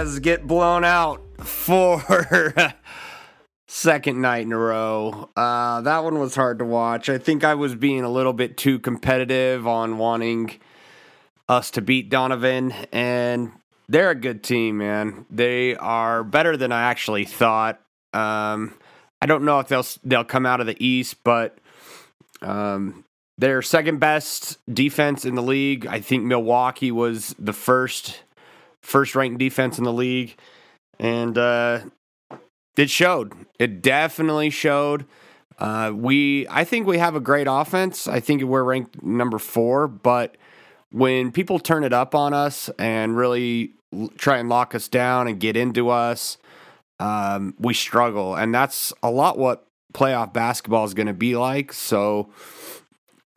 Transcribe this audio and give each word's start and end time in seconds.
Jazz 0.00 0.18
get 0.20 0.46
blown 0.46 0.82
out 0.82 1.20
for 1.40 2.54
second 3.68 4.22
night 4.22 4.46
in 4.46 4.52
a 4.52 4.56
row. 4.56 5.28
Uh, 5.36 5.82
that 5.82 6.04
one 6.04 6.18
was 6.18 6.34
hard 6.34 6.58
to 6.60 6.64
watch. 6.64 7.10
I 7.10 7.18
think 7.18 7.44
I 7.44 7.54
was 7.54 7.74
being 7.74 8.02
a 8.02 8.08
little 8.08 8.32
bit 8.32 8.56
too 8.56 8.78
competitive 8.78 9.66
on 9.66 9.98
wanting 9.98 10.58
us 11.50 11.70
to 11.72 11.82
beat 11.82 12.08
Donovan, 12.08 12.72
and 12.92 13.52
they're 13.90 14.08
a 14.08 14.14
good 14.14 14.42
team, 14.42 14.78
man. 14.78 15.26
They 15.28 15.76
are 15.76 16.24
better 16.24 16.56
than 16.56 16.72
I 16.72 16.84
actually 16.84 17.26
thought. 17.26 17.78
Um, 18.14 18.72
I 19.20 19.26
don't 19.26 19.44
know 19.44 19.60
if 19.60 19.68
they'll 19.68 19.86
they'll 20.02 20.24
come 20.24 20.46
out 20.46 20.62
of 20.62 20.66
the 20.66 20.82
East, 20.82 21.22
but 21.24 21.58
um, 22.40 23.04
they're 23.36 23.60
second 23.60 23.98
best 23.98 24.56
defense 24.72 25.26
in 25.26 25.34
the 25.34 25.42
league. 25.42 25.86
I 25.86 26.00
think 26.00 26.24
Milwaukee 26.24 26.90
was 26.90 27.34
the 27.38 27.52
first 27.52 28.22
first 28.82 29.14
ranked 29.14 29.38
defense 29.38 29.78
in 29.78 29.84
the 29.84 29.92
league, 29.92 30.36
and 30.98 31.36
uh, 31.36 31.80
it 32.76 32.90
showed. 32.90 33.32
It 33.58 33.82
definitely 33.82 34.50
showed. 34.50 35.06
Uh, 35.58 35.92
we, 35.94 36.46
I 36.48 36.64
think 36.64 36.86
we 36.86 36.98
have 36.98 37.14
a 37.14 37.20
great 37.20 37.46
offense. 37.48 38.08
I 38.08 38.20
think 38.20 38.42
we're 38.42 38.64
ranked 38.64 39.02
number 39.02 39.38
four, 39.38 39.88
but 39.88 40.36
when 40.90 41.32
people 41.32 41.58
turn 41.58 41.84
it 41.84 41.92
up 41.92 42.14
on 42.14 42.32
us 42.32 42.70
and 42.78 43.16
really 43.16 43.74
try 44.16 44.38
and 44.38 44.48
lock 44.48 44.74
us 44.74 44.88
down 44.88 45.28
and 45.28 45.38
get 45.38 45.56
into 45.56 45.90
us, 45.90 46.38
um, 46.98 47.54
we 47.58 47.74
struggle, 47.74 48.34
and 48.34 48.54
that's 48.54 48.92
a 49.02 49.10
lot 49.10 49.38
what 49.38 49.66
playoff 49.92 50.32
basketball 50.32 50.84
is 50.84 50.94
going 50.94 51.06
to 51.06 51.14
be 51.14 51.36
like. 51.36 51.72
So, 51.72 52.30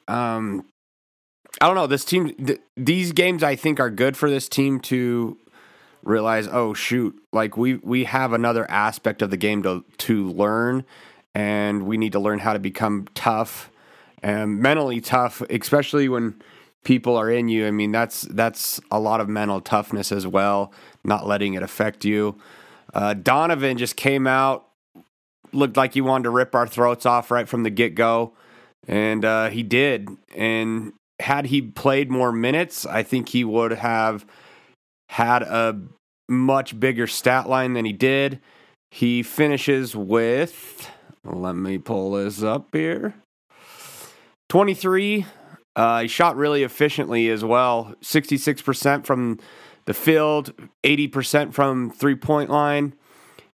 um, 0.07 0.65
I 1.61 1.67
don't 1.67 1.75
know. 1.75 1.87
This 1.87 2.05
team, 2.05 2.33
th- 2.35 2.59
these 2.75 3.11
games, 3.13 3.43
I 3.43 3.55
think, 3.55 3.79
are 3.79 3.89
good 3.89 4.17
for 4.17 4.29
this 4.29 4.49
team 4.49 4.79
to 4.81 5.37
realize, 6.03 6.47
oh 6.47 6.73
shoot, 6.73 7.15
like 7.31 7.57
we 7.57 7.75
we 7.75 8.03
have 8.05 8.33
another 8.33 8.69
aspect 8.69 9.21
of 9.21 9.29
the 9.29 9.37
game 9.37 9.63
to 9.63 9.83
to 9.99 10.29
learn, 10.29 10.85
and 11.33 11.85
we 11.85 11.97
need 11.97 12.11
to 12.11 12.19
learn 12.19 12.39
how 12.39 12.53
to 12.53 12.59
become 12.59 13.07
tough 13.15 13.69
and 14.21 14.59
mentally 14.59 15.01
tough, 15.01 15.41
especially 15.49 16.07
when 16.07 16.41
people 16.83 17.15
are 17.15 17.29
in 17.29 17.49
you. 17.49 17.67
I 17.67 17.71
mean, 17.71 17.91
that's 17.91 18.21
that's 18.21 18.79
a 18.91 18.99
lot 18.99 19.21
of 19.21 19.29
mental 19.29 19.61
toughness 19.61 20.11
as 20.11 20.27
well, 20.27 20.73
not 21.03 21.27
letting 21.27 21.53
it 21.53 21.63
affect 21.63 22.05
you. 22.05 22.37
Uh, 22.93 23.13
Donovan 23.13 23.77
just 23.77 23.95
came 23.95 24.27
out, 24.27 24.67
looked 25.51 25.77
like 25.77 25.93
he 25.93 26.01
wanted 26.01 26.23
to 26.23 26.29
rip 26.29 26.53
our 26.55 26.67
throats 26.67 27.05
off 27.05 27.31
right 27.31 27.47
from 27.47 27.63
the 27.63 27.69
get 27.69 27.95
go, 27.95 28.33
and 28.87 29.25
uh, 29.25 29.49
he 29.49 29.63
did. 29.63 30.09
And 30.35 30.93
had 31.19 31.47
he 31.47 31.61
played 31.61 32.11
more 32.11 32.31
minutes, 32.31 32.85
I 32.85 33.03
think 33.03 33.29
he 33.29 33.43
would 33.43 33.71
have 33.71 34.25
had 35.13 35.43
a 35.43 35.79
much 36.27 36.79
bigger 36.79 37.05
stat 37.05 37.47
line 37.47 37.73
than 37.73 37.85
he 37.85 37.93
did. 37.93 38.39
He 38.89 39.21
finishes 39.21 39.95
with, 39.95 40.89
let 41.23 41.55
me 41.55 41.77
pull 41.77 42.13
this 42.13 42.41
up 42.41 42.69
here 42.73 43.13
23. 44.49 45.27
Uh, 45.75 46.01
he 46.01 46.07
shot 46.07 46.35
really 46.35 46.63
efficiently 46.63 47.29
as 47.29 47.45
well 47.45 47.93
66% 48.01 49.05
from 49.05 49.39
the 49.85 49.93
field, 49.93 50.51
80% 50.83 51.53
from 51.53 51.91
three 51.91 52.15
point 52.15 52.49
line. 52.49 52.95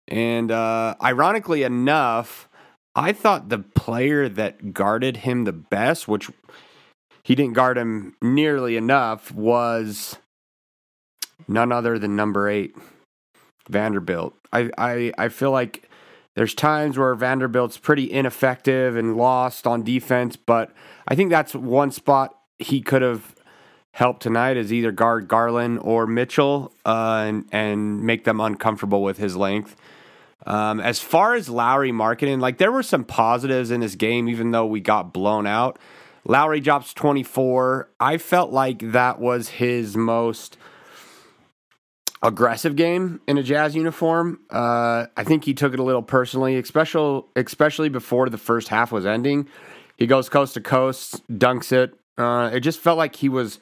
And 0.07 0.51
uh, 0.51 0.95
ironically 1.01 1.63
enough, 1.63 2.47
I 2.95 3.11
thought 3.11 3.49
the 3.49 3.59
player 3.59 4.29
that 4.29 4.73
guarded 4.73 5.17
him 5.17 5.43
the 5.43 5.53
best, 5.53 6.07
which 6.07 6.31
he 7.21 7.35
didn't 7.35 7.53
guard 7.53 7.77
him 7.77 8.15
nearly 8.21 8.77
enough, 8.77 9.33
was 9.33 10.17
none 11.47 11.71
other 11.71 11.97
than 11.99 12.15
number 12.15 12.49
eight, 12.49 12.75
Vanderbilt. 13.69 14.35
I, 14.51 14.69
I, 14.77 15.13
I 15.17 15.29
feel 15.29 15.51
like 15.51 15.89
there's 16.35 16.53
times 16.53 16.97
where 16.97 17.13
Vanderbilt's 17.15 17.77
pretty 17.77 18.11
ineffective 18.11 18.95
and 18.95 19.17
lost 19.17 19.67
on 19.67 19.83
defense, 19.83 20.35
but 20.35 20.71
I 21.07 21.15
think 21.15 21.29
that's 21.29 21.53
one 21.53 21.91
spot 21.91 22.35
he 22.57 22.81
could 22.81 23.01
have 23.01 23.35
helped 23.91 24.21
tonight 24.21 24.55
is 24.55 24.71
either 24.71 24.91
guard 24.91 25.27
Garland 25.27 25.79
or 25.81 26.07
Mitchell 26.07 26.71
uh, 26.85 27.25
and, 27.27 27.45
and 27.51 28.01
make 28.01 28.23
them 28.23 28.39
uncomfortable 28.39 29.03
with 29.03 29.17
his 29.17 29.35
length. 29.35 29.75
Um, 30.45 30.79
as 30.79 30.99
far 30.99 31.35
as 31.35 31.49
Lauri 31.49 31.91
Markkanen, 31.91 32.39
like 32.39 32.57
there 32.57 32.71
were 32.71 32.83
some 32.83 33.03
positives 33.03 33.71
in 33.71 33.81
this 33.81 33.95
game, 33.95 34.29
even 34.29 34.51
though 34.51 34.65
we 34.65 34.79
got 34.79 35.11
blown 35.11 35.45
out. 35.45 35.77
Lauri 36.25 36.59
drops 36.59 36.93
24. 36.93 37.89
I 37.99 38.17
felt 38.17 38.51
like 38.51 38.91
that 38.91 39.19
was 39.19 39.49
his 39.49 39.97
most 39.97 40.57
aggressive 42.21 42.75
game 42.75 43.21
in 43.27 43.37
a 43.37 43.43
Jazz 43.43 43.75
uniform. 43.75 44.39
Uh, 44.49 45.05
I 45.15 45.23
think 45.23 45.45
he 45.45 45.53
took 45.53 45.73
it 45.73 45.79
a 45.79 45.83
little 45.83 46.01
personally, 46.01 46.57
especially 46.57 47.23
especially 47.35 47.89
before 47.89 48.29
the 48.29 48.37
first 48.37 48.67
half 48.67 48.91
was 48.91 49.05
ending. 49.05 49.47
He 49.97 50.07
goes 50.07 50.29
coast 50.29 50.53
to 50.55 50.61
coast, 50.61 51.27
dunks 51.29 51.71
it. 51.71 51.93
Uh, 52.17 52.49
it 52.53 52.61
just 52.61 52.79
felt 52.79 52.97
like 52.97 53.15
he 53.15 53.29
was 53.29 53.59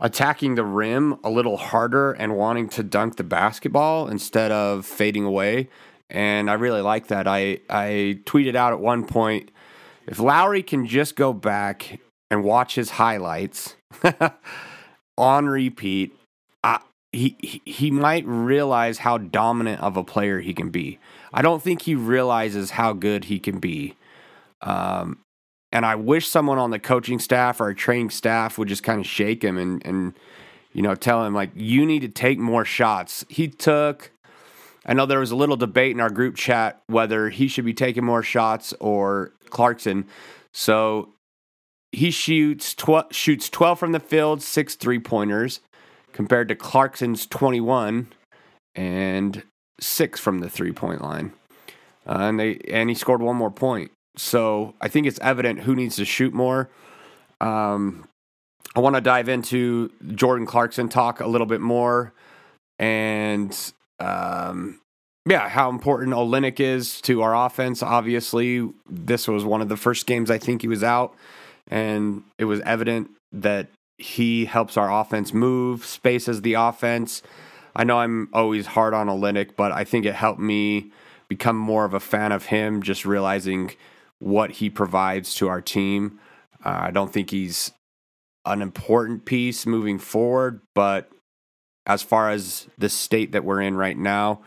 attacking 0.00 0.54
the 0.54 0.64
rim 0.64 1.18
a 1.24 1.30
little 1.30 1.56
harder 1.56 2.12
and 2.12 2.36
wanting 2.36 2.68
to 2.68 2.82
dunk 2.82 3.16
the 3.16 3.24
basketball 3.24 4.08
instead 4.08 4.52
of 4.52 4.86
fading 4.86 5.24
away. 5.24 5.68
And 6.10 6.50
I 6.50 6.54
really 6.54 6.80
like 6.80 7.08
that. 7.08 7.26
I 7.26 7.60
I 7.68 8.20
tweeted 8.24 8.54
out 8.54 8.72
at 8.72 8.80
one 8.80 9.04
point 9.04 9.50
if 10.06 10.18
Lauri 10.18 10.62
can 10.62 10.86
just 10.86 11.16
go 11.16 11.32
back 11.32 12.00
and 12.30 12.44
watch 12.44 12.74
his 12.74 12.90
highlights 12.90 13.76
on 15.18 15.46
repeat, 15.46 16.14
he 17.18 17.62
he 17.64 17.90
might 17.90 18.24
realize 18.26 18.98
how 18.98 19.18
dominant 19.18 19.80
of 19.82 19.96
a 19.96 20.04
player 20.04 20.40
he 20.40 20.54
can 20.54 20.70
be. 20.70 20.98
I 21.32 21.42
don't 21.42 21.62
think 21.62 21.82
he 21.82 21.94
realizes 21.94 22.70
how 22.70 22.92
good 22.92 23.24
he 23.24 23.38
can 23.38 23.58
be. 23.58 23.96
Um, 24.62 25.18
and 25.72 25.84
I 25.84 25.96
wish 25.96 26.26
someone 26.28 26.58
on 26.58 26.70
the 26.70 26.78
coaching 26.78 27.18
staff 27.18 27.60
or 27.60 27.74
training 27.74 28.10
staff 28.10 28.56
would 28.56 28.68
just 28.68 28.82
kind 28.82 29.00
of 29.00 29.06
shake 29.06 29.42
him 29.42 29.58
and 29.58 29.84
and 29.84 30.14
you 30.72 30.82
know 30.82 30.94
tell 30.94 31.24
him 31.24 31.34
like 31.34 31.50
you 31.54 31.84
need 31.84 32.00
to 32.00 32.08
take 32.08 32.38
more 32.38 32.64
shots. 32.64 33.24
He 33.28 33.48
took. 33.48 34.12
I 34.86 34.94
know 34.94 35.04
there 35.04 35.20
was 35.20 35.32
a 35.32 35.36
little 35.36 35.56
debate 35.56 35.92
in 35.92 36.00
our 36.00 36.08
group 36.08 36.36
chat 36.36 36.80
whether 36.86 37.28
he 37.28 37.48
should 37.48 37.66
be 37.66 37.74
taking 37.74 38.04
more 38.04 38.22
shots 38.22 38.72
or 38.80 39.32
Clarkson. 39.50 40.06
So 40.54 41.10
he 41.92 42.10
shoots 42.10 42.74
tw- 42.74 43.12
shoots 43.12 43.50
12 43.50 43.78
from 43.78 43.92
the 43.92 44.00
field, 44.00 44.42
six 44.42 44.76
three 44.76 44.98
pointers 44.98 45.60
compared 46.18 46.48
to 46.48 46.56
Clarkson's 46.56 47.28
21 47.28 48.08
and 48.74 49.44
six 49.78 50.18
from 50.18 50.40
the 50.40 50.50
three 50.50 50.72
point 50.72 51.00
line. 51.00 51.32
Uh, 52.08 52.16
and 52.22 52.40
they 52.40 52.58
and 52.72 52.88
he 52.88 52.94
scored 52.96 53.22
one 53.22 53.36
more 53.36 53.52
point. 53.52 53.92
So 54.16 54.74
I 54.80 54.88
think 54.88 55.06
it's 55.06 55.20
evident 55.22 55.60
who 55.60 55.76
needs 55.76 55.94
to 55.94 56.04
shoot 56.04 56.34
more. 56.34 56.70
Um, 57.40 58.08
I 58.74 58.80
want 58.80 58.96
to 58.96 59.00
dive 59.00 59.28
into 59.28 59.92
Jordan 60.16 60.44
Clarkson 60.44 60.88
talk 60.88 61.20
a 61.20 61.28
little 61.28 61.46
bit 61.46 61.60
more, 61.60 62.12
and 62.80 63.56
um, 64.00 64.80
yeah, 65.24 65.48
how 65.48 65.70
important 65.70 66.16
Olynyk 66.16 66.58
is 66.58 67.00
to 67.02 67.22
our 67.22 67.46
offense. 67.46 67.80
Obviously, 67.80 68.68
this 68.90 69.28
was 69.28 69.44
one 69.44 69.60
of 69.60 69.68
the 69.68 69.76
first 69.76 70.06
games 70.06 70.32
I 70.32 70.38
think 70.38 70.62
he 70.62 70.68
was 70.68 70.82
out, 70.82 71.14
and 71.68 72.24
it 72.38 72.46
was 72.46 72.60
evident 72.62 73.08
that 73.30 73.68
he 73.98 74.44
helps 74.44 74.76
our 74.76 74.90
offense 75.00 75.34
move, 75.34 75.84
spaces 75.84 76.42
the 76.42 76.54
offense. 76.54 77.22
I 77.74 77.84
know 77.84 77.98
I'm 77.98 78.28
always 78.32 78.66
hard 78.66 78.94
on 78.94 79.08
Olynyk, 79.08 79.56
but 79.56 79.72
I 79.72 79.84
think 79.84 80.06
it 80.06 80.14
helped 80.14 80.40
me 80.40 80.92
become 81.28 81.56
more 81.56 81.84
of 81.84 81.94
a 81.94 82.00
fan 82.00 82.32
of 82.32 82.46
him, 82.46 82.82
just 82.82 83.04
realizing 83.04 83.72
what 84.18 84.52
he 84.52 84.70
provides 84.70 85.34
to 85.34 85.48
our 85.48 85.60
team. 85.60 86.18
Uh, 86.64 86.78
I 86.82 86.90
don't 86.90 87.12
think 87.12 87.30
he's 87.30 87.72
an 88.44 88.62
important 88.62 89.24
piece 89.24 89.66
moving 89.66 89.98
forward, 89.98 90.60
but 90.74 91.10
as 91.86 92.02
far 92.02 92.30
as 92.30 92.68
the 92.78 92.88
state 92.88 93.32
that 93.32 93.44
we're 93.44 93.60
in 93.60 93.76
right 93.76 93.96
now, 93.96 94.40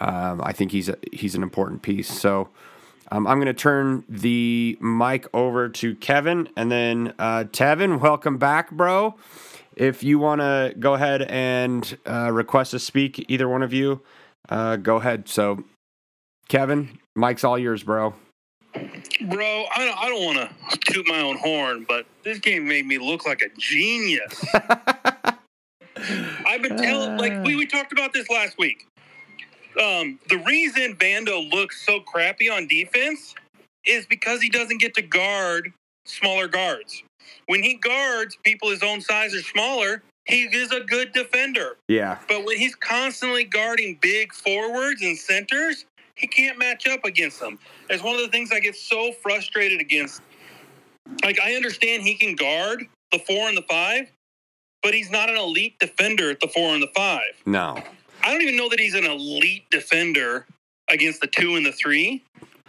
um, 0.00 0.40
I 0.42 0.52
think 0.52 0.72
he's 0.72 0.88
a, 0.88 0.96
he's 1.12 1.34
an 1.34 1.42
important 1.42 1.82
piece. 1.82 2.08
So 2.08 2.48
um, 3.10 3.26
I'm 3.26 3.38
going 3.38 3.46
to 3.46 3.54
turn 3.54 4.04
the 4.08 4.78
mic 4.80 5.26
over 5.34 5.68
to 5.68 5.94
Kevin, 5.96 6.48
and 6.56 6.70
then 6.70 7.14
uh, 7.18 7.44
Tevin, 7.44 8.00
welcome 8.00 8.38
back, 8.38 8.70
bro. 8.70 9.14
If 9.76 10.02
you 10.02 10.18
want 10.18 10.40
to 10.40 10.74
go 10.78 10.94
ahead 10.94 11.22
and 11.22 11.98
uh, 12.06 12.30
request 12.32 12.70
to 12.72 12.78
speak, 12.78 13.24
either 13.28 13.48
one 13.48 13.62
of 13.62 13.72
you, 13.72 14.00
uh, 14.48 14.76
go 14.76 14.96
ahead. 14.96 15.28
So, 15.28 15.64
Kevin, 16.48 16.98
mic's 17.16 17.44
all 17.44 17.58
yours, 17.58 17.82
bro. 17.82 18.14
Bro, 18.74 19.64
I, 19.74 19.94
I 19.96 20.08
don't 20.08 20.24
want 20.24 20.38
to 20.38 20.92
toot 20.92 21.06
my 21.06 21.20
own 21.20 21.36
horn, 21.38 21.84
but 21.88 22.06
this 22.24 22.38
game 22.38 22.66
made 22.66 22.86
me 22.86 22.98
look 22.98 23.26
like 23.26 23.40
a 23.42 23.48
genius. 23.58 24.44
I've 26.46 26.62
been 26.62 26.76
telling, 26.76 27.16
like 27.16 27.44
we, 27.44 27.56
we 27.56 27.66
talked 27.66 27.92
about 27.92 28.12
this 28.12 28.28
last 28.28 28.58
week. 28.58 28.86
Um, 29.80 30.18
the 30.28 30.42
reason 30.46 30.96
Vando 30.96 31.50
looks 31.50 31.84
so 31.84 32.00
crappy 32.00 32.48
on 32.48 32.66
defense 32.66 33.34
is 33.84 34.06
because 34.06 34.40
he 34.40 34.48
doesn't 34.48 34.80
get 34.80 34.94
to 34.94 35.02
guard 35.02 35.72
smaller 36.06 36.48
guards. 36.48 37.02
When 37.46 37.62
he 37.62 37.74
guards 37.74 38.36
people 38.42 38.70
his 38.70 38.82
own 38.82 39.00
size 39.00 39.34
or 39.34 39.42
smaller, 39.42 40.02
he 40.26 40.44
is 40.44 40.72
a 40.72 40.80
good 40.80 41.12
defender. 41.12 41.76
Yeah. 41.88 42.18
But 42.28 42.44
when 42.44 42.58
he's 42.58 42.74
constantly 42.74 43.44
guarding 43.44 43.98
big 44.00 44.32
forwards 44.32 45.02
and 45.02 45.16
centers, 45.18 45.84
he 46.14 46.26
can't 46.26 46.58
match 46.58 46.86
up 46.86 47.04
against 47.04 47.40
them. 47.40 47.58
It's 47.90 48.02
one 48.02 48.14
of 48.14 48.22
the 48.22 48.28
things 48.28 48.52
I 48.52 48.60
get 48.60 48.76
so 48.76 49.12
frustrated 49.12 49.80
against. 49.80 50.22
Like, 51.22 51.38
I 51.40 51.54
understand 51.54 52.02
he 52.02 52.14
can 52.14 52.34
guard 52.34 52.86
the 53.12 53.18
four 53.18 53.48
and 53.48 53.56
the 53.56 53.64
five, 53.68 54.10
but 54.82 54.94
he's 54.94 55.10
not 55.10 55.28
an 55.28 55.36
elite 55.36 55.78
defender 55.78 56.30
at 56.30 56.40
the 56.40 56.48
four 56.48 56.72
and 56.72 56.82
the 56.82 56.90
five. 56.94 57.32
No. 57.44 57.82
I 58.24 58.32
don't 58.32 58.42
even 58.42 58.56
know 58.56 58.68
that 58.70 58.80
he's 58.80 58.94
an 58.94 59.04
elite 59.04 59.70
defender 59.70 60.46
against 60.90 61.20
the 61.20 61.26
two 61.26 61.56
and 61.56 61.64
the 61.64 61.72
three, 61.72 62.22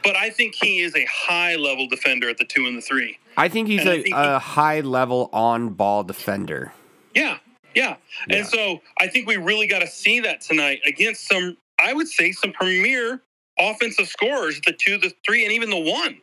but 0.04 0.16
I 0.16 0.30
think 0.30 0.54
he 0.56 0.81
is 0.81 0.96
a 0.96 1.06
high 1.06 1.56
level 1.56 1.88
defender 1.88 2.30
at 2.30 2.38
the 2.38 2.46
two 2.46 2.66
and 2.66 2.78
the 2.78 2.81
three. 2.81 3.18
I 3.38 3.48
think 3.50 3.68
he's 3.68 3.81
And 3.81 3.90
a, 3.90 4.02
think 4.04 4.16
a 4.16 4.40
he- 4.40 4.46
high 4.46 4.80
level 4.81 5.30
on 5.34 5.69
ball 5.69 6.04
defender. 6.04 6.74
Yeah, 7.13 7.38
yeah. 7.74 7.96
Yeah. 8.28 8.38
And 8.38 8.48
so 8.48 8.81
I 9.00 9.07
think 9.07 9.28
we 9.28 9.38
really 9.38 9.68
got 9.68 9.80
to 9.80 9.88
see 9.88 10.19
that 10.22 10.42
tonight 10.42 10.80
against 10.86 11.28
some, 11.28 11.58
I 11.80 11.94
would 11.94 12.08
say, 12.08 12.31
some 12.31 12.51
premier 12.54 13.22
offensive 13.60 14.08
scorers, 14.08 14.60
the 14.66 14.74
two, 14.74 14.98
the 14.98 15.13
three, 15.25 15.44
and 15.44 15.54
even 15.54 15.69
the 15.69 15.80
one. 15.80 16.18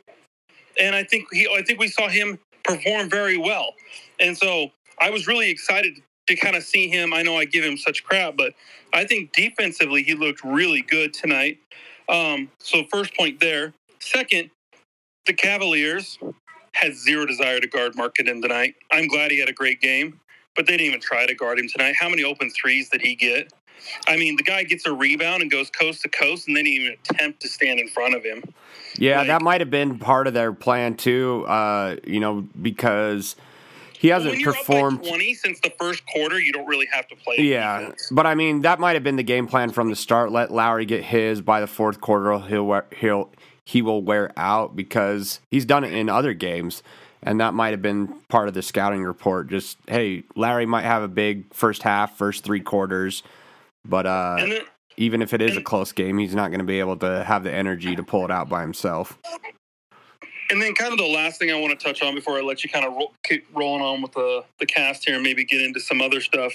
And 0.80 0.94
I 0.94 1.04
think 1.04 1.26
he, 1.32 1.48
I 1.54 1.62
think 1.62 1.78
we 1.78 1.88
saw 1.88 2.08
him 2.08 2.38
perform 2.64 3.08
very 3.10 3.36
well. 3.36 3.74
And 4.20 4.36
so 4.36 4.70
I 5.00 5.10
was 5.10 5.26
really 5.26 5.50
excited 5.50 5.98
to 6.34 6.40
kind 6.40 6.56
of 6.56 6.62
see 6.62 6.88
him. 6.88 7.12
I 7.12 7.22
know 7.22 7.36
I 7.36 7.44
give 7.44 7.64
him 7.64 7.76
such 7.76 8.04
crap, 8.04 8.36
but 8.36 8.54
I 8.92 9.04
think 9.04 9.32
defensively 9.32 10.02
he 10.02 10.14
looked 10.14 10.42
really 10.44 10.82
good 10.82 11.12
tonight. 11.14 11.58
Um, 12.08 12.50
so 12.58 12.84
first 12.90 13.14
point 13.16 13.40
there. 13.40 13.72
Second, 14.00 14.50
the 15.26 15.32
Cavaliers 15.32 16.18
had 16.72 16.94
zero 16.96 17.26
desire 17.26 17.60
to 17.60 17.66
guard 17.66 17.94
Markkanen 17.94 18.42
tonight. 18.42 18.74
I'm 18.90 19.06
glad 19.06 19.30
he 19.30 19.38
had 19.38 19.48
a 19.48 19.52
great 19.52 19.80
game, 19.80 20.18
but 20.56 20.66
they 20.66 20.72
didn't 20.72 20.86
even 20.86 21.00
try 21.00 21.26
to 21.26 21.34
guard 21.34 21.58
him 21.58 21.68
tonight. 21.68 21.94
How 21.98 22.08
many 22.08 22.24
open 22.24 22.50
threes 22.50 22.88
did 22.88 23.02
he 23.02 23.14
get? 23.14 23.52
I 24.06 24.16
mean, 24.16 24.36
the 24.36 24.42
guy 24.42 24.62
gets 24.64 24.86
a 24.86 24.92
rebound 24.92 25.42
and 25.42 25.50
goes 25.50 25.68
coast 25.70 26.02
to 26.02 26.08
coast, 26.08 26.46
and 26.46 26.56
they 26.56 26.62
didn't 26.62 26.74
even 26.82 26.96
attempt 27.10 27.40
to 27.42 27.48
stand 27.48 27.80
in 27.80 27.88
front 27.88 28.14
of 28.14 28.22
him. 28.22 28.42
Yeah, 28.96 29.18
Like- 29.18 29.26
that 29.28 29.42
might 29.42 29.60
have 29.60 29.70
been 29.70 29.98
part 29.98 30.26
of 30.26 30.34
their 30.34 30.52
plan 30.52 30.96
too. 30.96 31.44
Uh, 31.46 31.96
you 32.04 32.20
know, 32.20 32.46
because 32.60 33.36
he 34.02 34.08
hasn't 34.08 34.42
performed. 34.42 35.04
20 35.04 35.34
since 35.34 35.60
the 35.60 35.70
first 35.78 36.02
quarter, 36.08 36.40
you 36.40 36.52
don't 36.52 36.66
really 36.66 36.86
have 36.86 37.06
to 37.06 37.14
play. 37.14 37.36
Yeah, 37.38 37.78
defense. 37.78 38.08
but 38.10 38.26
I 38.26 38.34
mean 38.34 38.62
that 38.62 38.80
might 38.80 38.94
have 38.94 39.04
been 39.04 39.14
the 39.14 39.22
game 39.22 39.46
plan 39.46 39.70
from 39.70 39.90
the 39.90 39.96
start. 39.96 40.32
Let 40.32 40.50
Lauri 40.50 40.84
get 40.84 41.04
his 41.04 41.40
by 41.40 41.60
the 41.60 41.68
fourth 41.68 42.00
quarter. 42.00 42.40
He'll 42.40 42.66
wear, 42.66 42.84
he'll 42.98 43.30
he 43.64 43.80
will 43.80 44.02
wear 44.02 44.32
out 44.36 44.74
because 44.74 45.38
he's 45.52 45.64
done 45.64 45.84
it 45.84 45.92
in 45.92 46.08
other 46.08 46.34
games, 46.34 46.82
and 47.22 47.40
that 47.40 47.54
might 47.54 47.70
have 47.70 47.80
been 47.80 48.08
part 48.28 48.48
of 48.48 48.54
the 48.54 48.62
scouting 48.62 49.04
report. 49.04 49.48
Just 49.48 49.78
hey, 49.86 50.24
Larry 50.34 50.66
might 50.66 50.82
have 50.82 51.04
a 51.04 51.08
big 51.08 51.54
first 51.54 51.84
half, 51.84 52.16
first 52.18 52.42
three 52.42 52.60
quarters, 52.60 53.22
but 53.84 54.04
uh, 54.04 54.36
And 54.40 54.50
then, 54.50 54.62
even 54.96 55.22
if 55.22 55.32
it 55.32 55.40
is 55.40 55.56
a 55.56 55.62
close 55.62 55.92
game, 55.92 56.18
he's 56.18 56.34
not 56.34 56.48
going 56.48 56.58
to 56.58 56.66
be 56.66 56.80
able 56.80 56.96
to 56.96 57.22
have 57.22 57.44
the 57.44 57.52
energy 57.52 57.94
to 57.94 58.02
pull 58.02 58.24
it 58.24 58.32
out 58.32 58.48
by 58.48 58.62
himself. 58.62 59.16
And 60.52 60.60
then, 60.60 60.74
kind 60.74 60.92
of 60.92 60.98
the 60.98 61.06
last 61.06 61.38
thing 61.38 61.50
I 61.50 61.58
want 61.58 61.78
to 61.78 61.82
touch 61.82 62.02
on 62.02 62.14
before 62.14 62.36
I 62.36 62.42
let 62.42 62.62
you 62.62 62.68
kind 62.68 62.84
of 62.84 62.94
keep 63.24 63.46
rolling 63.54 63.82
on 63.82 64.02
with 64.02 64.12
the 64.12 64.44
the 64.60 64.66
cast 64.66 65.04
here 65.04 65.14
and 65.14 65.22
maybe 65.22 65.44
get 65.44 65.62
into 65.62 65.80
some 65.80 66.02
other 66.02 66.20
stuff 66.20 66.52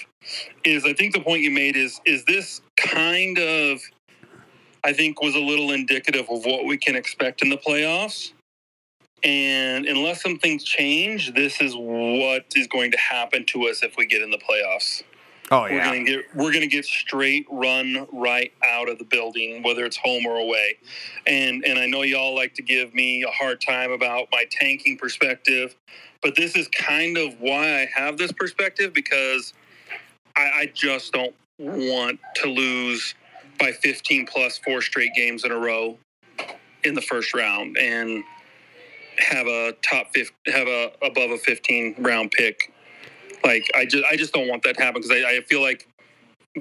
is 0.64 0.84
I 0.84 0.92
think 0.92 1.14
the 1.14 1.20
point 1.20 1.42
you 1.42 1.50
made 1.50 1.76
is 1.76 2.00
is 2.06 2.24
this 2.24 2.60
kind 2.76 3.38
of 3.38 3.80
I 4.84 4.92
think 4.92 5.20
was 5.20 5.34
a 5.34 5.40
little 5.40 5.72
indicative 5.72 6.30
of 6.30 6.44
what 6.44 6.64
we 6.64 6.76
can 6.78 6.94
expect 6.94 7.42
in 7.42 7.50
the 7.50 7.58
playoffs. 7.58 8.32
And 9.24 9.86
unless 9.86 10.22
some 10.22 10.38
things 10.38 10.62
change, 10.62 11.34
this 11.34 11.60
is 11.60 11.74
what 11.74 12.46
is 12.54 12.68
going 12.68 12.92
to 12.92 12.98
happen 12.98 13.44
to 13.46 13.64
us 13.68 13.82
if 13.82 13.96
we 13.96 14.06
get 14.06 14.22
in 14.22 14.30
the 14.30 14.38
playoffs. 14.38 15.02
Oh 15.50 15.66
yeah. 15.66 15.76
We're 15.76 15.84
gonna 15.84 16.04
get 16.04 16.36
we're 16.36 16.52
gonna 16.52 16.66
get 16.66 16.84
straight 16.84 17.46
run 17.50 18.06
right 18.12 18.52
out 18.64 18.88
of 18.88 18.98
the 18.98 19.04
building, 19.04 19.62
whether 19.62 19.84
it's 19.84 19.96
home 19.96 20.26
or 20.26 20.36
away. 20.36 20.76
And 21.26 21.64
and 21.64 21.78
I 21.78 21.86
know 21.86 22.02
y'all 22.02 22.34
like 22.34 22.54
to 22.54 22.62
give 22.62 22.94
me 22.94 23.22
a 23.22 23.30
hard 23.30 23.60
time 23.60 23.90
about 23.90 24.28
my 24.32 24.44
tanking 24.50 24.98
perspective, 24.98 25.74
but 26.22 26.36
this 26.36 26.56
is 26.56 26.68
kind 26.68 27.16
of 27.16 27.40
why 27.40 27.82
I 27.82 27.90
have 27.94 28.18
this 28.18 28.32
perspective 28.32 28.92
because 28.92 29.54
I, 30.36 30.42
I 30.42 30.70
just 30.74 31.12
don't 31.12 31.34
want 31.58 32.20
to 32.36 32.48
lose 32.48 33.14
by 33.58 33.72
15 33.72 34.26
plus 34.26 34.58
four 34.58 34.82
straight 34.82 35.12
games 35.14 35.44
in 35.44 35.50
a 35.50 35.58
row 35.58 35.98
in 36.84 36.94
the 36.94 37.02
first 37.02 37.34
round 37.34 37.76
and 37.76 38.22
have 39.18 39.46
a 39.46 39.72
top 39.82 40.08
50, 40.14 40.32
have 40.52 40.68
a 40.68 40.92
above 41.02 41.30
a 41.30 41.38
15 41.38 41.96
round 41.98 42.30
pick 42.30 42.72
like 43.44 43.70
I 43.74 43.84
just 43.84 44.04
I 44.10 44.16
just 44.16 44.32
don't 44.32 44.48
want 44.48 44.62
that 44.64 44.76
to 44.76 44.82
happen 44.82 45.00
because 45.00 45.10
I, 45.10 45.36
I 45.36 45.40
feel 45.42 45.60
like 45.60 45.88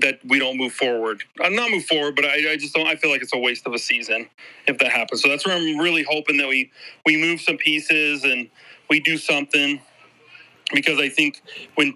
that 0.02 0.20
we 0.26 0.40
don't 0.40 0.58
move 0.58 0.74
forward. 0.74 1.24
I'm 1.42 1.56
not 1.56 1.72
move 1.72 1.86
forward, 1.86 2.16
but 2.16 2.26
I, 2.26 2.52
I 2.52 2.58
just 2.58 2.74
don't. 2.74 2.88
I 2.88 2.96
feel 2.96 3.10
like 3.10 3.22
it's 3.22 3.34
a 3.34 3.38
waste 3.38 3.66
of 3.66 3.74
a 3.74 3.80
season 3.80 4.30
if 4.68 4.78
that 4.80 4.92
happens. 4.92 5.22
So 5.22 5.30
that's 5.30 5.46
where 5.46 5.56
I'm 5.56 5.78
really 5.78 6.04
hoping 6.04 6.38
that 6.38 6.48
we 6.48 6.72
we 7.06 7.18
move 7.18 7.42
some 7.42 7.58
pieces 7.58 8.24
and 8.24 8.50
we 8.90 9.00
do 9.00 9.18
something 9.18 9.82
because 10.74 11.00
I 11.00 11.10
think 11.10 11.42
when 11.76 11.96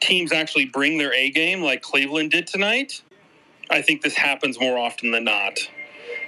teams 0.00 0.32
actually 0.32 0.66
bring 0.66 0.98
their 0.98 1.12
A 1.12 1.30
game 1.30 1.62
like 1.62 1.82
Cleveland 1.82 2.30
did 2.30 2.46
tonight, 2.46 3.02
I 3.70 3.82
think 3.82 4.02
this 4.02 4.14
happens 4.14 4.58
more 4.60 4.78
often 4.78 5.10
than 5.10 5.24
not. 5.24 5.58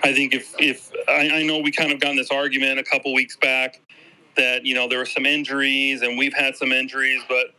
I 0.03 0.13
think 0.13 0.35
if 0.35 0.55
if 0.59 0.91
I, 1.09 1.29
I 1.31 1.43
know 1.43 1.59
we 1.59 1.71
kind 1.71 1.93
of 1.93 2.01
got 2.01 2.11
in 2.11 2.17
this 2.17 2.31
argument 2.31 2.79
a 2.79 2.85
couple 2.85 3.13
weeks 3.15 3.37
back 3.37 3.81
that 4.37 4.65
you 4.65 4.75
know 4.75 4.89
there 4.89 4.99
were 4.99 5.07
some 5.07 5.27
injuries 5.27 6.03
and 6.03 6.19
we've 6.19 6.35
had 6.35 6.57
some 6.57 6.73
injuries, 6.73 7.23
but 7.29 7.55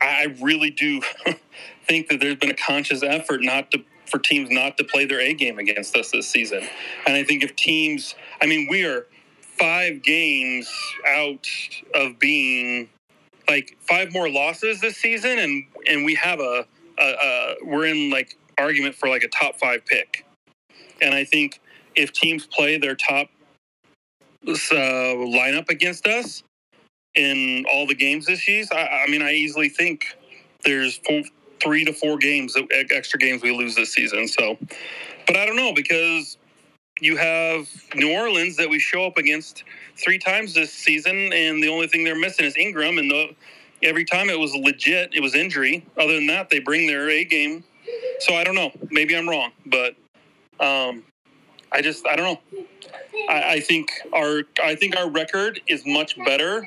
I 0.00 0.34
really 0.40 0.70
do 0.70 1.00
think 1.86 2.08
that 2.08 2.20
there's 2.20 2.36
been 2.36 2.50
a 2.50 2.56
conscious 2.56 3.02
effort 3.02 3.42
not 3.42 3.70
to 3.72 3.84
for 4.06 4.18
teams 4.18 4.50
not 4.50 4.78
to 4.78 4.84
play 4.84 5.04
their 5.04 5.20
A 5.20 5.34
game 5.34 5.58
against 5.58 5.96
us 5.96 6.10
this 6.10 6.28
season. 6.28 6.62
And 7.06 7.16
I 7.16 7.24
think 7.24 7.42
if 7.42 7.56
teams, 7.56 8.14
I 8.40 8.46
mean, 8.46 8.68
we 8.70 8.84
are 8.84 9.06
five 9.40 10.02
games 10.02 10.70
out 11.08 11.46
of 11.94 12.18
being 12.18 12.88
like 13.48 13.76
five 13.80 14.12
more 14.12 14.28
losses 14.28 14.80
this 14.80 14.96
season, 14.96 15.38
and 15.38 15.64
and 15.88 16.04
we 16.04 16.14
have 16.14 16.40
a, 16.40 16.66
a, 16.98 17.04
a 17.04 17.54
we're 17.64 17.86
in 17.86 18.10
like 18.10 18.36
argument 18.58 18.94
for 18.94 19.08
like 19.08 19.22
a 19.22 19.28
top 19.28 19.56
five 19.56 19.84
pick. 19.84 20.24
And 21.00 21.14
I 21.14 21.24
think 21.24 21.60
if 21.94 22.12
teams 22.12 22.46
play 22.46 22.78
their 22.78 22.94
top 22.94 23.28
uh, 24.48 25.14
lineup 25.16 25.68
against 25.68 26.06
us 26.06 26.42
in 27.14 27.64
all 27.72 27.86
the 27.86 27.94
games 27.94 28.26
this 28.26 28.42
season, 28.42 28.76
I, 28.76 29.04
I 29.06 29.10
mean, 29.10 29.22
I 29.22 29.32
easily 29.32 29.68
think 29.68 30.16
there's 30.64 30.98
four, 30.98 31.22
three 31.62 31.84
to 31.84 31.92
four 31.92 32.18
games, 32.18 32.56
extra 32.90 33.18
games 33.18 33.42
we 33.42 33.56
lose 33.56 33.74
this 33.74 33.92
season. 33.92 34.28
So, 34.28 34.58
but 35.26 35.36
I 35.36 35.46
don't 35.46 35.56
know 35.56 35.72
because 35.74 36.36
you 37.00 37.16
have 37.16 37.68
New 37.94 38.12
Orleans 38.12 38.56
that 38.56 38.68
we 38.68 38.78
show 38.78 39.06
up 39.06 39.16
against 39.16 39.64
three 39.96 40.18
times 40.18 40.54
this 40.54 40.72
season, 40.72 41.32
and 41.32 41.62
the 41.62 41.68
only 41.68 41.88
thing 41.88 42.04
they're 42.04 42.18
missing 42.18 42.44
is 42.44 42.56
Ingram, 42.56 42.98
and 42.98 43.10
the 43.10 43.34
every 43.82 44.04
time 44.04 44.30
it 44.30 44.38
was 44.38 44.54
legit, 44.54 45.14
it 45.14 45.20
was 45.20 45.34
injury. 45.34 45.84
Other 45.98 46.14
than 46.14 46.26
that, 46.28 46.48
they 46.48 46.60
bring 46.60 46.86
their 46.86 47.08
A 47.10 47.24
game. 47.24 47.64
So 48.20 48.34
I 48.34 48.44
don't 48.44 48.54
know. 48.54 48.72
Maybe 48.90 49.16
I'm 49.16 49.28
wrong, 49.28 49.52
but 49.66 49.94
um, 50.60 51.04
I 51.72 51.82
just 51.82 52.06
I 52.06 52.16
don't 52.16 52.40
know. 52.52 52.60
I, 53.28 53.54
I 53.54 53.60
think 53.60 53.90
our 54.12 54.42
I 54.62 54.74
think 54.74 54.96
our 54.96 55.10
record 55.10 55.60
is 55.66 55.84
much 55.86 56.16
better 56.24 56.66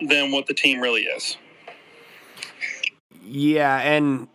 than 0.00 0.32
what 0.32 0.46
the 0.46 0.54
team 0.54 0.80
really 0.80 1.02
is. 1.02 1.36
Yeah, 3.24 3.78
and 3.78 4.28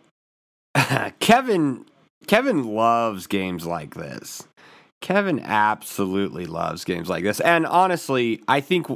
Kevin 1.20 1.84
Kevin 2.26 2.64
loves 2.64 3.26
games 3.26 3.66
like 3.66 3.94
this. 3.94 4.46
Kevin 5.00 5.40
absolutely 5.40 6.46
loves 6.46 6.84
games 6.84 7.08
like 7.08 7.22
this. 7.22 7.40
And 7.40 7.66
honestly, 7.66 8.42
I 8.48 8.60
think 8.60 8.86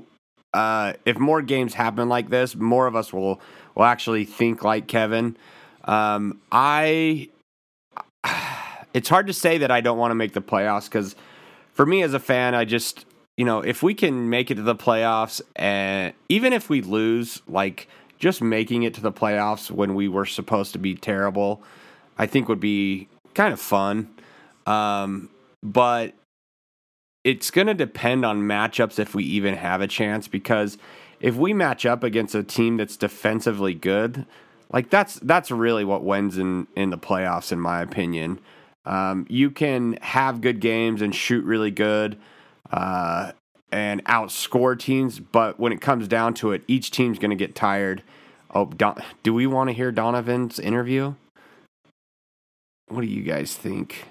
uh, 0.53 0.95
if 1.07 1.19
more 1.19 1.43
games 1.43 1.75
happen 1.75 2.09
like 2.09 2.29
this, 2.29 2.55
more 2.57 2.87
of 2.87 2.97
us 2.97 3.13
will 3.13 3.41
will 3.75 3.85
actually 3.85 4.25
think 4.25 4.65
like 4.65 4.87
Kevin. 4.87 5.37
Um, 5.85 6.41
I 6.51 7.31
it's 8.95 9.09
hard 9.09 9.27
to 9.27 9.33
say 9.33 9.59
that 9.59 9.71
I 9.71 9.81
don't 9.81 9.99
want 9.99 10.11
to 10.11 10.15
make 10.15 10.33
the 10.33 10.43
playoffs 10.43 10.85
because 10.85 11.15
for 11.73 11.87
me 11.87 12.03
as 12.03 12.15
a 12.15 12.21
fan, 12.21 12.55
I 12.55 12.65
just 12.65 13.07
you 13.37 13.45
know 13.45 13.61
if 13.61 13.83
we 13.83 13.95
can 13.95 14.29
make 14.31 14.51
it 14.51 14.57
to 14.57 14.63
the 14.63 14.77
playoffs 14.77 15.41
and 15.57 16.13
even 16.29 16.53
if 16.53 16.69
we 16.69 16.83
lose, 16.83 17.43
like 17.47 17.89
just 18.19 18.41
making 18.41 18.85
it 18.85 18.95
to 18.95 19.01
the 19.01 19.13
playoffs 19.13 19.71
when 19.71 19.95
we 19.95 20.09
were 20.09 20.27
supposed 20.27 20.73
to 20.73 20.79
be 20.79 20.95
terrible, 20.95 21.63
I 22.19 22.27
think 22.27 22.49
would 22.49 22.61
be 22.61 23.09
kind 23.35 23.53
of 23.53 23.61
fun. 23.61 24.09
Um, 24.67 25.29
but 25.63 26.15
it's 27.25 27.51
going 27.51 27.67
to 27.67 27.75
depend 27.75 28.25
on 28.25 28.43
matchups 28.43 28.99
if 28.99 29.15
we 29.15 29.25
even 29.25 29.55
have 29.55 29.81
a 29.81 29.87
chance 29.87 30.29
because 30.29 30.79
if 31.21 31.37
we 31.37 31.53
match 31.53 31.87
up 31.87 32.03
against 32.03 32.35
a 32.35 32.43
team 32.43 32.77
that's 32.77 32.97
defensively 32.97 33.75
good, 33.75 34.27
like 34.73 34.91
that's 34.91 35.15
that's 35.21 35.51
really 35.51 35.85
what 35.85 36.03
wins 36.03 36.39
in 36.39 36.67
in 36.75 36.91
the 36.91 36.99
playoffs 36.99 37.53
in 37.53 37.61
my 37.61 37.81
opinion. 37.81 38.41
Um, 38.85 39.27
you 39.29 39.51
can 39.51 39.99
have 40.03 40.41
good 40.41 40.61
games 40.61 41.03
and 41.03 41.15
shoot 41.15 41.45
really 41.45 41.71
good 41.71 42.19
uh, 42.71 43.33
and 43.71 44.05
outscore 44.05 44.79
teams, 44.79 45.21
but 45.21 45.61
when 45.61 45.73
it 45.73 45.81
comes 45.81 46.09
down 46.09 46.35
to 46.35 46.53
it, 46.53 46.63
each 46.67 46.91
team's 46.91 47.19
going 47.19 47.31
to 47.31 47.37
get 47.37 47.55
tired 47.55 48.03
Oh, 48.55 48.67
Don, 48.67 49.03
do 49.23 49.33
we 49.33 49.47
want 49.47 49.71
to 49.71 49.75
hear 49.75 49.91
Donovan's 49.91 50.59
interview? 50.59 51.15
What 52.89 53.01
do 53.01 53.07
you 53.07 53.23
guys 53.23 53.57
think? 53.57 54.05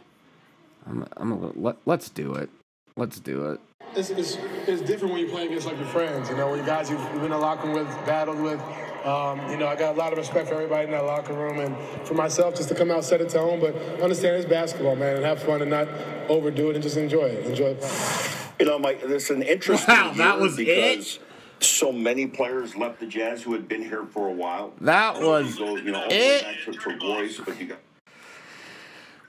I'm, 0.88 1.06
I'm 1.16 1.32
a, 1.32 1.52
let, 1.56 1.78
let's 1.86 2.10
do 2.10 2.34
it. 2.34 2.50
Let's 2.98 3.20
do 3.20 3.52
it. 3.52 3.60
It's, 3.96 4.10
it's, 4.10 4.38
it's 4.68 4.82
different 4.82 5.14
when 5.14 5.24
you 5.24 5.30
play 5.30 5.46
against 5.46 5.68
like 5.68 5.78
your 5.78 5.86
friends, 5.88 6.30
you 6.30 6.36
know, 6.36 6.50
when 6.50 6.60
you 6.60 6.66
guys 6.66 6.90
you've 6.90 7.04
been 7.14 7.26
in 7.26 7.32
the 7.32 7.38
locker 7.38 7.70
with, 7.72 7.88
battled 8.06 8.42
with. 8.42 8.60
Um, 9.06 9.50
you 9.50 9.58
know, 9.58 9.68
I 9.68 9.76
got 9.76 9.96
a 9.96 9.98
lot 9.98 10.12
of 10.12 10.20
respect 10.20 10.48
for 10.50 10.54
everybody 10.56 10.86
in 10.86 10.92
that 10.92 11.06
locker 11.06 11.34
room, 11.34 11.60
and 11.60 11.76
for 12.06 12.14
myself, 12.14 12.56
just 12.56 12.70
to 12.70 12.76
come 12.76 12.92
out, 12.92 13.04
set 13.04 13.20
a 13.20 13.26
tone. 13.26 13.60
But 13.60 13.76
understand 14.02 14.36
it's 14.36 14.46
basketball, 14.46 14.96
man, 14.96 15.16
and 15.16 15.26
have 15.26 15.42
fun 15.42 15.62
and 15.62 15.72
not 15.72 15.88
overdo 16.30 16.70
it, 16.70 16.76
and 16.76 16.84
just 16.84 16.98
enjoy 16.98 17.24
it. 17.24 17.46
Enjoy 17.46 17.76
it. 17.78 18.38
You 18.60 18.68
know, 18.68 18.78
Mike, 18.78 19.02
this 19.02 19.26
is 19.26 19.30
an 19.32 19.42
interesting 19.42 19.96
Wow, 19.96 20.14
that 20.18 20.40
was 20.40 20.56
because 20.56 21.18
so 21.60 21.92
many 21.92 22.28
players 22.28 22.76
left 22.76 23.00
the 23.00 23.08
Jazz 23.08 23.42
who 23.42 23.54
had 23.54 23.68
been 23.68 23.82
here 23.82 24.06
for 24.06 24.28
a 24.28 24.32
while. 24.32 24.74
That 24.82 25.20
was 25.20 25.58
You 25.58 25.78
you 25.78 25.92
know, 25.92 26.06
it. 26.08 26.46
to, 26.66 26.74
to 26.74 26.98
Royce, 27.02 27.40
but 27.40 27.60
you 27.60 27.68
got 27.68 27.80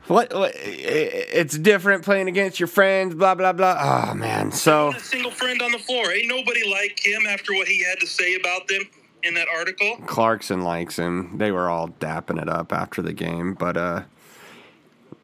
What, 0.06 0.34
what? 0.34 0.52
It's 0.54 1.56
different 1.56 2.04
playing 2.04 2.28
against 2.28 2.60
your 2.60 2.66
friends. 2.66 3.14
Blah 3.14 3.36
blah 3.36 3.54
blah. 3.54 4.10
Oh 4.10 4.14
man. 4.14 4.52
So 4.52 4.92
a 4.94 5.00
single 5.00 5.30
friend 5.30 5.62
on 5.62 5.72
the 5.72 5.78
floor. 5.78 6.10
Ain't 6.12 6.28
nobody 6.28 6.68
like 6.70 7.00
him 7.02 7.26
after 7.26 7.54
what 7.54 7.68
he 7.68 7.82
had 7.82 8.00
to 8.00 8.06
say 8.06 8.34
about 8.34 8.68
them 8.68 8.82
in 9.24 9.34
that 9.34 9.48
article. 9.48 9.96
Clarkson 10.06 10.62
likes 10.62 10.98
him. 10.98 11.38
They 11.38 11.52
were 11.52 11.68
all 11.68 11.88
dapping 11.88 12.40
it 12.40 12.48
up 12.48 12.72
after 12.72 13.02
the 13.02 13.12
game, 13.12 13.54
but 13.54 13.76
uh, 13.76 14.02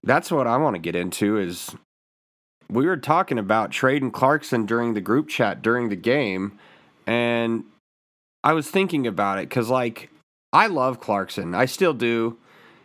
that's 0.02 0.30
what 0.30 0.46
I 0.46 0.56
want 0.56 0.74
to 0.74 0.80
get 0.80 0.96
into. 0.96 1.38
Is 1.38 1.74
we 2.70 2.86
were 2.86 2.96
talking 2.96 3.38
about 3.38 3.70
trading 3.70 4.10
Clarkson 4.10 4.66
during 4.66 4.94
the 4.94 5.00
group 5.00 5.28
chat 5.28 5.62
during 5.62 5.88
the 5.88 5.96
game, 5.96 6.58
and 7.06 7.64
I 8.44 8.52
was 8.52 8.70
thinking 8.70 9.06
about 9.06 9.38
it 9.38 9.48
because 9.48 9.68
like 9.68 10.10
I 10.52 10.66
love 10.66 11.00
Clarkson. 11.00 11.54
I 11.54 11.66
still 11.66 11.94
do. 11.94 12.38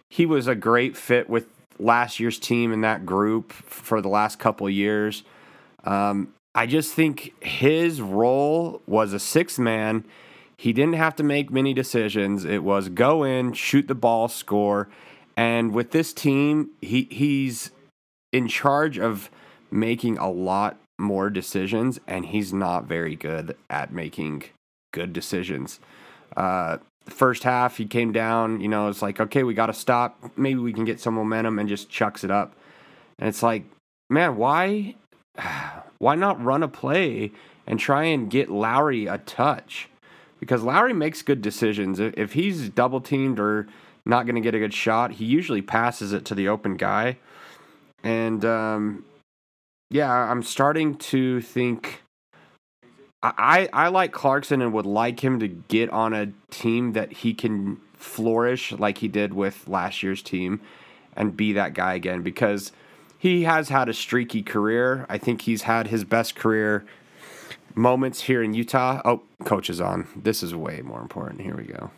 He 0.09 0.25
was 0.25 0.47
a 0.47 0.55
great 0.55 0.95
fit 0.95 1.29
with 1.29 1.47
last 1.79 2.19
year's 2.19 2.39
team 2.39 2.71
in 2.71 2.81
that 2.81 3.05
group 3.05 3.51
for 3.51 4.01
the 4.01 4.09
last 4.09 4.39
couple 4.39 4.69
years. 4.69 5.23
Um, 5.83 6.33
I 6.55 6.65
just 6.67 6.93
think 6.93 7.33
his 7.43 8.01
role 8.01 8.81
was 8.85 9.13
a 9.13 9.19
six 9.19 9.57
man. 9.57 10.05
He 10.57 10.73
didn't 10.73 10.95
have 10.95 11.15
to 11.17 11.23
make 11.23 11.51
many 11.51 11.73
decisions. 11.73 12.45
It 12.45 12.63
was 12.63 12.89
go 12.89 13.23
in, 13.23 13.53
shoot 13.53 13.87
the 13.87 13.95
ball, 13.95 14.27
score. 14.27 14.89
And 15.35 15.73
with 15.73 15.91
this 15.91 16.13
team, 16.13 16.69
he 16.81 17.07
he's 17.09 17.71
in 18.31 18.47
charge 18.47 18.99
of 18.99 19.29
making 19.71 20.17
a 20.17 20.29
lot 20.29 20.77
more 20.99 21.29
decisions, 21.29 21.99
and 22.07 22.25
he's 22.25 22.53
not 22.53 22.85
very 22.85 23.15
good 23.15 23.55
at 23.69 23.91
making 23.91 24.43
good 24.91 25.11
decisions. 25.11 25.79
Uh, 26.37 26.77
first 27.05 27.43
half, 27.43 27.77
he 27.77 27.85
came 27.85 28.11
down. 28.11 28.61
You 28.61 28.67
know, 28.67 28.87
it's 28.89 29.01
like 29.01 29.19
okay, 29.19 29.43
we 29.43 29.53
got 29.53 29.67
to 29.67 29.73
stop. 29.73 30.31
Maybe 30.37 30.59
we 30.59 30.73
can 30.73 30.85
get 30.85 30.99
some 30.99 31.15
momentum, 31.15 31.57
and 31.59 31.67
just 31.67 31.89
chucks 31.89 32.23
it 32.23 32.31
up. 32.31 32.55
And 33.19 33.27
it's 33.27 33.43
like, 33.43 33.63
man, 34.09 34.35
why, 34.37 34.95
why 35.97 36.15
not 36.15 36.43
run 36.43 36.63
a 36.63 36.67
play 36.67 37.31
and 37.65 37.79
try 37.79 38.03
and 38.05 38.29
get 38.29 38.49
Lauri 38.49 39.07
a 39.07 39.17
touch? 39.17 39.89
Because 40.43 40.61
Lauri 40.61 40.91
makes 40.91 41.21
good 41.21 41.41
decisions. 41.41 42.01
If 42.01 42.33
he's 42.33 42.67
double 42.67 42.99
teamed 42.99 43.39
or 43.39 43.65
not 44.05 44.25
going 44.25 44.35
to 44.35 44.41
get 44.41 44.53
a 44.53 44.59
good 44.59 44.73
shot, 44.73 45.13
he 45.13 45.23
usually 45.23 45.61
passes 45.61 46.11
it 46.11 46.25
to 46.25 46.35
the 46.35 46.49
open 46.49 46.75
guy. 46.75 47.17
And 48.03 48.43
um, 48.43 49.05
yeah, 49.89 50.11
I'm 50.11 50.43
starting 50.43 50.95
to 50.95 51.39
think. 51.39 52.01
I 53.23 53.69
I 53.71 53.87
like 53.87 54.11
Clarkson 54.11 54.61
and 54.61 54.73
would 54.73 54.85
like 54.85 55.21
him 55.21 55.39
to 55.39 55.47
get 55.47 55.89
on 55.91 56.13
a 56.13 56.33
team 56.51 56.91
that 56.91 57.13
he 57.13 57.33
can 57.33 57.77
flourish 57.93 58.73
like 58.73 58.97
he 58.97 59.07
did 59.07 59.33
with 59.33 59.65
last 59.65 60.03
year's 60.03 60.21
team 60.21 60.59
and 61.15 61.37
be 61.37 61.53
that 61.53 61.73
guy 61.73 61.93
again 61.93 62.21
because 62.21 62.73
he 63.17 63.43
has 63.43 63.69
had 63.69 63.87
a 63.87 63.93
streaky 63.93 64.43
career. 64.43 65.05
I 65.07 65.17
think 65.17 65.43
he's 65.43 65.61
had 65.61 65.87
his 65.87 66.03
best 66.03 66.35
career 66.35 66.83
moments 67.75 68.21
here 68.21 68.43
in 68.43 68.53
Utah. 68.53 69.01
Oh, 69.05 69.23
coach 69.45 69.69
is 69.69 69.81
on. 69.81 70.07
This 70.15 70.43
is 70.43 70.53
way 70.55 70.81
more 70.81 71.01
important. 71.01 71.41
Here 71.41 71.55
we 71.55 71.63
go. 71.63 71.91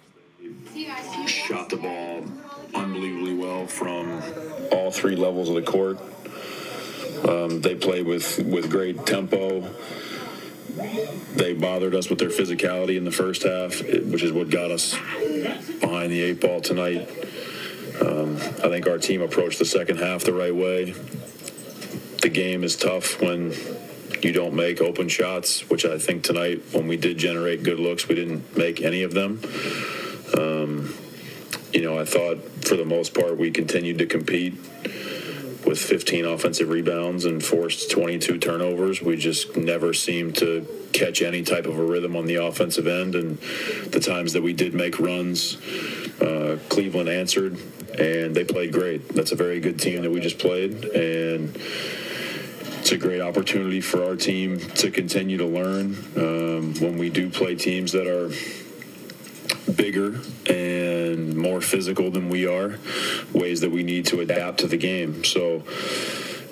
shot 1.28 1.70
the 1.70 1.78
ball 1.78 2.24
unbelievably 2.74 3.36
well 3.36 3.66
from 3.68 4.22
all 4.72 4.92
three 4.92 5.16
levels 5.16 5.50
of 5.50 5.56
the 5.56 5.62
court. 5.62 6.00
Um, 7.28 7.62
they 7.62 7.76
played 7.76 8.06
with, 8.06 8.40
with 8.40 8.70
great 8.70 9.06
tempo. 9.06 9.62
They 11.36 11.54
bothered 11.54 11.96
us 11.96 12.10
with 12.10 12.20
their 12.20 12.30
physicality 12.30 12.98
in 12.98 13.06
the 13.06 13.12
first 13.12 13.44
half, 13.44 13.80
which 13.82 14.24
is 14.24 14.32
what 14.32 14.50
got 14.50 14.72
us 14.72 14.96
behind 15.80 16.12
the 16.12 16.22
eight 16.22 16.42
ball 16.42 16.60
tonight. 16.60 17.10
Um, 18.02 18.36
I 18.36 18.68
think 18.70 18.88
our 18.88 18.98
team 18.98 19.22
approached 19.22 19.60
the 19.60 19.66
second 19.66 20.00
half 20.00 20.24
the 20.26 20.34
right 20.34 20.54
way. 20.54 20.92
The 22.22 22.30
game 22.30 22.64
is 22.64 22.76
tough 22.76 23.22
when 23.22 23.54
you 24.22 24.32
don't 24.32 24.54
make 24.54 24.82
open 24.82 25.08
shots, 25.10 25.70
which 25.70 25.86
I 25.86 25.98
think 25.98 26.24
tonight, 26.24 26.62
when 26.72 26.88
we 26.88 26.98
did 26.98 27.18
generate 27.18 27.64
good 27.64 27.80
looks, 27.80 28.08
we 28.08 28.16
didn't 28.16 28.58
make 28.58 28.82
any 28.82 29.04
of 29.04 29.14
them 29.14 29.42
you 31.76 31.82
know, 31.82 32.00
I 32.00 32.06
thought 32.06 32.38
for 32.66 32.78
the 32.78 32.86
most 32.86 33.14
part 33.14 33.38
we 33.38 33.52
continued 33.52 33.98
to 33.98 34.06
compete 34.06 34.54
with 35.66 35.78
15 35.78 36.24
offensive 36.24 36.70
rebounds 36.70 37.26
and 37.26 37.44
forced 37.44 37.92
22 37.92 38.38
turnovers. 38.38 39.02
We 39.02 39.18
just 39.18 39.58
never 39.58 39.94
seemed 39.94 40.38
to 40.38 40.66
catch 40.94 41.22
any 41.22 41.44
type 41.44 41.66
of 41.66 41.78
a 41.78 41.84
rhythm 41.84 42.16
on 42.16 42.28
the 42.28 42.36
offensive 42.36 42.88
end. 42.88 43.16
And 43.16 43.40
the 43.92 44.00
times 44.00 44.32
that 44.34 44.42
we 44.42 44.54
did 44.54 44.74
make 44.74 45.00
runs, 45.00 45.58
uh, 46.22 46.60
Cleveland 46.70 47.10
answered 47.10 47.58
and 48.00 48.34
they 48.34 48.46
played 48.46 48.72
great. 48.72 49.10
That's 49.10 49.34
a 49.34 49.36
very 49.36 49.60
good 49.60 49.78
team 49.78 50.02
that 50.04 50.12
we 50.12 50.22
just 50.22 50.40
played. 50.40 50.86
And 50.86 51.60
it's 52.86 52.92
a 52.92 52.98
great 53.00 53.20
opportunity 53.20 53.82
for 53.82 54.04
our 54.04 54.16
team 54.16 54.60
to 54.60 54.92
continue 54.92 55.38
to 55.38 55.46
learn 55.48 55.96
um, 56.18 56.72
when 56.76 57.00
we 57.00 57.10
do 57.10 57.32
play 57.32 57.56
teams 57.56 57.94
that 57.94 58.06
are 58.06 58.30
bigger 59.72 60.20
and 60.48 61.36
more 61.36 61.62
physical 61.62 62.12
than 62.12 62.30
we 62.30 62.46
are, 62.46 62.78
ways 63.34 63.62
that 63.62 63.72
we 63.72 63.82
need 63.82 64.06
to 64.06 64.22
adapt 64.22 64.60
to 64.60 64.68
the 64.68 64.78
game. 64.78 65.24
So 65.24 65.64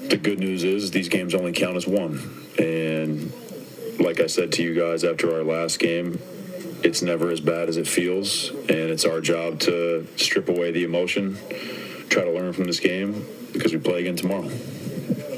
the 0.10 0.18
good 0.18 0.40
news 0.40 0.64
is 0.64 0.90
these 0.90 1.08
games 1.08 1.36
only 1.36 1.52
count 1.52 1.78
as 1.78 1.86
one. 1.86 2.48
And 2.58 3.32
like 4.00 4.20
I 4.20 4.26
said 4.26 4.52
to 4.54 4.64
you 4.64 4.74
guys 4.74 5.04
after 5.04 5.36
our 5.36 5.44
last 5.44 5.78
game, 5.78 6.20
it's 6.84 7.04
never 7.04 7.30
as 7.30 7.42
bad 7.42 7.70
as 7.70 7.78
it 7.78 7.88
feels. 7.88 8.50
And 8.50 8.90
it's 8.90 9.06
our 9.06 9.22
job 9.22 9.60
to 9.60 10.08
strip 10.16 10.50
away 10.50 10.72
the 10.72 10.84
emotion, 10.84 11.38
try 12.10 12.24
to 12.24 12.32
learn 12.32 12.54
from 12.54 12.64
this 12.64 12.80
game 12.80 13.24
because 13.52 13.72
we 13.72 13.78
play 13.78 14.00
again 14.00 14.16
tomorrow. 14.16 14.50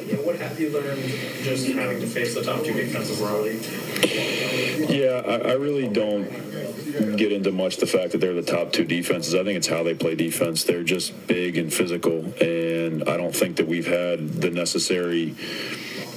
What 0.06 0.38
have 0.38 0.60
you 0.60 0.70
learned 0.70 1.04
just 1.44 1.68
having 1.70 2.00
to 2.00 2.08
face 2.08 2.36
the 2.36 2.44
top 2.44 2.64
two 2.64 2.74
defenses 2.74 3.20
league? 3.22 4.90
Yeah, 4.90 5.24
I, 5.26 5.50
I 5.50 5.54
really 5.54 5.88
don't 5.88 6.30
get 7.18 7.32
into 7.32 7.52
much 7.52 7.78
the 7.78 7.88
fact 7.88 8.12
that 8.12 8.20
they're 8.20 8.34
the 8.36 8.44
top 8.44 8.72
two 8.72 8.86
defenses. 8.86 9.34
I 9.34 9.44
think 9.44 9.58
it's 9.58 9.68
how 9.68 9.82
they 9.82 9.96
play 9.96 10.14
defense. 10.14 10.64
They're 10.64 10.84
just 10.84 11.28
big 11.28 11.58
and 11.58 11.74
physical, 11.74 12.32
and 12.42 13.10
I 13.10 13.18
don't 13.18 13.36
think 13.36 13.58
that 13.58 13.68
we've 13.68 13.88
had 13.88 14.42
the 14.42 14.52
necessary 14.52 15.36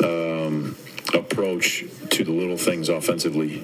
um, 0.04 0.76
approach 1.14 1.84
to 2.10 2.24
the 2.24 2.32
little 2.32 2.58
things 2.58 2.90
offensively. 2.90 3.62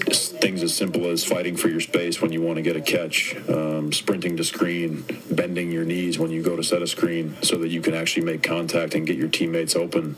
Things 0.00 0.62
as 0.62 0.74
simple 0.74 1.06
as 1.08 1.24
fighting 1.24 1.56
for 1.56 1.68
your 1.68 1.80
space 1.80 2.20
when 2.20 2.32
you 2.32 2.40
want 2.40 2.56
to 2.56 2.62
get 2.62 2.74
a 2.74 2.80
catch, 2.80 3.36
um, 3.48 3.92
sprinting 3.92 4.36
to 4.38 4.44
screen, 4.44 5.04
bending 5.30 5.70
your 5.70 5.84
knees 5.84 6.18
when 6.18 6.30
you 6.30 6.42
go 6.42 6.56
to 6.56 6.62
set 6.62 6.82
a 6.82 6.86
screen 6.86 7.36
so 7.42 7.56
that 7.58 7.68
you 7.68 7.80
can 7.80 7.94
actually 7.94 8.24
make 8.24 8.42
contact 8.42 8.94
and 8.94 9.06
get 9.06 9.16
your 9.16 9.28
teammates 9.28 9.76
open. 9.76 10.16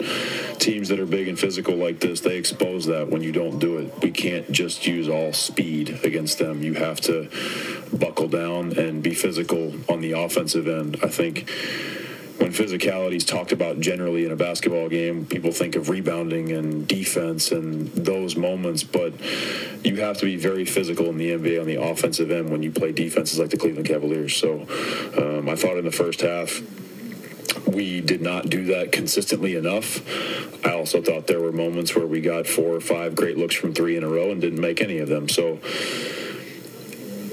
Teams 0.58 0.88
that 0.88 1.00
are 1.00 1.06
big 1.06 1.28
and 1.28 1.38
physical 1.38 1.74
like 1.74 2.00
this, 2.00 2.20
they 2.20 2.36
expose 2.36 2.86
that 2.86 3.08
when 3.08 3.22
you 3.22 3.32
don't 3.32 3.58
do 3.58 3.78
it. 3.78 3.92
We 4.02 4.12
can't 4.12 4.50
just 4.52 4.86
use 4.86 5.08
all 5.08 5.32
speed 5.32 6.00
against 6.04 6.38
them. 6.38 6.62
You 6.62 6.74
have 6.74 7.00
to 7.02 7.28
buckle 7.92 8.28
down 8.28 8.78
and 8.78 9.02
be 9.02 9.14
physical 9.14 9.74
on 9.88 10.00
the 10.00 10.12
offensive 10.12 10.68
end. 10.68 10.98
I 11.02 11.08
think 11.08 11.50
when 12.38 12.52
physicality 12.52 13.16
is 13.16 13.24
talked 13.24 13.52
about 13.52 13.80
generally 13.80 14.24
in 14.24 14.32
a 14.32 14.36
basketball 14.36 14.88
game, 14.88 15.26
people 15.26 15.52
think 15.52 15.76
of 15.76 15.88
rebounding 15.88 16.52
and 16.52 16.86
defense 16.88 17.52
and 17.52 17.88
those 17.92 18.36
moments, 18.36 18.82
but 18.82 19.12
you 19.84 19.96
have 19.96 20.18
to 20.18 20.24
be 20.24 20.36
very 20.36 20.64
physical 20.64 21.06
in 21.06 21.18
the 21.18 21.30
NBA 21.30 21.60
on 21.60 21.66
the 21.66 21.82
offensive 21.82 22.30
end 22.30 22.50
when 22.50 22.62
you 22.62 22.70
play 22.70 22.92
defenses 22.92 23.38
like 23.38 23.50
the 23.50 23.56
Cleveland 23.56 23.86
Cavaliers. 23.86 24.34
So 24.36 24.66
um, 25.16 25.48
I 25.48 25.56
thought 25.56 25.76
in 25.76 25.84
the 25.84 25.92
first 25.92 26.20
half, 26.20 26.62
we 27.66 28.00
did 28.00 28.22
not 28.22 28.48
do 28.48 28.64
that 28.66 28.92
consistently 28.92 29.56
enough. 29.56 30.00
I 30.64 30.72
also 30.72 31.02
thought 31.02 31.26
there 31.26 31.40
were 31.40 31.52
moments 31.52 31.94
where 31.94 32.06
we 32.06 32.20
got 32.20 32.46
four 32.46 32.74
or 32.74 32.80
five 32.80 33.14
great 33.14 33.36
looks 33.36 33.54
from 33.54 33.74
three 33.74 33.96
in 33.96 34.04
a 34.04 34.08
row 34.08 34.30
and 34.30 34.40
didn't 34.40 34.60
make 34.60 34.80
any 34.80 34.98
of 34.98 35.08
them. 35.08 35.28
So 35.28 35.58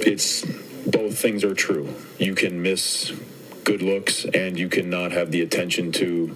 it's 0.01 0.45
both 0.85 1.17
things 1.17 1.43
are 1.43 1.53
true. 1.53 1.93
You 2.17 2.35
can 2.35 2.61
miss 2.61 3.11
good 3.63 3.81
looks 3.81 4.25
and 4.25 4.57
you 4.57 4.69
cannot 4.69 5.11
have 5.11 5.31
the 5.31 5.41
attention 5.41 5.91
to 5.93 6.35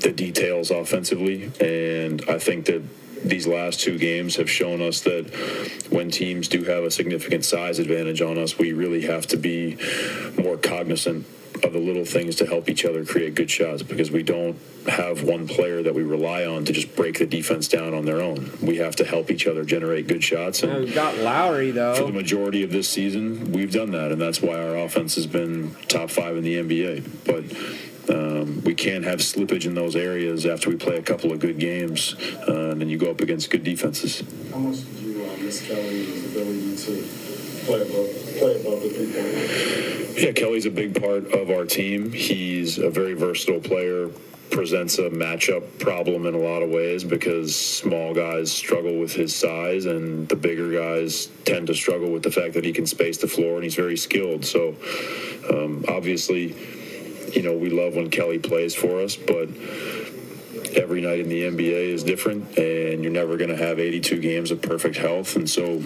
the 0.00 0.12
details 0.12 0.70
offensively. 0.70 1.50
And 1.60 2.22
I 2.28 2.38
think 2.38 2.66
that 2.66 2.82
these 3.24 3.46
last 3.46 3.80
two 3.80 3.98
games 3.98 4.36
have 4.36 4.50
shown 4.50 4.82
us 4.82 5.00
that 5.02 5.24
when 5.88 6.10
teams 6.10 6.46
do 6.48 6.64
have 6.64 6.84
a 6.84 6.90
significant 6.90 7.44
size 7.44 7.78
advantage 7.78 8.20
on 8.20 8.38
us, 8.38 8.58
we 8.58 8.72
really 8.72 9.02
have 9.02 9.26
to 9.28 9.36
be 9.36 9.78
more 10.36 10.58
cognizant 10.58 11.26
of 11.62 11.72
the 11.72 11.78
little 11.78 12.04
things 12.04 12.36
to 12.36 12.46
help 12.46 12.68
each 12.68 12.84
other 12.84 13.04
create 13.04 13.34
good 13.34 13.50
shots 13.50 13.82
because 13.82 14.10
we 14.10 14.22
don't 14.22 14.58
have 14.88 15.22
one 15.22 15.46
player 15.46 15.82
that 15.82 15.94
we 15.94 16.02
rely 16.02 16.44
on 16.44 16.64
to 16.64 16.72
just 16.72 16.94
break 16.96 17.18
the 17.18 17.26
defense 17.26 17.68
down 17.68 17.94
on 17.94 18.04
their 18.04 18.20
own. 18.20 18.50
We 18.60 18.78
have 18.78 18.96
to 18.96 19.04
help 19.04 19.30
each 19.30 19.46
other 19.46 19.64
generate 19.64 20.06
good 20.08 20.22
shots. 20.22 20.62
And 20.62 20.84
we've 20.84 20.94
got 20.94 21.16
Lauri 21.18 21.70
though. 21.70 21.94
for 21.94 22.04
the 22.04 22.12
majority 22.12 22.62
of 22.62 22.70
this 22.70 22.88
season, 22.88 23.52
we've 23.52 23.72
done 23.72 23.92
that, 23.92 24.12
and 24.12 24.20
that's 24.20 24.42
why 24.42 24.54
our 24.54 24.76
offense 24.76 25.14
has 25.14 25.26
been 25.26 25.74
top 25.88 26.10
five 26.10 26.36
in 26.36 26.44
the 26.44 26.56
NBA. 26.56 27.24
But 27.24 28.14
um, 28.14 28.62
we 28.62 28.74
can't 28.74 29.04
have 29.04 29.20
slippage 29.20 29.64
in 29.64 29.74
those 29.74 29.96
areas 29.96 30.44
after 30.44 30.68
we 30.68 30.76
play 30.76 30.96
a 30.96 31.02
couple 31.02 31.32
of 31.32 31.38
good 31.40 31.58
games, 31.58 32.14
uh, 32.48 32.70
and 32.70 32.80
then 32.80 32.88
you 32.88 32.98
go 32.98 33.10
up 33.10 33.20
against 33.20 33.50
good 33.50 33.64
defenses. 33.64 34.22
How 34.50 34.58
much 34.58 34.84
did 34.84 34.98
you 34.98 35.24
uh, 35.24 35.36
miss 35.38 35.66
Kelly's 35.66 36.26
ability 36.26 36.76
to 36.76 37.23
play 37.64 37.82
above, 37.82 38.36
play 38.38 38.60
above 38.60 38.82
the 38.82 38.90
three 38.90 39.12
point? 39.12 40.18
Yeah, 40.18 40.32
Kelly's 40.32 40.66
a 40.66 40.70
big 40.70 41.00
part 41.00 41.32
of 41.32 41.50
our 41.50 41.64
team. 41.64 42.12
He's 42.12 42.78
a 42.78 42.90
very 42.90 43.14
versatile 43.14 43.60
player. 43.60 44.10
Presents 44.50 44.98
a 44.98 45.10
matchup 45.10 45.80
problem 45.80 46.26
in 46.26 46.34
a 46.34 46.38
lot 46.38 46.62
of 46.62 46.70
ways 46.70 47.02
because 47.02 47.56
small 47.56 48.14
guys 48.14 48.52
struggle 48.52 48.98
with 48.98 49.12
his 49.12 49.34
size, 49.34 49.86
and 49.86 50.28
the 50.28 50.36
bigger 50.36 50.70
guys 50.70 51.26
tend 51.44 51.66
to 51.66 51.74
struggle 51.74 52.10
with 52.10 52.22
the 52.22 52.30
fact 52.30 52.54
that 52.54 52.64
he 52.64 52.72
can 52.72 52.86
space 52.86 53.18
the 53.18 53.26
floor 53.26 53.56
and 53.56 53.64
he's 53.64 53.74
very 53.74 53.96
skilled. 53.96 54.44
So, 54.44 54.76
um, 55.50 55.84
obviously, 55.88 56.54
you 57.32 57.42
know, 57.42 57.56
we 57.56 57.70
love 57.70 57.96
when 57.96 58.10
Kelly 58.10 58.38
plays 58.38 58.74
for 58.74 59.00
us, 59.00 59.16
but 59.16 59.48
every 60.76 61.00
night 61.00 61.20
in 61.20 61.28
the 61.28 61.42
NBA 61.42 61.92
is 61.92 62.04
different, 62.04 62.56
and 62.56 63.02
you're 63.02 63.12
never 63.12 63.36
going 63.36 63.50
to 63.50 63.56
have 63.56 63.80
82 63.80 64.20
games 64.20 64.50
of 64.50 64.62
perfect 64.62 64.96
health. 64.96 65.34
And 65.34 65.48
so, 65.48 65.82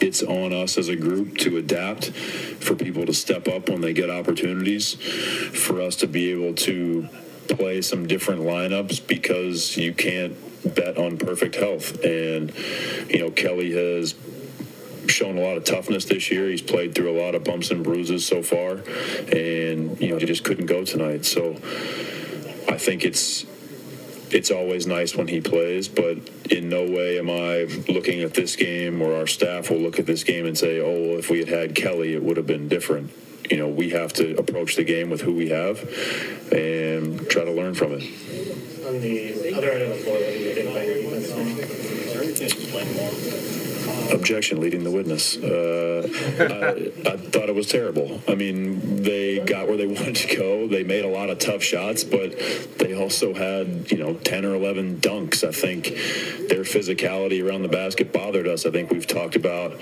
it's 0.00 0.22
on 0.22 0.52
us 0.52 0.78
as 0.78 0.88
a 0.88 0.96
group 0.96 1.38
to 1.38 1.56
adapt, 1.56 2.10
for 2.10 2.74
people 2.74 3.04
to 3.06 3.12
step 3.12 3.48
up 3.48 3.68
when 3.68 3.80
they 3.80 3.92
get 3.92 4.10
opportunities, 4.10 4.94
for 4.94 5.80
us 5.80 5.96
to 5.96 6.06
be 6.06 6.30
able 6.30 6.54
to 6.54 7.08
play 7.48 7.82
some 7.82 8.06
different 8.06 8.42
lineups 8.42 9.06
because 9.06 9.76
you 9.76 9.92
can't 9.92 10.36
bet 10.74 10.96
on 10.96 11.18
perfect 11.18 11.56
health. 11.56 12.02
And, 12.04 12.52
you 13.10 13.18
know, 13.18 13.30
Kelly 13.30 13.72
has 13.72 14.14
shown 15.08 15.36
a 15.36 15.40
lot 15.40 15.56
of 15.56 15.64
toughness 15.64 16.04
this 16.04 16.30
year. 16.30 16.48
He's 16.48 16.62
played 16.62 16.94
through 16.94 17.10
a 17.10 17.18
lot 17.20 17.34
of 17.34 17.42
bumps 17.42 17.70
and 17.70 17.82
bruises 17.82 18.24
so 18.24 18.42
far, 18.42 18.82
and, 19.34 20.00
you 20.00 20.08
know, 20.10 20.18
he 20.18 20.26
just 20.26 20.44
couldn't 20.44 20.66
go 20.66 20.84
tonight. 20.84 21.24
So 21.24 21.56
I 22.68 22.78
think 22.78 23.04
it's 23.04 23.44
it's 24.32 24.50
always 24.50 24.86
nice 24.86 25.14
when 25.14 25.28
he 25.28 25.40
plays, 25.40 25.88
but 25.88 26.18
in 26.50 26.68
no 26.68 26.84
way 26.84 27.18
am 27.18 27.30
I 27.30 27.64
looking 27.92 28.22
at 28.22 28.34
this 28.34 28.56
game 28.56 29.02
or 29.02 29.14
our 29.14 29.26
staff 29.26 29.70
will 29.70 29.78
look 29.78 29.98
at 29.98 30.06
this 30.06 30.24
game 30.24 30.46
and 30.46 30.56
say, 30.56 30.80
oh, 30.80 31.08
well, 31.08 31.18
if 31.18 31.30
we 31.30 31.38
had 31.40 31.48
had 31.48 31.74
Kelly, 31.74 32.14
it 32.14 32.22
would 32.22 32.36
have 32.36 32.46
been 32.46 32.68
different. 32.68 33.12
You 33.50 33.58
know, 33.58 33.68
we 33.68 33.90
have 33.90 34.12
to 34.14 34.36
approach 34.38 34.76
the 34.76 34.84
game 34.84 35.10
with 35.10 35.20
who 35.20 35.34
we 35.34 35.50
have 35.50 35.80
and 36.52 37.28
try 37.28 37.44
to 37.44 37.52
learn 37.52 37.74
from 37.74 37.92
it. 37.92 38.02
On 38.86 39.00
the 39.00 39.54
other 39.54 39.70
end 39.70 39.82
of 39.82 39.88
the 39.90 39.96
floor, 39.96 40.14
what 40.14 40.32
do 40.32 40.38
you 40.38 40.54
think 40.54 40.70
about 40.70 40.86
your 40.86 42.24
defense? 42.24 43.51
Objection, 44.10 44.60
leading 44.60 44.84
the 44.84 44.90
witness. 44.90 45.36
Uh, 45.36 46.08
I, 46.38 47.10
I 47.10 47.16
thought 47.16 47.48
it 47.48 47.54
was 47.54 47.66
terrible. 47.68 48.20
I 48.26 48.34
mean, 48.34 49.02
they 49.02 49.38
got 49.40 49.68
where 49.68 49.76
they 49.76 49.86
wanted 49.98 50.16
to 50.16 50.36
go. 50.36 50.66
They 50.68 50.84
made 50.84 51.04
a 51.04 51.08
lot 51.08 51.30
of 51.30 51.38
tough 51.38 51.62
shots, 51.62 52.04
but 52.04 52.38
they 52.78 52.94
also 52.94 53.34
had, 53.34 53.90
you 53.90 53.98
know, 53.98 54.14
10 54.14 54.44
or 54.44 54.54
11 54.54 55.00
dunks. 55.00 55.46
I 55.46 55.52
think 55.52 55.86
their 56.48 56.62
physicality 56.62 57.46
around 57.46 57.62
the 57.62 57.68
basket 57.68 58.12
bothered 58.12 58.46
us. 58.46 58.66
I 58.66 58.70
think 58.70 58.90
we've 58.90 59.06
talked 59.06 59.36
about 59.36 59.78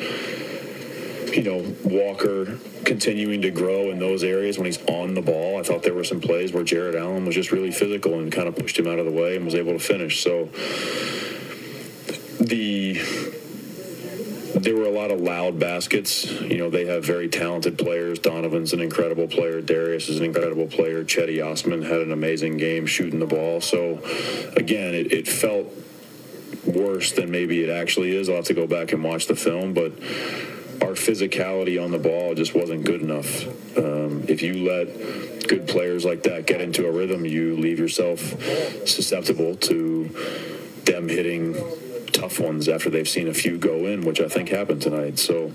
you 1.33 1.43
know, 1.43 1.75
Walker 1.85 2.59
continuing 2.85 3.43
to 3.43 3.51
grow 3.51 3.91
in 3.91 3.99
those 3.99 4.25
areas 4.25 4.59
when 4.59 4.67
he's 4.67 4.83
on 4.87 5.15
the 5.15 5.23
ball. 5.23 5.59
I 5.59 5.63
thought 5.63 5.83
there 5.83 5.95
were 5.95 6.05
some 6.05 6.21
plays 6.21 6.53
where 6.53 6.65
Jarrett 6.65 6.95
Allen 6.95 7.25
was 7.25 7.35
just 7.35 7.53
really 7.53 7.71
physical 7.71 8.19
and 8.19 8.33
kind 8.33 8.49
of 8.49 8.57
pushed 8.57 8.79
him 8.79 8.87
out 8.87 8.99
of 8.99 9.05
the 9.05 9.13
way 9.13 9.37
and 9.37 9.45
was 9.45 9.55
able 9.55 9.73
to 9.73 9.79
finish. 9.79 10.23
So 10.23 10.47
the 12.41 12.95
there 14.55 14.77
were 14.77 14.85
a 14.85 14.91
lot 14.91 15.11
of 15.11 15.21
loud 15.21 15.59
baskets. 15.59 16.25
You 16.25 16.59
know, 16.59 16.71
they 16.71 16.87
have 16.87 17.05
very 17.05 17.29
talented 17.29 17.79
players. 17.79 18.19
Donovan's 18.19 18.73
an 18.73 18.81
incredible 18.81 19.29
player. 19.29 19.61
Darius 19.61 20.09
is 20.09 20.19
an 20.19 20.25
incredible 20.25 20.67
player. 20.67 21.05
Cedi 21.05 21.45
Osman 21.45 21.83
had 21.83 22.01
an 22.01 22.13
amazing 22.13 22.57
game 22.57 22.87
shooting 22.87 23.21
the 23.21 23.27
ball. 23.27 23.61
So, 23.61 24.01
again, 24.57 24.95
it, 24.95 25.13
it 25.13 25.29
felt 25.29 25.73
worse 26.67 27.13
than 27.13 27.31
maybe 27.31 27.63
it 27.63 27.71
actually 27.71 28.15
is. 28.17 28.29
I'll 28.29 28.37
have 28.37 28.45
to 28.47 28.55
go 28.55 28.67
back 28.67 28.93
and 28.93 29.03
watch 29.03 29.27
the 29.27 29.37
film, 29.37 29.75
but 29.75 29.93
our 30.83 30.95
physicality 30.95 31.83
on 31.83 31.91
the 31.91 31.99
ball 31.99 32.35
just 32.35 32.55
wasn't 32.55 32.85
good 32.85 33.03
enough. 33.03 33.47
Um, 33.77 34.25
if 34.29 34.43
you 34.43 34.65
let 34.65 35.49
good 35.49 35.69
players 35.69 36.05
like 36.05 36.23
that 36.25 36.47
get 36.47 36.61
into 36.61 36.87
a 36.87 36.91
rhythm, 36.91 37.25
you 37.25 37.57
leave 37.57 37.79
yourself 37.79 38.21
susceptible 38.87 39.57
to 39.57 40.05
them 40.85 41.09
hitting 41.09 41.55
tough 42.13 42.39
ones 42.41 42.69
after 42.69 42.91
they've 42.91 43.09
seen 43.09 43.29
a 43.29 43.35
few 43.35 43.59
go 43.59 43.87
in, 43.87 44.03
which 44.03 44.21
I 44.21 44.29
think 44.29 44.49
happened 44.49 44.83
tonight. 44.83 45.19
So 45.19 45.53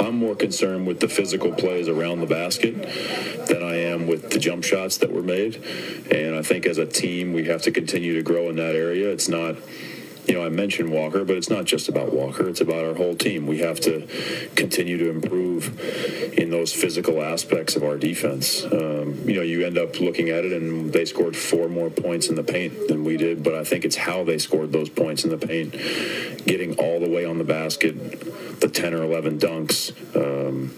I'm 0.00 0.16
more 0.16 0.34
concerned 0.34 0.86
with 0.86 1.00
the 1.00 1.08
physical 1.08 1.52
plays 1.52 1.88
around 1.88 2.20
the 2.20 2.26
basket 2.26 2.74
than 3.46 3.62
I 3.62 3.76
am 3.76 4.06
with 4.06 4.30
the 4.30 4.38
jump 4.38 4.64
shots 4.64 4.98
that 4.98 5.12
were 5.12 5.22
made. 5.22 5.56
And 6.10 6.36
I 6.36 6.42
think 6.42 6.66
as 6.66 6.78
a 6.78 6.86
team, 6.86 7.32
we 7.32 7.46
have 7.46 7.62
to 7.62 7.70
continue 7.70 8.14
to 8.14 8.22
grow 8.22 8.48
in 8.48 8.56
that 8.56 8.74
area. 8.74 9.10
It's 9.10 9.28
not 9.28 9.56
you 10.28 10.34
know, 10.34 10.44
I 10.44 10.50
mentioned 10.50 10.92
Walker, 10.92 11.24
but 11.24 11.36
it's 11.38 11.48
not 11.48 11.64
just 11.64 11.88
about 11.88 12.12
Walker. 12.12 12.46
It's 12.46 12.60
about 12.60 12.84
our 12.84 12.94
whole 12.94 13.16
team. 13.16 13.46
We 13.46 13.58
have 13.58 13.80
to 13.80 14.06
continue 14.54 14.98
to 14.98 15.08
improve 15.08 15.80
in 16.38 16.50
those 16.50 16.72
physical 16.72 17.22
aspects 17.22 17.76
of 17.76 17.82
our 17.82 17.96
defense. 17.96 18.62
Um, 18.64 19.18
you 19.24 19.36
know, 19.36 19.42
you 19.42 19.64
end 19.64 19.78
up 19.78 19.98
looking 20.00 20.28
at 20.28 20.44
it, 20.44 20.52
and 20.52 20.92
they 20.92 21.06
scored 21.06 21.34
four 21.34 21.68
more 21.68 21.88
points 21.88 22.28
in 22.28 22.34
the 22.34 22.42
paint 22.42 22.88
than 22.88 23.04
we 23.04 23.16
did, 23.16 23.42
but 23.42 23.54
I 23.54 23.64
think 23.64 23.86
it's 23.86 23.96
how 23.96 24.22
they 24.22 24.36
scored 24.36 24.70
those 24.70 24.90
points 24.90 25.24
in 25.24 25.30
the 25.30 25.38
paint, 25.38 25.72
getting 26.44 26.74
all 26.76 27.00
the 27.00 27.08
way 27.08 27.24
on 27.24 27.38
the 27.38 27.44
basket, 27.44 28.60
the 28.60 28.68
10 28.68 28.92
or 28.92 29.02
11 29.02 29.38
dunks. 29.38 29.92
Um, 30.14 30.74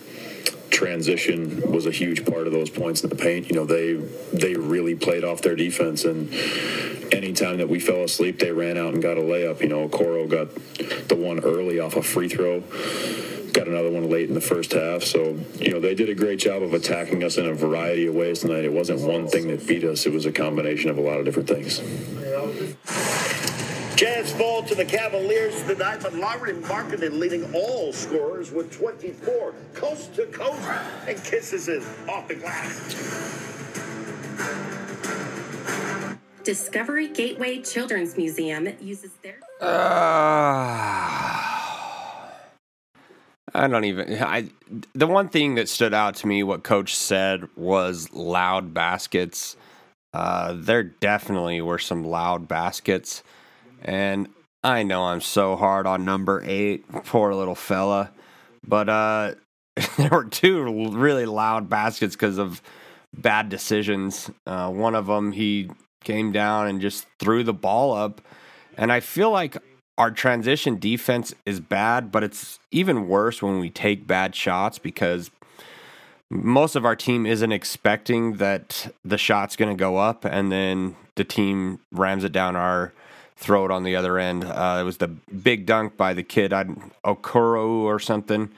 transition 0.80 1.70
was 1.70 1.84
a 1.84 1.90
huge 1.90 2.24
part 2.24 2.46
of 2.46 2.54
those 2.54 2.70
points 2.70 3.02
in 3.02 3.10
the 3.10 3.16
paint. 3.16 3.50
You 3.50 3.56
know, 3.56 3.66
they 3.66 3.94
they 4.32 4.54
really 4.54 4.94
played 4.94 5.24
off 5.24 5.42
their 5.42 5.54
defense, 5.54 6.06
and 6.06 6.32
anytime 7.12 7.58
that 7.58 7.68
we 7.68 7.78
fell 7.78 8.02
asleep, 8.02 8.38
they 8.38 8.50
ran 8.50 8.78
out 8.78 8.94
and 8.94 9.02
got 9.02 9.18
a 9.18 9.20
layup. 9.20 9.60
You 9.60 9.68
know, 9.68 9.88
Coro 9.90 10.26
got 10.26 10.54
the 11.08 11.16
one 11.16 11.40
early 11.40 11.78
off 11.80 11.96
a 11.96 12.02
free 12.02 12.30
throw. 12.30 12.60
Got 13.52 13.68
another 13.68 13.90
one 13.90 14.08
late 14.08 14.28
in 14.28 14.34
the 14.34 14.40
first 14.40 14.72
half. 14.72 15.02
So, 15.02 15.36
you 15.58 15.72
know, 15.72 15.80
they 15.80 15.94
did 15.94 16.08
a 16.08 16.14
great 16.14 16.38
job 16.38 16.62
of 16.62 16.72
attacking 16.72 17.24
us 17.24 17.36
in 17.36 17.46
a 17.46 17.52
variety 17.52 18.06
of 18.06 18.14
ways 18.14 18.40
tonight. 18.40 18.64
It 18.64 18.72
wasn't 18.72 19.00
one 19.00 19.26
thing 19.26 19.48
that 19.48 19.66
beat 19.66 19.84
us, 19.84 20.06
it 20.06 20.12
was 20.12 20.24
a 20.24 20.32
combination 20.32 20.88
of 20.88 20.96
a 20.96 21.02
lot 21.02 21.18
of 21.18 21.26
different 21.26 21.48
things. 21.48 21.80
Jazz 24.00 24.32
fall 24.32 24.62
to 24.62 24.74
the 24.74 24.86
Cavaliers 24.86 25.62
tonight, 25.64 25.98
but 26.00 26.14
Lauri 26.14 26.54
Markkanen 26.54 27.18
leading 27.18 27.54
all 27.54 27.92
scorers 27.92 28.50
with 28.50 28.72
24, 28.72 29.52
coast 29.74 30.14
to 30.14 30.24
coast, 30.24 30.66
and 31.06 31.22
kisses 31.22 31.68
it 31.68 31.82
off 32.08 32.26
the 32.26 32.36
glass. 32.36 32.94
Discovery 36.44 37.08
Gateway 37.08 37.60
Children's 37.60 38.16
Museum 38.16 38.70
uses 38.80 39.10
their. 39.22 39.38
Uh, 39.60 39.66
I 43.52 43.68
don't 43.68 43.84
even. 43.84 44.22
I 44.22 44.48
the 44.94 45.08
one 45.08 45.28
thing 45.28 45.56
that 45.56 45.68
stood 45.68 45.92
out 45.92 46.14
to 46.14 46.26
me, 46.26 46.42
what 46.42 46.62
Coach 46.62 46.96
said, 46.96 47.46
was 47.54 48.10
loud 48.14 48.72
baskets. 48.72 49.58
Uh, 50.14 50.54
there 50.56 50.84
definitely 50.84 51.60
were 51.60 51.78
some 51.78 52.02
loud 52.02 52.48
baskets, 52.48 53.22
and 53.82 54.28
I 54.62 54.82
know 54.82 55.04
I'm 55.04 55.20
so 55.20 55.56
hard 55.56 55.86
on 55.86 56.04
number 56.04 56.42
eight, 56.44 56.84
poor 57.04 57.34
little 57.34 57.54
fella, 57.54 58.10
but 58.66 58.88
uh, 58.88 59.34
there 59.96 60.10
were 60.10 60.24
two 60.24 60.90
really 60.90 61.26
loud 61.26 61.68
baskets 61.68 62.14
because 62.14 62.38
of 62.38 62.60
bad 63.16 63.48
decisions. 63.48 64.30
Uh, 64.46 64.70
one 64.70 64.94
of 64.94 65.06
them, 65.06 65.32
he 65.32 65.70
came 66.04 66.32
down 66.32 66.66
and 66.66 66.80
just 66.80 67.06
threw 67.18 67.42
the 67.42 67.52
ball 67.52 67.92
up, 67.94 68.20
and 68.76 68.92
I 68.92 69.00
feel 69.00 69.30
like 69.30 69.56
our 69.98 70.10
transition 70.10 70.78
defense 70.78 71.34
is 71.44 71.60
bad, 71.60 72.10
but 72.10 72.24
it's 72.24 72.58
even 72.70 73.06
worse 73.06 73.42
when 73.42 73.58
we 73.58 73.68
take 73.68 74.06
bad 74.06 74.34
shots 74.34 74.78
because 74.78 75.30
most 76.30 76.76
of 76.76 76.86
our 76.86 76.96
team 76.96 77.26
isn't 77.26 77.52
expecting 77.52 78.38
that 78.38 78.90
the 79.04 79.18
shot's 79.18 79.56
going 79.56 79.68
to 79.68 79.78
go 79.78 79.98
up 79.98 80.24
and 80.24 80.50
then 80.50 80.96
the 81.16 81.24
team 81.24 81.80
rams 81.92 82.24
it 82.24 82.32
down 82.32 82.56
our 82.56 82.92
throat 83.40 83.70
on 83.70 83.82
the 83.84 83.96
other 83.96 84.18
end. 84.18 84.44
Uh, 84.44 84.78
it 84.80 84.84
was 84.84 84.98
the 84.98 85.08
big 85.08 85.66
dunk 85.66 85.96
by 85.96 86.12
the 86.12 86.22
kid, 86.22 86.52
Okoro 86.52 87.68
or 87.68 87.98
something. 87.98 88.50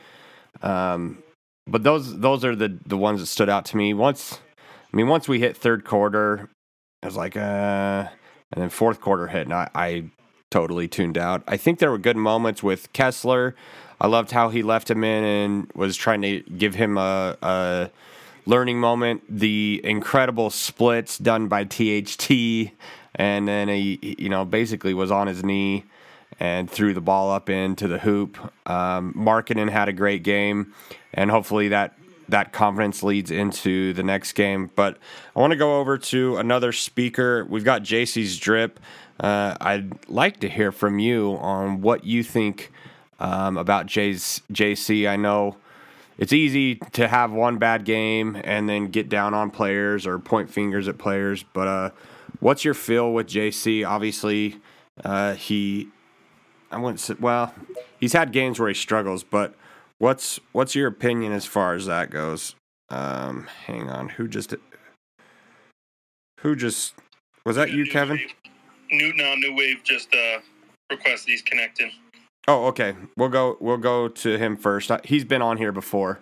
Um, 0.60 1.22
but 1.66 1.84
those 1.84 2.18
those 2.18 2.44
are 2.44 2.56
the 2.56 2.76
the 2.86 2.96
ones 2.96 3.20
that 3.20 3.26
stood 3.26 3.48
out 3.48 3.64
to 3.66 3.76
me. 3.76 3.94
Once, 3.94 4.40
I 4.92 4.96
mean, 4.96 5.06
once 5.06 5.28
we 5.28 5.38
hit 5.38 5.56
third 5.56 5.84
quarter, 5.84 6.50
I 7.02 7.06
was 7.06 7.16
like, 7.16 7.36
uh, 7.36 7.40
and 8.52 8.62
then 8.62 8.68
fourth 8.68 9.00
quarter 9.00 9.28
hit, 9.28 9.46
and 9.46 9.54
I, 9.54 9.70
I 9.74 10.04
totally 10.50 10.88
tuned 10.88 11.16
out. 11.16 11.42
I 11.46 11.56
think 11.56 11.78
there 11.78 11.90
were 11.90 11.98
good 11.98 12.16
moments 12.16 12.62
with 12.62 12.92
Kessler. 12.92 13.54
I 14.00 14.08
loved 14.08 14.32
how 14.32 14.48
he 14.48 14.64
left 14.64 14.90
him 14.90 15.04
in 15.04 15.24
and 15.24 15.72
was 15.74 15.96
trying 15.96 16.22
to 16.22 16.40
give 16.40 16.74
him 16.74 16.98
a, 16.98 17.36
a 17.40 17.90
learning 18.46 18.80
moment. 18.80 19.22
The 19.28 19.80
incredible 19.84 20.50
splits 20.50 21.18
done 21.18 21.46
by 21.46 21.64
THT, 21.64 22.72
and 23.14 23.46
then 23.46 23.68
he, 23.68 24.16
you 24.18 24.28
know, 24.28 24.44
basically 24.44 24.94
was 24.94 25.10
on 25.10 25.26
his 25.26 25.44
knee 25.44 25.84
and 26.40 26.70
threw 26.70 26.94
the 26.94 27.00
ball 27.00 27.30
up 27.30 27.50
into 27.50 27.86
the 27.88 27.98
hoop. 27.98 28.38
Um, 28.68 29.14
Markkanen 29.14 29.70
had 29.70 29.88
a 29.88 29.92
great 29.92 30.22
game, 30.22 30.74
and 31.12 31.30
hopefully 31.30 31.68
that 31.68 31.96
that 32.28 32.52
confidence 32.52 33.02
leads 33.02 33.30
into 33.30 33.92
the 33.92 34.02
next 34.02 34.32
game. 34.32 34.70
But 34.74 34.96
I 35.36 35.40
want 35.40 35.52
to 35.52 35.56
go 35.56 35.80
over 35.80 35.98
to 35.98 36.36
another 36.38 36.72
speaker. 36.72 37.44
We've 37.44 37.64
got 37.64 37.82
JC's 37.82 38.38
drip. 38.38 38.80
Uh, 39.20 39.56
I'd 39.60 40.08
like 40.08 40.40
to 40.40 40.48
hear 40.48 40.72
from 40.72 40.98
you 40.98 41.36
on 41.40 41.82
what 41.82 42.04
you 42.04 42.22
think 42.22 42.72
um, 43.20 43.56
about 43.56 43.86
Jay's, 43.86 44.42
JC. 44.52 45.08
I 45.08 45.16
know 45.16 45.56
it's 46.18 46.32
easy 46.32 46.76
to 46.92 47.06
have 47.06 47.32
one 47.32 47.58
bad 47.58 47.84
game 47.84 48.40
and 48.42 48.68
then 48.68 48.86
get 48.86 49.08
down 49.08 49.34
on 49.34 49.50
players 49.50 50.06
or 50.06 50.18
point 50.18 50.50
fingers 50.50 50.88
at 50.88 50.98
players, 50.98 51.44
but 51.52 51.68
uh, 51.68 51.90
what's 52.42 52.64
your 52.64 52.74
feel 52.74 53.12
with 53.12 53.28
JC? 53.28 53.86
Obviously, 53.86 54.60
uh, 55.02 55.34
he, 55.34 55.88
I 56.70 56.78
wouldn't 56.78 57.00
say, 57.00 57.14
well, 57.18 57.54
he's 58.00 58.12
had 58.12 58.32
games 58.32 58.58
where 58.58 58.68
he 58.68 58.74
struggles, 58.74 59.22
but 59.22 59.54
what's 59.98 60.40
what's 60.50 60.74
your 60.74 60.88
opinion 60.88 61.32
as 61.32 61.46
far 61.46 61.74
as 61.74 61.86
that 61.86 62.10
goes? 62.10 62.54
Um, 62.90 63.48
hang 63.66 63.88
on, 63.88 64.10
who 64.10 64.28
just, 64.28 64.54
who 66.40 66.54
just, 66.54 66.94
was 67.46 67.56
that 67.56 67.70
you, 67.70 67.84
New 67.84 67.90
Kevin? 67.90 68.16
Wave. 68.18 68.34
New 68.90 69.14
no, 69.14 69.34
New 69.36 69.54
Wave 69.56 69.82
just 69.82 70.14
uh, 70.14 70.40
requested 70.90 71.30
he's 71.30 71.42
connecting. 71.42 71.90
Oh, 72.48 72.66
okay. 72.66 72.94
We'll 73.16 73.28
go. 73.28 73.56
We'll 73.60 73.78
go 73.78 74.08
to 74.08 74.36
him 74.36 74.56
first. 74.56 74.90
Uh, 74.90 74.98
He's 75.04 75.24
been 75.24 75.40
on 75.40 75.56
here 75.56 75.70
before. 75.70 76.18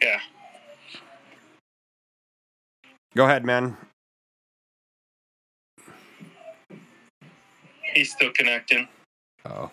Yeah. 0.00 0.20
Go 3.16 3.24
ahead, 3.24 3.44
man. 3.44 3.76
He's 7.94 8.12
still 8.12 8.32
connecting. 8.32 8.88
Oh, 9.46 9.70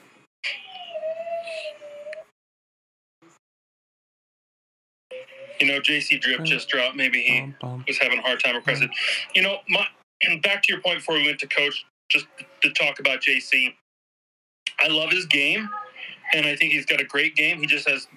You 5.60 5.68
know, 5.68 5.80
JC 5.80 6.20
Drip 6.20 6.44
just 6.44 6.70
dropped. 6.70 6.96
Maybe 6.96 7.22
he 7.22 7.54
was 7.88 7.98
having 8.00 8.18
a 8.20 8.22
hard 8.22 8.44
time 8.44 8.56
requesting. 8.56 8.90
You 9.36 9.44
know, 9.44 9.58
my 9.70 9.86
and 10.24 10.42
back 10.44 10.64
to 10.64 10.74
your 10.74 10.82
point 10.82 11.00
before 11.00 11.16
we 11.16 11.26
went 11.26 11.40
to 11.40 11.48
coach, 11.48 11.86
just 12.10 12.26
to 12.64 12.72
talk 12.74 13.00
about 13.00 13.22
JC. 13.22 13.74
I 14.80 14.88
love 14.88 15.12
his 15.12 15.28
game, 15.28 15.70
and 16.34 16.46
I 16.48 16.56
think 16.56 16.74
he's 16.74 16.86
got 16.86 17.00
a 17.00 17.06
great 17.06 17.36
game. 17.36 17.60
He 17.60 17.68
just 17.68 17.88
has, 17.88 18.08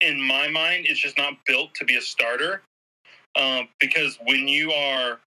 in 0.00 0.20
my 0.20 0.48
mind, 0.48 0.86
it's 0.88 0.98
just 0.98 1.16
not 1.16 1.34
built 1.46 1.74
to 1.76 1.84
be 1.84 1.96
a 1.96 2.00
starter. 2.02 2.62
Um, 3.36 3.68
because 3.78 4.18
when 4.24 4.48
you 4.48 4.72
are 4.72 5.20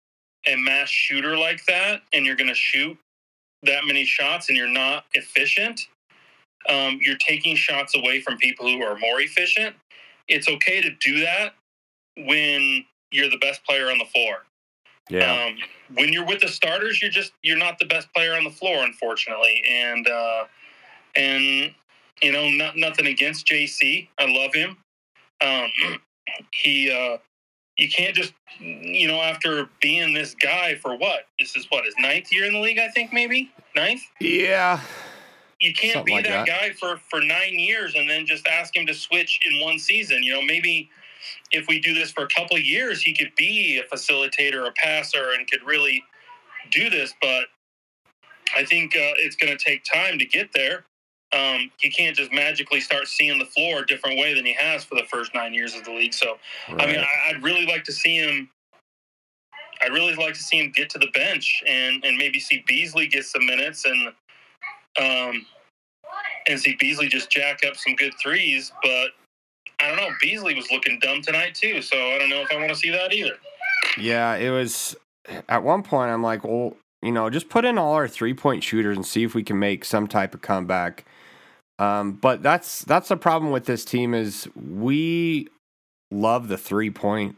a 0.47 0.55
mass 0.55 0.89
shooter 0.89 1.37
like 1.37 1.63
that, 1.65 2.01
and 2.13 2.25
you're 2.25 2.35
going 2.35 2.49
to 2.49 2.55
shoot 2.55 2.97
that 3.63 3.85
many 3.85 4.05
shots, 4.05 4.49
and 4.49 4.57
you're 4.57 4.67
not 4.67 5.05
efficient, 5.13 5.87
um, 6.67 6.99
you're 7.01 7.17
taking 7.17 7.55
shots 7.55 7.95
away 7.95 8.21
from 8.21 8.37
people 8.37 8.67
who 8.67 8.81
are 8.83 8.97
more 8.97 9.21
efficient. 9.21 9.75
It's 10.27 10.47
okay 10.47 10.81
to 10.81 10.91
do 11.01 11.21
that 11.21 11.53
when 12.17 12.85
you're 13.11 13.29
the 13.29 13.37
best 13.37 13.63
player 13.63 13.89
on 13.89 13.97
the 13.97 14.05
floor. 14.05 14.45
yeah. 15.09 15.45
Um, 15.45 15.57
when 15.95 16.13
you're 16.13 16.25
with 16.25 16.41
the 16.41 16.47
starters, 16.47 17.01
you're 17.01 17.11
just 17.11 17.31
you're 17.41 17.57
not 17.57 17.79
the 17.79 17.85
best 17.85 18.13
player 18.13 18.35
on 18.35 18.43
the 18.43 18.51
floor, 18.51 18.83
unfortunately. 18.83 19.63
And 19.67 20.07
uh, 20.07 20.45
and 21.15 21.73
you 22.21 22.31
know, 22.31 22.49
not, 22.49 22.77
nothing 22.77 23.07
against 23.07 23.47
JC. 23.47 24.09
I 24.17 24.25
love 24.25 24.53
him. 24.53 24.77
Um, 25.41 25.71
he 26.51 26.91
uh, 26.91 27.17
you 27.79 27.89
can't 27.89 28.15
just 28.15 28.33
you 28.59 29.07
know 29.07 29.21
after 29.21 29.69
being 29.81 30.13
this 30.13 30.35
guy 30.35 30.75
for 30.75 30.97
what 30.97 31.27
this 31.39 31.55
is 31.55 31.65
what 31.69 31.85
his 31.85 31.95
ninth 31.97 32.31
year 32.31 32.45
in 32.45 32.53
the 32.53 32.59
league, 32.59 32.77
I 32.79 32.89
think 32.89 33.13
maybe 33.13 33.51
ninth. 33.75 34.01
yeah. 34.19 34.81
You 35.61 35.73
can't 35.73 35.93
Something 35.93 36.05
be 36.05 36.13
like 36.13 36.25
that, 36.25 36.45
that. 36.45 36.47
guy 36.47 36.71
for 36.79 36.97
for 37.09 37.19
nine 37.21 37.59
years 37.59 37.93
and 37.95 38.09
then 38.09 38.25
just 38.25 38.47
ask 38.47 38.75
him 38.75 38.85
to 38.87 38.93
switch 38.93 39.39
in 39.49 39.61
one 39.61 39.77
season. 39.77 40.23
You 40.23 40.35
know, 40.35 40.41
maybe 40.41 40.89
if 41.51 41.67
we 41.67 41.79
do 41.81 41.93
this 41.93 42.11
for 42.11 42.23
a 42.23 42.27
couple 42.29 42.55
of 42.55 42.63
years, 42.63 43.01
he 43.01 43.13
could 43.13 43.31
be 43.35 43.77
a 43.81 43.95
facilitator, 43.95 44.65
a 44.67 44.71
passer, 44.71 45.31
and 45.37 45.49
could 45.49 45.61
really 45.65 46.01
do 46.71 46.89
this. 46.89 47.13
But 47.21 47.45
I 48.55 48.63
think 48.63 48.95
uh, 48.95 49.13
it's 49.17 49.35
going 49.35 49.55
to 49.55 49.61
take 49.61 49.83
time 49.83 50.17
to 50.19 50.25
get 50.25 50.49
there. 50.53 50.85
Um, 51.31 51.71
he 51.77 51.89
can't 51.89 52.15
just 52.15 52.31
magically 52.31 52.79
start 52.79 53.07
seeing 53.07 53.37
the 53.37 53.45
floor 53.45 53.79
a 53.79 53.85
different 53.85 54.17
way 54.17 54.33
than 54.33 54.45
he 54.45 54.53
has 54.53 54.83
for 54.83 54.95
the 54.95 55.03
first 55.03 55.35
nine 55.35 55.53
years 55.53 55.75
of 55.75 55.83
the 55.83 55.91
league. 55.91 56.13
So, 56.13 56.37
I 56.67 56.87
mean, 56.87 56.99
I, 56.99 57.29
I'd 57.29 57.43
really 57.43 57.65
like 57.67 57.83
to 57.83 57.91
see 57.91 58.17
him. 58.17 58.49
I'd 59.81 59.93
really 59.93 60.15
like 60.15 60.33
to 60.33 60.41
see 60.41 60.59
him 60.59 60.71
get 60.75 60.89
to 60.91 60.99
the 60.99 61.09
bench 61.13 61.63
and 61.67 62.03
and 62.03 62.17
maybe 62.17 62.39
see 62.39 62.63
Beasley 62.67 63.07
get 63.07 63.25
some 63.25 63.45
minutes 63.45 63.85
and 63.85 64.07
um 64.99 65.45
and 66.47 66.59
see 66.59 66.75
Beasley 66.79 67.07
just 67.07 67.29
jack 67.29 67.59
up 67.65 67.77
some 67.77 67.95
good 67.95 68.13
threes. 68.21 68.71
But 68.81 69.11
I 69.79 69.87
don't 69.87 69.97
know. 69.97 70.09
Beasley 70.21 70.55
was 70.55 70.69
looking 70.71 70.99
dumb 70.99 71.21
tonight 71.21 71.55
too, 71.55 71.81
so 71.81 71.95
I 71.95 72.17
don't 72.17 72.29
know 72.29 72.41
if 72.41 72.51
I 72.51 72.57
want 72.57 72.69
to 72.69 72.75
see 72.75 72.89
that 72.89 73.13
either. 73.13 73.35
Yeah, 73.97 74.35
it 74.35 74.49
was 74.49 74.95
at 75.47 75.63
one 75.63 75.83
point 75.83 76.11
I'm 76.11 76.23
like, 76.23 76.43
well, 76.43 76.75
you 77.01 77.11
know, 77.11 77.29
just 77.29 77.49
put 77.49 77.65
in 77.65 77.77
all 77.77 77.93
our 77.93 78.07
three 78.07 78.33
point 78.33 78.63
shooters 78.63 78.97
and 78.97 79.05
see 79.05 79.23
if 79.23 79.33
we 79.33 79.43
can 79.43 79.59
make 79.59 79.85
some 79.85 80.07
type 80.07 80.33
of 80.33 80.41
comeback. 80.41 81.05
Um, 81.79 82.11
but 82.11 82.43
that's 82.43 82.83
that's 82.83 83.07
the 83.07 83.17
problem 83.17 83.51
with 83.51 83.65
this 83.65 83.85
team 83.85 84.13
is 84.13 84.47
we 84.55 85.47
love 86.11 86.49
the 86.49 86.57
three 86.57 86.89
point 86.89 87.37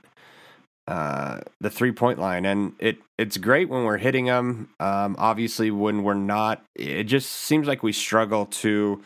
uh 0.88 1.42
the 1.62 1.70
three 1.70 1.92
point 1.92 2.20
line. 2.20 2.46
And 2.46 2.74
it 2.80 2.98
it's 3.20 3.38
great 3.38 3.70
when 3.70 3.84
we're 3.84 4.00
hitting 4.00 4.26
them 4.26 4.70
um 4.80 5.16
obviously 5.20 5.70
when 5.70 6.04
we're 6.04 6.16
not 6.16 6.66
it 6.76 7.04
just 7.04 7.32
seems 7.32 7.68
like 7.68 7.84
we 7.84 7.94
struggle 7.94 8.48
to 8.48 9.02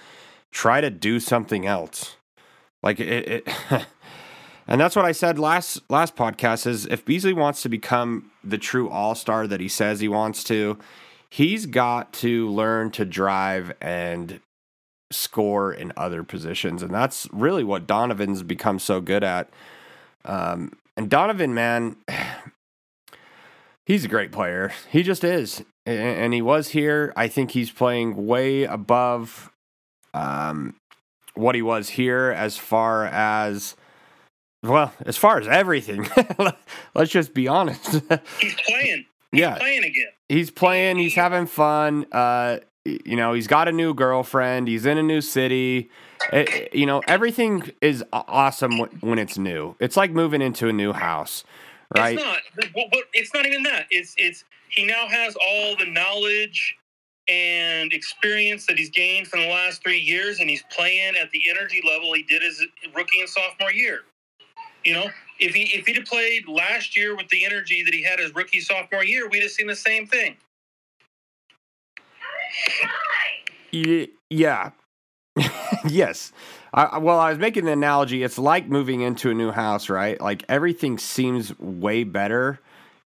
try 0.51 0.79
to 0.79 0.89
do 0.89 1.19
something 1.19 1.65
else. 1.67 2.15
Like 2.81 3.01
it, 3.01 3.45
it 3.45 3.47
and 4.69 4.79
that's 4.79 4.95
what 4.95 5.03
I 5.03 5.11
said 5.11 5.37
last 5.37 5.81
last 5.89 6.15
podcast 6.15 6.65
is 6.65 6.85
if 6.85 7.03
Beasley 7.03 7.33
wants 7.33 7.61
to 7.63 7.69
become 7.69 8.31
the 8.41 8.57
true 8.57 8.89
all-star 8.89 9.47
that 9.47 9.59
he 9.59 9.67
says 9.67 9.99
he 9.99 10.07
wants 10.07 10.45
to, 10.45 10.77
he's 11.29 11.65
got 11.65 12.13
to 12.13 12.47
learn 12.49 12.91
to 12.91 13.03
drive 13.03 13.73
and 13.81 14.39
score 15.15 15.71
in 15.73 15.91
other 15.97 16.23
positions. 16.23 16.81
And 16.83 16.93
that's 16.93 17.27
really 17.31 17.63
what 17.63 17.87
Donovan's 17.87 18.43
become 18.43 18.79
so 18.79 19.01
good 19.01 19.23
at. 19.23 19.49
Um, 20.23 20.73
and 20.97 21.09
Donovan, 21.09 21.53
man, 21.53 21.97
he's 23.85 24.05
a 24.05 24.07
great 24.07 24.31
player. 24.31 24.71
He 24.91 25.03
just 25.03 25.23
is. 25.23 25.63
And 25.85 26.33
he 26.33 26.41
was 26.41 26.69
here. 26.69 27.13
I 27.15 27.27
think 27.27 27.51
he's 27.51 27.69
playing 27.69 28.25
way 28.25 28.63
above 28.63 29.51
um, 30.15 30.75
what 31.35 31.53
he 31.53 31.61
was 31.61 31.89
here 31.89 32.33
as 32.35 32.57
far 32.57 33.05
as 33.05 33.75
well, 34.63 34.91
as 35.05 35.15
far 35.15 35.39
as 35.39 35.47
everything. 35.47 36.07
Let's 36.95 37.11
just 37.11 37.35
be 37.35 37.47
honest. 37.47 38.01
He's 38.39 38.55
playing. 38.67 39.05
yeah, 39.31 39.57
Playing 39.59 39.83
again. 39.83 40.07
he's 40.27 40.49
playing, 40.49 40.97
he's 40.97 41.13
having 41.13 41.45
fun. 41.45 42.07
Uh, 42.11 42.59
you 42.85 43.15
know, 43.15 43.33
he's 43.33 43.47
got 43.47 43.67
a 43.67 43.71
new 43.71 43.93
girlfriend, 43.93 44.67
he's 44.67 44.85
in 44.85 44.97
a 44.97 45.03
new 45.03 45.21
city. 45.21 45.89
It- 46.31 46.73
you 46.73 46.85
know, 46.85 47.01
everything 47.07 47.71
is 47.81 48.03
awesome 48.13 48.77
wh- 48.77 49.03
when 49.03 49.19
it's 49.19 49.37
new. 49.37 49.75
It's 49.79 49.97
like 49.97 50.11
moving 50.11 50.41
into 50.41 50.67
a 50.69 50.73
new 50.73 50.93
house, 50.93 51.43
right? 51.95 52.15
It's 52.15 52.23
not. 52.23 52.39
Well, 52.75 52.85
but 52.91 53.03
it's 53.13 53.33
not 53.33 53.45
even 53.45 53.63
that. 53.63 53.87
It's 53.89 54.13
it's 54.17 54.43
he 54.69 54.85
now 54.85 55.07
has 55.07 55.35
all 55.35 55.75
the 55.77 55.85
knowledge 55.85 56.75
and 57.27 57.91
experience 57.91 58.67
that 58.67 58.77
he's 58.77 58.89
gained 58.91 59.27
from 59.27 59.41
the 59.41 59.47
last 59.49 59.81
three 59.81 59.99
years, 59.99 60.39
and 60.39 60.49
he's 60.49 60.63
playing 60.69 61.15
at 61.15 61.31
the 61.31 61.49
energy 61.49 61.81
level 61.85 62.13
he 62.13 62.21
did 62.23 62.43
his 62.43 62.63
rookie 62.95 63.19
and 63.19 63.29
sophomore 63.29 63.71
year. 63.71 64.01
You 64.83 64.93
know, 64.93 65.09
if 65.39 65.55
he 65.55 65.63
if 65.75 65.87
he'd 65.87 65.95
have 65.95 66.05
played 66.05 66.47
last 66.47 66.95
year 66.95 67.15
with 67.15 67.27
the 67.29 67.43
energy 67.45 67.83
that 67.83 67.93
he 67.93 68.03
had 68.03 68.19
his 68.19 68.33
rookie 68.35 68.61
sophomore 68.61 69.03
year, 69.03 69.27
we'd 69.27 69.41
have 69.41 69.51
seen 69.51 69.67
the 69.67 69.75
same 69.75 70.05
thing. 70.05 70.37
Yeah. 74.29 74.71
yes. 75.87 76.31
I, 76.73 76.97
well, 76.97 77.19
I 77.19 77.29
was 77.29 77.39
making 77.39 77.65
the 77.65 77.71
analogy. 77.71 78.23
It's 78.23 78.37
like 78.37 78.67
moving 78.67 79.01
into 79.01 79.29
a 79.29 79.33
new 79.33 79.51
house, 79.51 79.89
right? 79.89 80.19
Like 80.19 80.43
everything 80.49 80.97
seems 80.97 81.57
way 81.59 82.03
better 82.03 82.59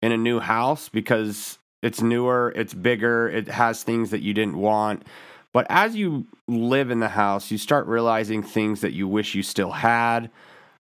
in 0.02 0.12
a 0.12 0.16
new 0.16 0.40
house 0.40 0.88
because 0.88 1.58
it's 1.82 2.00
newer, 2.00 2.52
it's 2.56 2.74
bigger, 2.74 3.28
it 3.28 3.48
has 3.48 3.82
things 3.82 4.10
that 4.10 4.22
you 4.22 4.34
didn't 4.34 4.56
want. 4.56 5.04
But 5.52 5.66
as 5.70 5.96
you 5.96 6.26
live 6.48 6.90
in 6.90 7.00
the 7.00 7.08
house, 7.08 7.50
you 7.50 7.58
start 7.58 7.86
realizing 7.86 8.42
things 8.42 8.82
that 8.82 8.92
you 8.92 9.08
wish 9.08 9.34
you 9.34 9.42
still 9.42 9.70
had, 9.70 10.30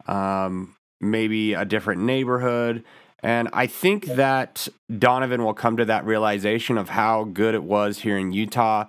um, 0.07 0.77
maybe 1.01 1.55
a 1.55 1.65
different 1.65 2.03
neighborhood. 2.03 2.85
And 3.23 3.49
I 3.53 3.67
think 3.67 4.07
that 4.07 4.69
Donovan 4.99 5.45
will 5.45 5.55
come 5.55 5.77
to 5.77 5.85
that 5.85 6.05
realization 6.05 6.79
of 6.79 6.89
how 6.89 7.25
good 7.25 7.55
it 7.55 7.63
was 7.63 7.99
here 7.99 8.19
in 8.19 8.33
Utah. 8.33 8.87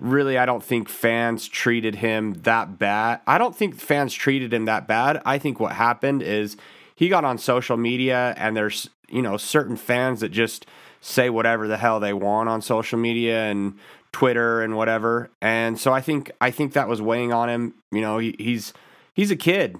Really, 0.00 0.38
I 0.38 0.46
don't 0.46 0.64
think 0.64 0.88
fans 0.88 1.46
treated 1.46 1.96
him 1.96 2.32
that 2.44 2.78
bad. 2.78 3.20
I 3.26 3.36
don't 3.36 3.54
think 3.54 3.78
fans 3.78 4.14
treated 4.14 4.52
him 4.52 4.64
that 4.64 4.88
bad. 4.88 5.20
I 5.26 5.38
think 5.38 5.60
what 5.60 5.72
happened 5.72 6.22
is 6.22 6.56
he 6.96 7.10
got 7.10 7.24
on 7.24 7.36
social 7.36 7.76
media 7.76 8.34
and 8.38 8.56
there's, 8.56 8.88
you 9.10 9.20
know, 9.20 9.36
certain 9.36 9.76
fans 9.76 10.20
that 10.20 10.30
just 10.30 10.64
say 11.02 11.28
whatever 11.28 11.68
the 11.68 11.76
hell 11.76 12.00
they 12.00 12.14
want 12.14 12.48
on 12.48 12.62
social 12.62 12.98
media 12.98 13.44
and 13.44 13.78
Twitter 14.10 14.62
and 14.62 14.74
whatever. 14.74 15.30
And 15.42 15.78
so 15.78 15.92
I 15.92 16.00
think 16.00 16.30
I 16.40 16.50
think 16.50 16.72
that 16.72 16.88
was 16.88 17.02
weighing 17.02 17.32
on 17.32 17.50
him. 17.50 17.74
You 17.92 18.00
know, 18.00 18.18
he, 18.18 18.34
he's 18.38 18.72
he's 19.14 19.30
a 19.30 19.36
kid. 19.36 19.76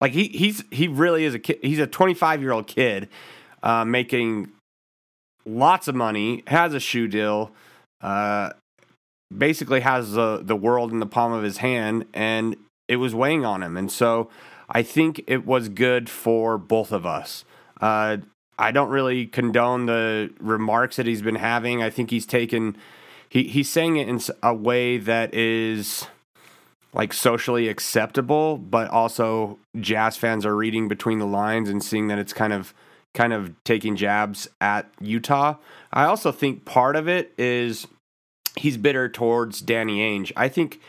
Like 0.00 0.12
he 0.12 0.28
he's 0.28 0.64
he 0.72 0.88
really 0.88 1.24
is 1.24 1.34
a 1.34 1.38
kid. 1.38 1.60
He's 1.62 1.78
a 1.78 1.86
25 1.86 2.42
year 2.42 2.52
old 2.52 2.66
kid 2.66 3.08
uh, 3.62 3.84
making 3.84 4.50
lots 5.46 5.88
of 5.88 5.94
money, 5.94 6.42
has 6.46 6.74
a 6.74 6.80
shoe 6.80 7.08
deal, 7.08 7.52
uh, 8.00 8.50
basically 9.36 9.80
has 9.80 10.12
the 10.12 10.40
the 10.42 10.56
world 10.56 10.92
in 10.92 11.00
the 11.00 11.06
palm 11.06 11.32
of 11.32 11.42
his 11.42 11.58
hand, 11.58 12.06
and 12.12 12.56
it 12.88 12.96
was 12.96 13.14
weighing 13.14 13.44
on 13.44 13.62
him. 13.62 13.76
And 13.76 13.90
so 13.90 14.28
I 14.68 14.82
think 14.82 15.22
it 15.26 15.46
was 15.46 15.68
good 15.68 16.08
for 16.08 16.58
both 16.58 16.92
of 16.92 17.06
us. 17.06 17.44
Uh, 17.80 18.18
I 18.58 18.72
don't 18.72 18.90
really 18.90 19.26
condone 19.26 19.86
the 19.86 20.30
remarks 20.38 20.96
that 20.96 21.06
he's 21.06 21.22
been 21.22 21.36
having. 21.36 21.82
I 21.82 21.90
think 21.90 22.10
he's 22.10 22.26
taken 22.26 22.76
he 23.30 23.44
he's 23.44 23.70
saying 23.70 23.96
it 23.96 24.08
in 24.08 24.20
a 24.42 24.52
way 24.52 24.98
that 24.98 25.32
is 25.32 26.06
like 26.92 27.12
socially 27.12 27.68
acceptable, 27.68 28.58
but 28.58 28.90
also 28.90 29.58
jazz 29.80 30.16
fans 30.16 30.44
are 30.44 30.56
reading 30.56 30.88
between 30.88 31.20
the 31.20 31.26
lines 31.26 31.68
and 31.68 31.82
seeing 31.82 32.08
that 32.08 32.18
it's 32.18 32.32
kind 32.32 32.52
of 32.52 32.74
kind 33.14 33.32
of 33.32 33.54
taking 33.64 33.96
jabs 33.96 34.48
at 34.60 34.90
Utah. 35.00 35.54
I 35.92 36.04
also 36.04 36.32
think 36.32 36.64
part 36.64 36.96
of 36.96 37.08
it 37.08 37.32
is 37.38 37.86
he's 38.56 38.76
bitter 38.76 39.08
towards 39.08 39.60
Danny 39.60 39.98
Ainge. 39.98 40.32
I 40.36 40.48
think 40.48 40.80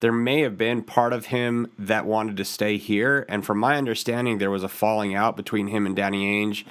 there 0.00 0.12
may 0.12 0.40
have 0.40 0.58
been 0.58 0.82
part 0.82 1.12
of 1.12 1.26
him 1.26 1.70
that 1.78 2.06
wanted 2.06 2.36
to 2.36 2.44
stay 2.44 2.76
here, 2.76 3.24
and 3.28 3.44
from 3.44 3.58
my 3.58 3.76
understanding, 3.76 4.38
there 4.38 4.50
was 4.50 4.64
a 4.64 4.68
falling 4.68 5.14
out 5.14 5.36
between 5.36 5.68
him 5.68 5.86
and 5.86 5.94
Danny 5.94 6.44
Ainge, 6.44 6.64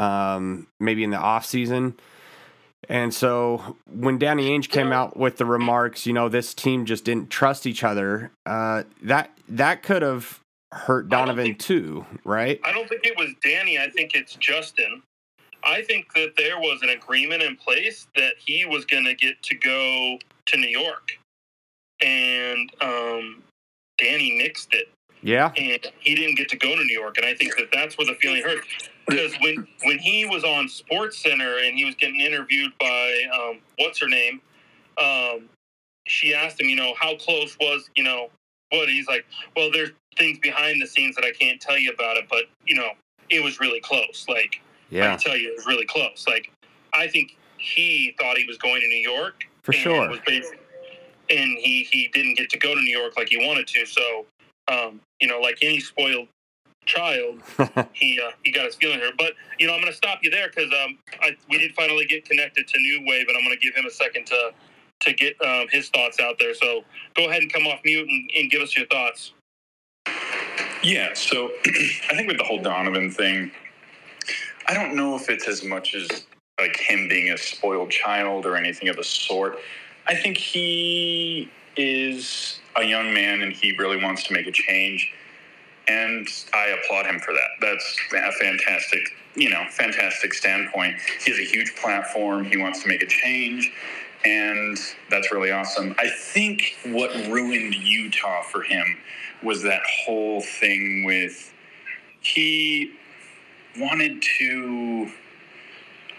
um, 0.00 0.68
maybe 0.78 1.02
in 1.02 1.10
the 1.10 1.18
off 1.18 1.44
season. 1.44 1.98
And 2.88 3.12
so 3.12 3.76
when 3.86 4.18
Danny 4.18 4.50
Ainge 4.50 4.68
came 4.68 4.92
out 4.92 5.16
with 5.16 5.36
the 5.36 5.44
remarks, 5.44 6.06
you 6.06 6.12
know, 6.12 6.28
this 6.28 6.54
team 6.54 6.86
just 6.86 7.04
didn't 7.04 7.30
trust 7.30 7.66
each 7.66 7.84
other. 7.84 8.32
Uh, 8.46 8.84
that 9.02 9.30
that 9.48 9.82
could 9.82 10.02
have 10.02 10.40
hurt 10.72 11.08
Donovan 11.08 11.46
think, 11.46 11.58
too, 11.58 12.06
right? 12.24 12.60
I 12.64 12.72
don't 12.72 12.88
think 12.88 13.04
it 13.04 13.16
was 13.16 13.32
Danny. 13.42 13.78
I 13.78 13.90
think 13.90 14.14
it's 14.14 14.34
Justin. 14.36 15.02
I 15.64 15.82
think 15.82 16.12
that 16.14 16.32
there 16.36 16.58
was 16.58 16.80
an 16.82 16.90
agreement 16.90 17.42
in 17.42 17.56
place 17.56 18.06
that 18.16 18.34
he 18.38 18.64
was 18.66 18.84
going 18.84 19.04
to 19.04 19.14
get 19.14 19.42
to 19.42 19.54
go 19.54 20.18
to 20.46 20.56
New 20.56 20.68
York, 20.68 21.10
and 22.00 22.70
um, 22.80 23.42
Danny 23.98 24.40
nixed 24.40 24.72
it. 24.72 24.88
Yeah, 25.22 25.52
and 25.56 25.86
he 25.98 26.14
didn't 26.14 26.36
get 26.36 26.48
to 26.50 26.56
go 26.56 26.74
to 26.74 26.84
New 26.84 26.98
York, 26.98 27.18
and 27.18 27.26
I 27.26 27.34
think 27.34 27.56
that 27.58 27.68
that's 27.72 27.98
where 27.98 28.06
the 28.06 28.14
feeling 28.14 28.42
hurt 28.42 28.64
because 29.06 29.34
when 29.40 29.66
when 29.82 29.98
he 29.98 30.24
was 30.24 30.44
on 30.44 30.68
Sports 30.68 31.18
Center 31.18 31.58
and 31.58 31.76
he 31.76 31.84
was 31.84 31.94
getting 31.96 32.20
interviewed 32.20 32.72
by 32.80 33.22
um, 33.34 33.58
what's 33.78 34.00
her 34.00 34.08
name, 34.08 34.40
um, 34.98 35.48
she 36.06 36.34
asked 36.34 36.60
him, 36.60 36.68
you 36.68 36.76
know, 36.76 36.94
how 36.98 37.16
close 37.16 37.56
was 37.60 37.90
you 37.94 38.04
know 38.04 38.28
what? 38.70 38.88
He's 38.88 39.08
like, 39.08 39.26
well, 39.56 39.70
there's 39.70 39.90
things 40.16 40.38
behind 40.38 40.80
the 40.80 40.86
scenes 40.86 41.16
that 41.16 41.24
I 41.24 41.32
can't 41.32 41.60
tell 41.60 41.78
you 41.78 41.90
about 41.92 42.16
it, 42.16 42.26
but 42.30 42.44
you 42.64 42.74
know, 42.74 42.90
it 43.28 43.42
was 43.42 43.60
really 43.60 43.80
close. 43.80 44.26
Like, 44.28 44.60
yeah, 44.90 45.06
I 45.06 45.08
can 45.10 45.18
tell 45.18 45.36
you, 45.36 45.50
it 45.50 45.56
was 45.56 45.66
really 45.66 45.86
close. 45.86 46.24
Like, 46.28 46.52
I 46.92 47.08
think 47.08 47.36
he 47.58 48.14
thought 48.18 48.36
he 48.36 48.46
was 48.46 48.58
going 48.58 48.80
to 48.80 48.88
New 48.88 49.08
York 49.08 49.44
for 49.62 49.72
sure. 49.72 50.08
Was 50.08 50.20
and 51.30 51.58
he 51.58 51.86
he 51.90 52.08
didn't 52.12 52.34
get 52.34 52.50
to 52.50 52.58
go 52.58 52.74
to 52.74 52.80
New 52.80 52.96
York 52.96 53.16
like 53.16 53.28
he 53.28 53.46
wanted 53.46 53.66
to. 53.68 53.86
So, 53.86 54.26
um, 54.68 55.00
you 55.20 55.28
know, 55.28 55.40
like 55.40 55.58
any 55.62 55.80
spoiled 55.80 56.28
child, 56.86 57.40
he 57.92 58.20
uh, 58.20 58.32
he 58.42 58.50
got 58.50 58.66
his 58.66 58.74
feeling 58.74 58.98
hurt. 58.98 59.14
But 59.16 59.34
you 59.58 59.66
know, 59.66 59.74
I'm 59.74 59.80
going 59.80 59.92
to 59.92 59.96
stop 59.96 60.20
you 60.22 60.30
there 60.30 60.48
because 60.48 60.72
um, 60.84 60.98
I, 61.20 61.36
we 61.48 61.58
did 61.58 61.72
finally 61.74 62.04
get 62.06 62.24
connected 62.24 62.66
to 62.68 62.78
New 62.78 63.04
Wave, 63.06 63.26
and 63.28 63.36
I'm 63.36 63.44
going 63.44 63.56
to 63.56 63.60
give 63.64 63.74
him 63.74 63.86
a 63.86 63.90
second 63.90 64.26
to 64.26 64.52
to 65.00 65.12
get 65.14 65.40
um, 65.42 65.66
his 65.70 65.88
thoughts 65.88 66.20
out 66.20 66.36
there. 66.38 66.54
So 66.54 66.84
go 67.14 67.28
ahead 67.28 67.42
and 67.42 67.52
come 67.52 67.66
off 67.66 67.80
mute 67.84 68.08
and, 68.08 68.30
and 68.36 68.50
give 68.50 68.60
us 68.60 68.76
your 68.76 68.86
thoughts. 68.86 69.32
Yeah, 70.82 71.12
so 71.14 71.50
I 71.66 72.16
think 72.16 72.26
with 72.26 72.38
the 72.38 72.44
whole 72.44 72.60
Donovan 72.60 73.10
thing, 73.10 73.50
I 74.70 74.74
don't 74.74 74.94
know 74.94 75.16
if 75.16 75.28
it's 75.28 75.48
as 75.48 75.64
much 75.64 75.96
as 75.96 76.08
like 76.60 76.76
him 76.76 77.08
being 77.08 77.32
a 77.32 77.36
spoiled 77.36 77.90
child 77.90 78.46
or 78.46 78.54
anything 78.54 78.88
of 78.88 78.94
the 78.94 79.02
sort. 79.02 79.58
I 80.06 80.14
think 80.14 80.36
he 80.36 81.50
is 81.76 82.60
a 82.76 82.84
young 82.84 83.12
man 83.12 83.42
and 83.42 83.52
he 83.52 83.76
really 83.76 84.00
wants 84.00 84.22
to 84.28 84.32
make 84.32 84.46
a 84.46 84.52
change 84.52 85.12
and 85.88 86.28
I 86.54 86.68
applaud 86.68 87.06
him 87.06 87.18
for 87.18 87.32
that. 87.32 87.48
That's 87.60 87.96
a 88.14 88.30
fantastic, 88.30 89.00
you 89.34 89.50
know, 89.50 89.64
fantastic 89.70 90.32
standpoint. 90.34 90.94
He 91.24 91.32
has 91.32 91.40
a 91.40 91.44
huge 91.44 91.74
platform. 91.74 92.44
He 92.44 92.56
wants 92.56 92.82
to 92.82 92.88
make 92.88 93.02
a 93.02 93.08
change, 93.08 93.72
and 94.24 94.78
that's 95.10 95.32
really 95.32 95.50
awesome. 95.50 95.96
I 95.98 96.08
think 96.08 96.76
what 96.84 97.12
ruined 97.26 97.74
Utah 97.74 98.42
for 98.42 98.62
him 98.62 98.84
was 99.42 99.64
that 99.64 99.82
whole 100.04 100.42
thing 100.42 101.02
with 101.04 101.52
he 102.20 102.92
wanted 103.78 104.22
to 104.38 105.10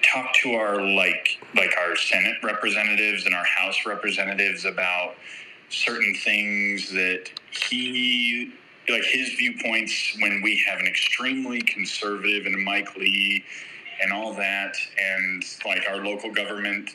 talk 0.03 0.33
to 0.33 0.53
our 0.53 0.81
like 0.81 1.39
like 1.55 1.73
our 1.77 1.95
Senate 1.95 2.37
representatives 2.43 3.25
and 3.25 3.35
our 3.35 3.45
House 3.45 3.85
representatives 3.85 4.65
about 4.65 5.15
certain 5.69 6.13
things 6.15 6.91
that 6.91 7.29
he 7.51 8.51
like 8.89 9.03
his 9.03 9.29
viewpoints 9.33 10.17
when 10.19 10.41
we 10.41 10.63
have 10.67 10.79
an 10.79 10.87
extremely 10.87 11.61
conservative 11.61 12.45
and 12.45 12.63
Mike 12.63 12.95
Lee 12.95 13.43
and 14.01 14.11
all 14.11 14.33
that, 14.33 14.75
and 14.97 15.43
like 15.65 15.83
our 15.87 16.03
local 16.03 16.31
government, 16.33 16.89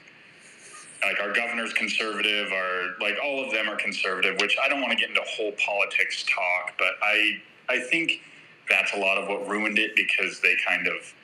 like 1.05 1.21
our 1.21 1.33
governor's 1.33 1.73
conservative, 1.73 2.51
our 2.53 2.97
like 3.01 3.17
all 3.25 3.45
of 3.45 3.53
them 3.53 3.69
are 3.69 3.77
conservative. 3.77 4.41
Which 4.41 4.57
I 4.63 4.69
don't 4.69 4.81
want 4.81 4.93
to 4.93 4.99
get 4.99 5.11
into 5.11 5.23
whole 5.23 5.53
politics 5.53 6.25
talk, 6.25 6.75
but 6.79 6.95
I 7.03 7.41
I 7.69 7.79
think 7.79 8.21
that's 8.69 8.93
a 8.95 8.99
lot 8.99 9.19
of 9.19 9.29
what 9.29 9.49
ruined 9.49 9.79
it 9.79 9.95
because 9.97 10.41
they 10.41 10.57
kind 10.67 10.87
of 10.87 11.15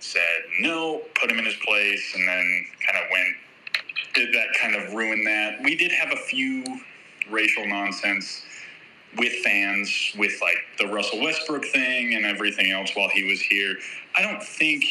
said 0.00 0.20
no, 0.60 1.00
put 1.14 1.30
him 1.30 1.38
in 1.38 1.44
his 1.44 1.56
place, 1.66 2.14
and 2.14 2.26
then 2.28 2.66
kind 2.86 2.98
of 3.04 3.10
went. 3.10 3.36
Did 4.14 4.34
that 4.34 4.48
kind 4.60 4.76
of 4.76 4.94
ruin 4.94 5.24
that? 5.24 5.62
We 5.62 5.74
did 5.74 5.90
have 5.90 6.12
a 6.12 6.16
few 6.16 6.64
racial 7.30 7.66
nonsense 7.66 8.42
with 9.16 9.32
fans, 9.44 10.12
with 10.18 10.32
like 10.40 10.58
the 10.78 10.86
Russell 10.86 11.20
Westbrook 11.22 11.64
thing 11.64 12.14
and 12.14 12.24
everything 12.24 12.70
else 12.70 12.90
while 12.94 13.08
he 13.08 13.24
was 13.24 13.40
here. 13.40 13.76
I 14.16 14.22
don't 14.22 14.42
think 14.42 14.84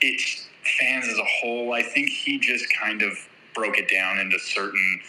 it's 0.00 0.46
fans 0.78 1.08
as 1.08 1.18
a 1.18 1.24
whole. 1.24 1.72
I 1.72 1.82
think 1.82 2.08
he 2.08 2.38
just 2.38 2.66
kind 2.72 3.02
of 3.02 3.12
broke 3.54 3.78
it 3.78 3.90
down 3.90 4.18
into 4.18 4.38
certain. 4.38 5.00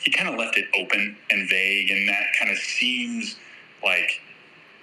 He 0.00 0.10
kind 0.10 0.28
of 0.28 0.36
left 0.38 0.56
it 0.56 0.66
open 0.76 1.16
and 1.30 1.48
vague, 1.48 1.90
and 1.90 2.08
that 2.08 2.26
kind 2.38 2.50
of 2.50 2.58
seems 2.58 3.36
like 3.82 4.20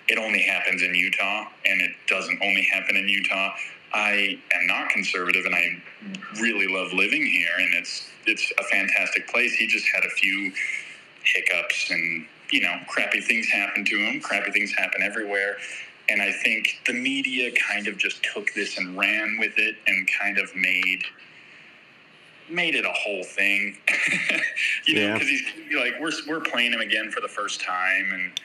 it 0.07 0.17
only 0.17 0.41
happens 0.41 0.81
in 0.81 0.93
Utah, 0.93 1.45
and 1.65 1.81
it 1.81 1.91
doesn't 2.07 2.39
only 2.41 2.67
happen 2.71 2.95
in 2.95 3.07
Utah. 3.07 3.53
I 3.93 4.39
am 4.53 4.67
not 4.67 4.89
conservative, 4.89 5.45
and 5.45 5.55
I 5.55 5.81
really 6.39 6.67
love 6.67 6.93
living 6.93 7.25
here, 7.25 7.55
and 7.57 7.73
it's 7.75 8.09
it's 8.25 8.51
a 8.59 8.63
fantastic 8.63 9.27
place. 9.27 9.53
He 9.53 9.67
just 9.67 9.87
had 9.87 10.03
a 10.03 10.09
few 10.09 10.51
hiccups 11.23 11.91
and 11.91 12.25
you 12.51 12.61
know, 12.61 12.75
crappy 12.87 13.21
things 13.21 13.47
happen 13.47 13.85
to 13.85 13.97
him. 13.97 14.21
Crappy 14.21 14.51
things 14.51 14.71
happen 14.73 15.01
everywhere. 15.01 15.57
And 16.09 16.21
I 16.21 16.31
think 16.31 16.79
the 16.85 16.93
media 16.93 17.51
kind 17.51 17.87
of 17.87 17.97
just 17.97 18.23
took 18.23 18.53
this 18.53 18.77
and 18.77 18.97
ran 18.97 19.37
with 19.39 19.57
it 19.57 19.75
and 19.87 20.07
kind 20.19 20.37
of 20.37 20.55
made 20.55 21.03
made 22.47 22.75
it 22.75 22.85
a 22.85 22.91
whole 22.91 23.23
thing. 23.23 23.75
you 24.85 24.95
know, 24.95 25.13
because 25.13 25.27
he's 25.27 25.41
like 25.75 25.95
we're 25.99 26.11
we're 26.27 26.41
playing 26.41 26.73
him 26.73 26.81
again 26.81 27.09
for 27.09 27.21
the 27.21 27.27
first 27.27 27.61
time, 27.61 28.11
and 28.13 28.39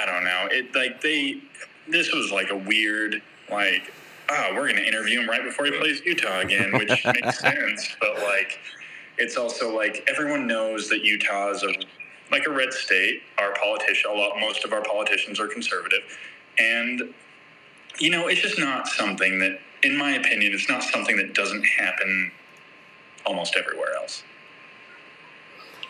I 0.00 0.06
don't 0.06 0.24
know. 0.24 0.48
It 0.50 0.74
like 0.74 1.00
they 1.00 1.40
this 1.88 2.12
was 2.12 2.30
like 2.30 2.50
a 2.50 2.56
weird 2.56 3.22
like 3.50 3.92
oh 4.30 4.50
we're 4.54 4.68
gonna 4.68 4.80
interview 4.80 5.20
him 5.20 5.28
right 5.28 5.42
before 5.42 5.66
he 5.66 5.72
plays 5.72 6.00
Utah 6.04 6.40
again, 6.40 6.72
which 6.72 7.04
makes 7.04 7.38
sense. 7.38 7.96
But 8.00 8.18
like 8.22 8.58
it's 9.18 9.36
also 9.36 9.74
like 9.74 10.08
everyone 10.08 10.46
knows 10.46 10.88
that 10.88 11.02
Utah 11.02 11.50
is 11.50 11.62
a 11.62 11.72
like 12.30 12.46
a 12.46 12.50
red 12.50 12.72
state, 12.72 13.22
our 13.38 13.54
politician, 13.54 14.10
a 14.10 14.14
lot, 14.14 14.40
most 14.40 14.64
of 14.64 14.72
our 14.72 14.82
politicians 14.82 15.38
are 15.38 15.46
conservative, 15.46 16.00
and 16.58 17.14
you 17.98 18.10
know, 18.10 18.28
it's 18.28 18.40
just 18.40 18.58
not 18.58 18.88
something 18.88 19.38
that, 19.38 19.60
in 19.82 19.96
my 19.96 20.12
opinion, 20.12 20.52
it's 20.52 20.68
not 20.68 20.82
something 20.82 21.16
that 21.16 21.34
doesn't 21.34 21.62
happen 21.62 22.32
almost 23.24 23.56
everywhere 23.56 23.94
else. 23.96 24.22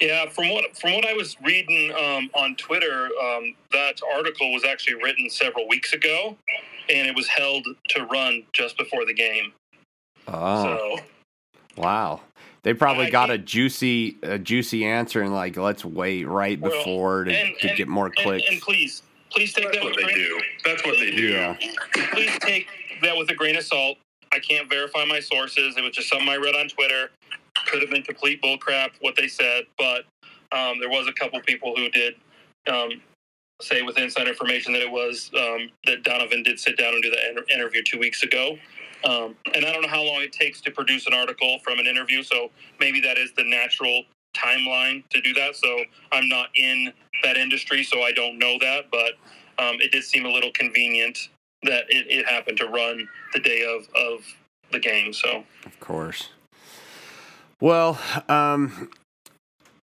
Yeah, 0.00 0.28
from 0.28 0.50
what 0.50 0.76
from 0.76 0.92
what 0.94 1.07
I 1.07 1.12
was 1.12 1.37
reading 1.42 1.92
um, 1.92 2.30
on 2.35 2.57
Twitter, 2.57 3.07
um, 3.22 3.54
that 3.72 4.00
article 4.14 4.52
was 4.52 4.64
actually 4.64 5.02
written 5.02 5.30
several 5.30 5.68
weeks 5.68 5.92
ago, 5.92 6.37
and 6.88 7.07
it 7.09 7.14
was 7.14 7.26
held 7.28 7.66
to 7.90 8.04
run 8.07 8.42
just 8.52 8.76
before 8.76 9.04
the 9.07 9.14
game. 9.14 9.52
Oh, 10.28 10.64
So 10.64 10.96
wow. 11.76 12.20
They 12.62 12.72
probably 12.72 13.07
I 13.09 13.11
got 13.11 13.30
a 13.30 13.37
juicy, 13.37 14.16
a 14.22 14.38
juicy 14.38 14.87
answer 14.87 15.20
and 15.20 15.35
like, 15.35 15.59
let's 15.59 15.85
wait 15.85 16.24
right 16.26 16.59
Well, 16.59 16.70
before 16.72 17.24
to, 17.24 17.30
and- 17.37 17.59
to 17.59 17.68
and- 17.68 17.76
get 17.76 17.88
more 17.88 18.09
clicks. 18.09 18.48
and 18.50 18.59
please, 18.62 19.02
please 19.30 19.52
take 19.52 19.64
That's 19.66 19.76
that 19.76 19.85
what 19.85 19.96
with 19.96 20.07
they 20.07 20.12
grain- 20.14 20.16
do. 20.16 20.40
That's 20.64 20.83
what 20.87 20.96
they 20.98 21.11
do. 21.11 21.28
yeah. 21.28 21.57
please 22.14 22.38
take 22.40 22.66
that 23.02 23.14
with 23.18 23.28
a 23.30 23.35
grain 23.35 23.57
of 23.57 23.64
salt. 23.64 23.98
I 24.33 24.38
can't 24.38 24.66
verify 24.70 25.04
my 25.04 25.20
sources. 25.20 25.76
It 25.76 25.83
was 25.83 25.92
just 25.92 26.09
something 26.09 26.26
I 26.28 26.37
read 26.37 26.54
on 26.57 26.68
Twitter. 26.68 27.11
Could 27.66 27.81
have 27.81 27.90
been 27.90 28.03
complete 28.03 28.42
bullcrap 28.42 28.90
what 29.00 29.16
they 29.16 29.29
said, 29.29 29.64
but 29.79 30.05
um, 30.53 30.79
there 30.79 30.88
was 30.88 31.07
a 31.09 31.12
couple 31.12 31.40
people 31.40 31.74
who 31.77 31.88
did 31.90 32.14
um, 32.70 32.90
say 33.61 33.83
with 33.83 33.98
inside 33.98 34.29
information 34.29 34.72
that 34.72 34.83
it 34.83 34.90
was 34.90 35.31
um, 35.38 35.70
that 35.87 36.03
Donovan 36.03 36.42
did 36.42 36.59
sit 36.59 36.77
down 36.77 36.94
and 36.94 37.03
do 37.03 37.11
the 37.11 37.29
inter- 37.31 37.44
interview 37.53 37.83
two 37.83 37.98
weeks 37.98 38.22
ago. 38.22 38.57
Um, 39.05 39.37
and 39.55 39.64
I 39.64 39.72
don't 39.72 39.83
know 39.83 39.88
how 39.88 40.03
long 40.03 40.22
it 40.22 40.33
takes 40.33 40.61
to 40.62 40.70
produce 40.70 41.07
an 41.07 41.12
article 41.12 41.59
from 41.62 41.79
an 41.79 41.87
interview, 41.87 42.22
so 42.22 42.50
maybe 42.81 43.00
that 43.00 43.18
is 43.18 43.33
the 43.37 43.44
natural 43.44 44.05
timeline 44.35 45.09
to 45.11 45.20
do 45.20 45.33
that. 45.35 45.57
So 45.57 45.85
I'm 46.12 46.29
not 46.29 46.48
in 46.57 46.92
that 47.22 47.37
industry, 47.37 47.85
so 47.85 48.03
I 48.03 48.12
don't 48.12 48.38
know 48.38 48.59
that, 48.61 48.90
but 48.90 49.12
um, 49.59 49.77
it 49.81 49.92
did 49.92 50.05
seem 50.05 50.24
a 50.24 50.31
little 50.31 50.50
convenient 50.53 51.29
that 51.62 51.85
it, 51.88 52.07
it 52.09 52.27
happened 52.27 52.59
to 52.59 52.66
run 52.66 53.09
the 53.33 53.40
day 53.40 53.64
of, 53.64 53.87
of 53.94 54.24
the 54.72 54.79
game. 54.79 55.12
So 55.12 55.44
Of 55.64 55.79
course. 55.81 56.31
Well, 57.61 57.99
um, 58.29 58.90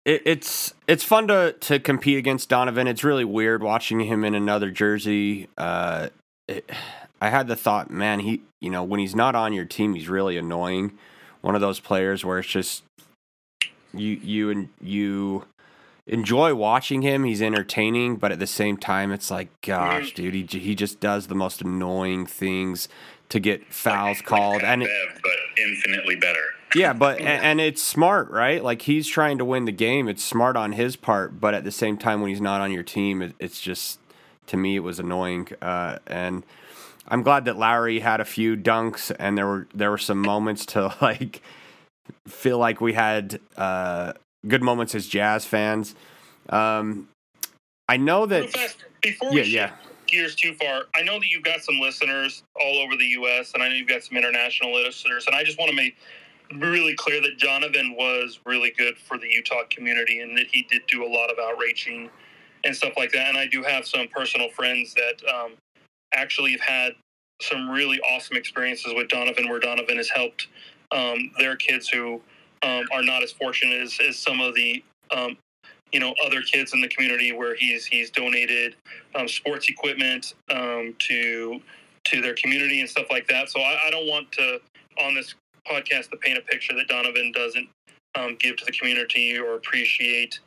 it, 0.05 0.21
it's 0.25 0.73
it's 0.87 1.03
fun 1.03 1.27
to 1.27 1.53
to 1.61 1.79
compete 1.79 2.17
against 2.17 2.49
Donovan. 2.49 2.87
It's 2.87 3.03
really 3.03 3.25
weird 3.25 3.63
watching 3.63 4.01
him 4.01 4.23
in 4.23 4.35
another 4.35 4.71
jersey. 4.71 5.49
Uh, 5.57 6.09
it, 6.47 6.69
I 7.19 7.29
had 7.29 7.47
the 7.47 7.55
thought, 7.55 7.89
man, 7.89 8.19
he 8.19 8.41
you 8.61 8.69
know 8.69 8.83
when 8.83 8.99
he's 8.99 9.15
not 9.15 9.35
on 9.35 9.53
your 9.53 9.65
team, 9.65 9.95
he's 9.95 10.09
really 10.09 10.37
annoying. 10.37 10.97
One 11.41 11.55
of 11.55 11.61
those 11.61 11.79
players 11.79 12.23
where 12.23 12.39
it's 12.39 12.47
just 12.47 12.83
you 13.93 14.19
you 14.21 14.49
and 14.49 14.69
you 14.81 15.45
enjoy 16.07 16.53
watching 16.53 17.01
him. 17.01 17.23
He's 17.23 17.41
entertaining, 17.41 18.17
but 18.17 18.31
at 18.31 18.39
the 18.39 18.47
same 18.47 18.77
time, 18.77 19.11
it's 19.11 19.31
like, 19.31 19.49
gosh, 19.61 20.13
dude, 20.13 20.33
he 20.33 20.59
he 20.59 20.75
just 20.75 20.99
does 20.99 21.27
the 21.27 21.35
most 21.35 21.61
annoying 21.61 22.25
things 22.25 22.87
to 23.29 23.39
get 23.39 23.73
fouls 23.73 24.21
called, 24.21 24.61
and 24.61 24.83
it, 24.83 24.89
Bev, 24.89 25.21
but 25.23 25.63
infinitely 25.63 26.15
better. 26.15 26.45
Yeah, 26.75 26.93
but 26.93 27.17
and, 27.19 27.27
and 27.27 27.61
it's 27.61 27.81
smart, 27.81 28.29
right? 28.29 28.63
Like 28.63 28.83
he's 28.83 29.07
trying 29.07 29.37
to 29.37 29.45
win 29.45 29.65
the 29.65 29.71
game. 29.71 30.07
It's 30.07 30.23
smart 30.23 30.55
on 30.55 30.73
his 30.73 30.95
part, 30.95 31.39
but 31.39 31.53
at 31.53 31.63
the 31.63 31.71
same 31.71 31.97
time, 31.97 32.21
when 32.21 32.29
he's 32.29 32.41
not 32.41 32.61
on 32.61 32.71
your 32.71 32.83
team, 32.83 33.21
it, 33.21 33.33
it's 33.39 33.59
just 33.59 33.99
to 34.47 34.57
me 34.57 34.75
it 34.75 34.81
was 34.81 34.99
annoying. 34.99 35.47
Uh, 35.61 35.99
and 36.05 36.43
I'm 37.07 37.23
glad 37.23 37.45
that 37.45 37.57
Lauri 37.57 37.99
had 37.99 38.19
a 38.19 38.25
few 38.25 38.55
dunks, 38.55 39.15
and 39.17 39.37
there 39.37 39.47
were 39.47 39.67
there 39.73 39.89
were 39.89 39.97
some 39.97 40.19
moments 40.19 40.65
to 40.67 40.93
like 41.01 41.41
feel 42.27 42.57
like 42.57 42.81
we 42.81 42.93
had 42.93 43.39
uh, 43.57 44.13
good 44.47 44.61
moments 44.61 44.93
as 44.93 45.07
Jazz 45.07 45.45
fans. 45.45 45.95
Um, 46.49 47.07
I 47.87 47.97
know 47.97 48.25
that. 48.25 48.75
before 49.01 49.31
we 49.31 49.37
Yeah, 49.37 49.43
yeah. 49.43 49.71
gears 50.07 50.35
too 50.35 50.53
far, 50.55 50.83
I 50.95 51.03
know 51.03 51.19
that 51.19 51.27
you've 51.27 51.43
got 51.43 51.61
some 51.61 51.79
listeners 51.79 52.43
all 52.59 52.77
over 52.79 52.95
the 52.95 53.05
U.S. 53.05 53.51
and 53.53 53.63
I 53.63 53.69
know 53.69 53.75
you've 53.75 53.87
got 53.87 54.03
some 54.03 54.17
international 54.17 54.73
listeners, 54.73 55.25
and 55.27 55.35
I 55.35 55.43
just 55.43 55.57
want 55.59 55.69
to 55.69 55.75
make 55.75 55.95
really 56.59 56.95
clear 56.95 57.21
that 57.21 57.37
Jonathan 57.37 57.95
was 57.97 58.39
really 58.45 58.73
good 58.77 58.97
for 58.97 59.17
the 59.17 59.27
Utah 59.27 59.63
community 59.69 60.19
and 60.19 60.37
that 60.37 60.47
he 60.47 60.63
did 60.69 60.81
do 60.87 61.05
a 61.05 61.07
lot 61.07 61.29
of 61.29 61.37
outreaching 61.39 62.09
and 62.63 62.75
stuff 62.75 62.93
like 62.97 63.11
that. 63.11 63.29
And 63.29 63.37
I 63.37 63.47
do 63.47 63.63
have 63.63 63.85
some 63.85 64.07
personal 64.07 64.49
friends 64.49 64.93
that 64.95 65.33
um, 65.33 65.53
actually 66.13 66.51
have 66.51 66.61
had 66.61 66.93
some 67.41 67.69
really 67.69 67.99
awesome 68.01 68.37
experiences 68.37 68.93
with 68.95 69.09
Donovan, 69.09 69.49
where 69.49 69.59
Donovan 69.59 69.97
has 69.97 70.09
helped 70.09 70.47
um, 70.91 71.31
their 71.37 71.55
kids 71.55 71.89
who 71.89 72.21
um, 72.63 72.85
are 72.91 73.03
not 73.03 73.23
as 73.23 73.31
fortunate 73.31 73.81
as, 73.81 73.97
as 74.07 74.17
some 74.17 74.39
of 74.39 74.55
the 74.55 74.83
um, 75.11 75.37
you 75.91 75.99
know 75.99 76.13
other 76.25 76.41
kids 76.41 76.73
in 76.73 76.81
the 76.81 76.87
community 76.87 77.31
where 77.31 77.55
he's 77.55 77.85
he's 77.85 78.09
donated 78.09 78.75
um, 79.15 79.27
sports 79.27 79.69
equipment 79.69 80.33
um, 80.49 80.95
to 80.99 81.59
to 82.05 82.21
their 82.21 82.35
community 82.35 82.79
and 82.81 82.89
stuff 82.89 83.07
like 83.09 83.27
that. 83.27 83.49
So 83.49 83.59
I, 83.59 83.87
I 83.87 83.91
don't 83.91 84.07
want 84.07 84.31
to 84.33 84.59
on 84.99 85.13
this 85.13 85.35
podcast 85.69 86.09
to 86.11 86.17
paint 86.17 86.37
a 86.37 86.41
picture 86.41 86.73
that 86.75 86.87
Donovan 86.87 87.31
doesn't 87.33 87.67
um, 88.15 88.37
give 88.39 88.55
to 88.57 88.65
the 88.65 88.71
community 88.71 89.37
or 89.37 89.55
appreciate 89.55 90.39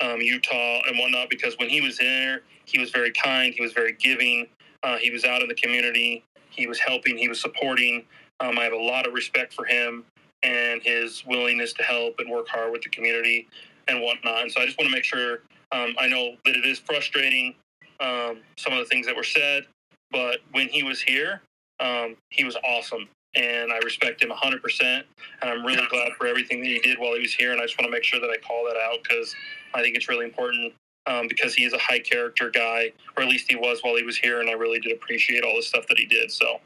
um, 0.00 0.20
Utah 0.20 0.82
and 0.86 0.98
whatnot 0.98 1.30
because 1.30 1.58
when 1.58 1.68
he 1.68 1.80
was 1.80 1.98
there, 1.98 2.42
he 2.64 2.78
was 2.78 2.90
very 2.90 3.12
kind, 3.12 3.54
he 3.54 3.62
was 3.62 3.72
very 3.72 3.92
giving, 3.92 4.46
uh, 4.82 4.96
he 4.96 5.10
was 5.10 5.24
out 5.24 5.42
in 5.42 5.48
the 5.48 5.54
community, 5.54 6.22
he 6.50 6.66
was 6.66 6.78
helping, 6.78 7.16
he 7.16 7.28
was 7.28 7.40
supporting. 7.40 8.04
Um, 8.40 8.58
I 8.58 8.64
have 8.64 8.72
a 8.72 8.76
lot 8.76 9.06
of 9.06 9.14
respect 9.14 9.54
for 9.54 9.64
him 9.64 10.04
and 10.42 10.82
his 10.82 11.24
willingness 11.26 11.72
to 11.74 11.82
help 11.82 12.16
and 12.18 12.30
work 12.30 12.48
hard 12.48 12.72
with 12.72 12.82
the 12.82 12.90
community 12.90 13.48
and 13.88 14.02
whatnot. 14.02 14.42
And 14.42 14.52
so 14.52 14.60
I 14.60 14.66
just 14.66 14.78
want 14.78 14.90
to 14.90 14.94
make 14.94 15.04
sure 15.04 15.40
um, 15.72 15.94
I 15.98 16.06
know 16.06 16.36
that 16.44 16.56
it 16.56 16.64
is 16.64 16.78
frustrating 16.78 17.54
um, 18.00 18.40
some 18.56 18.72
of 18.72 18.78
the 18.78 18.84
things 18.84 19.06
that 19.06 19.16
were 19.16 19.24
said, 19.24 19.66
but 20.10 20.40
when 20.52 20.68
he 20.68 20.82
was 20.82 21.00
here, 21.00 21.40
um, 21.80 22.16
he 22.30 22.44
was 22.44 22.56
awesome. 22.64 23.08
And 23.36 23.72
I 23.72 23.78
respect 23.84 24.22
him 24.22 24.30
100%. 24.30 24.60
And 24.82 25.04
I'm 25.50 25.64
really 25.64 25.86
glad 25.90 26.12
for 26.18 26.26
everything 26.26 26.60
that 26.60 26.66
he 26.68 26.78
did 26.80 26.98
while 26.98 27.14
he 27.14 27.20
was 27.20 27.34
here. 27.34 27.52
And 27.52 27.60
I 27.60 27.64
just 27.66 27.78
want 27.78 27.86
to 27.86 27.92
make 27.92 28.04
sure 28.04 28.20
that 28.20 28.30
I 28.30 28.36
call 28.38 28.64
that 28.66 28.76
out 28.78 28.98
because 29.02 29.34
I 29.74 29.82
think 29.82 29.94
it's 29.96 30.08
really 30.08 30.24
important 30.24 30.72
um, 31.06 31.28
because 31.28 31.54
he 31.54 31.64
is 31.64 31.72
a 31.74 31.78
high 31.78 32.00
character 32.00 32.50
guy, 32.50 32.92
or 33.16 33.22
at 33.22 33.28
least 33.28 33.46
he 33.50 33.56
was 33.56 33.80
while 33.82 33.96
he 33.96 34.02
was 34.02 34.16
here. 34.16 34.40
And 34.40 34.48
I 34.48 34.54
really 34.54 34.80
did 34.80 34.92
appreciate 34.92 35.44
all 35.44 35.54
the 35.56 35.62
stuff 35.62 35.86
that 35.88 35.98
he 35.98 36.06
did. 36.06 36.30
So, 36.30 36.60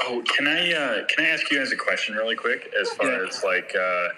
Oh, 0.00 0.22
can 0.26 0.46
I 0.46 0.72
uh, 0.72 1.06
can 1.06 1.24
I 1.26 1.28
ask 1.28 1.50
you 1.50 1.58
guys 1.58 1.70
a 1.72 1.76
question 1.76 2.14
really 2.14 2.36
quick? 2.36 2.72
As 2.80 2.88
far 2.90 3.10
Yeah. 3.10 3.28
as 3.28 3.44
like, 3.44 3.74
uh, 3.76 4.08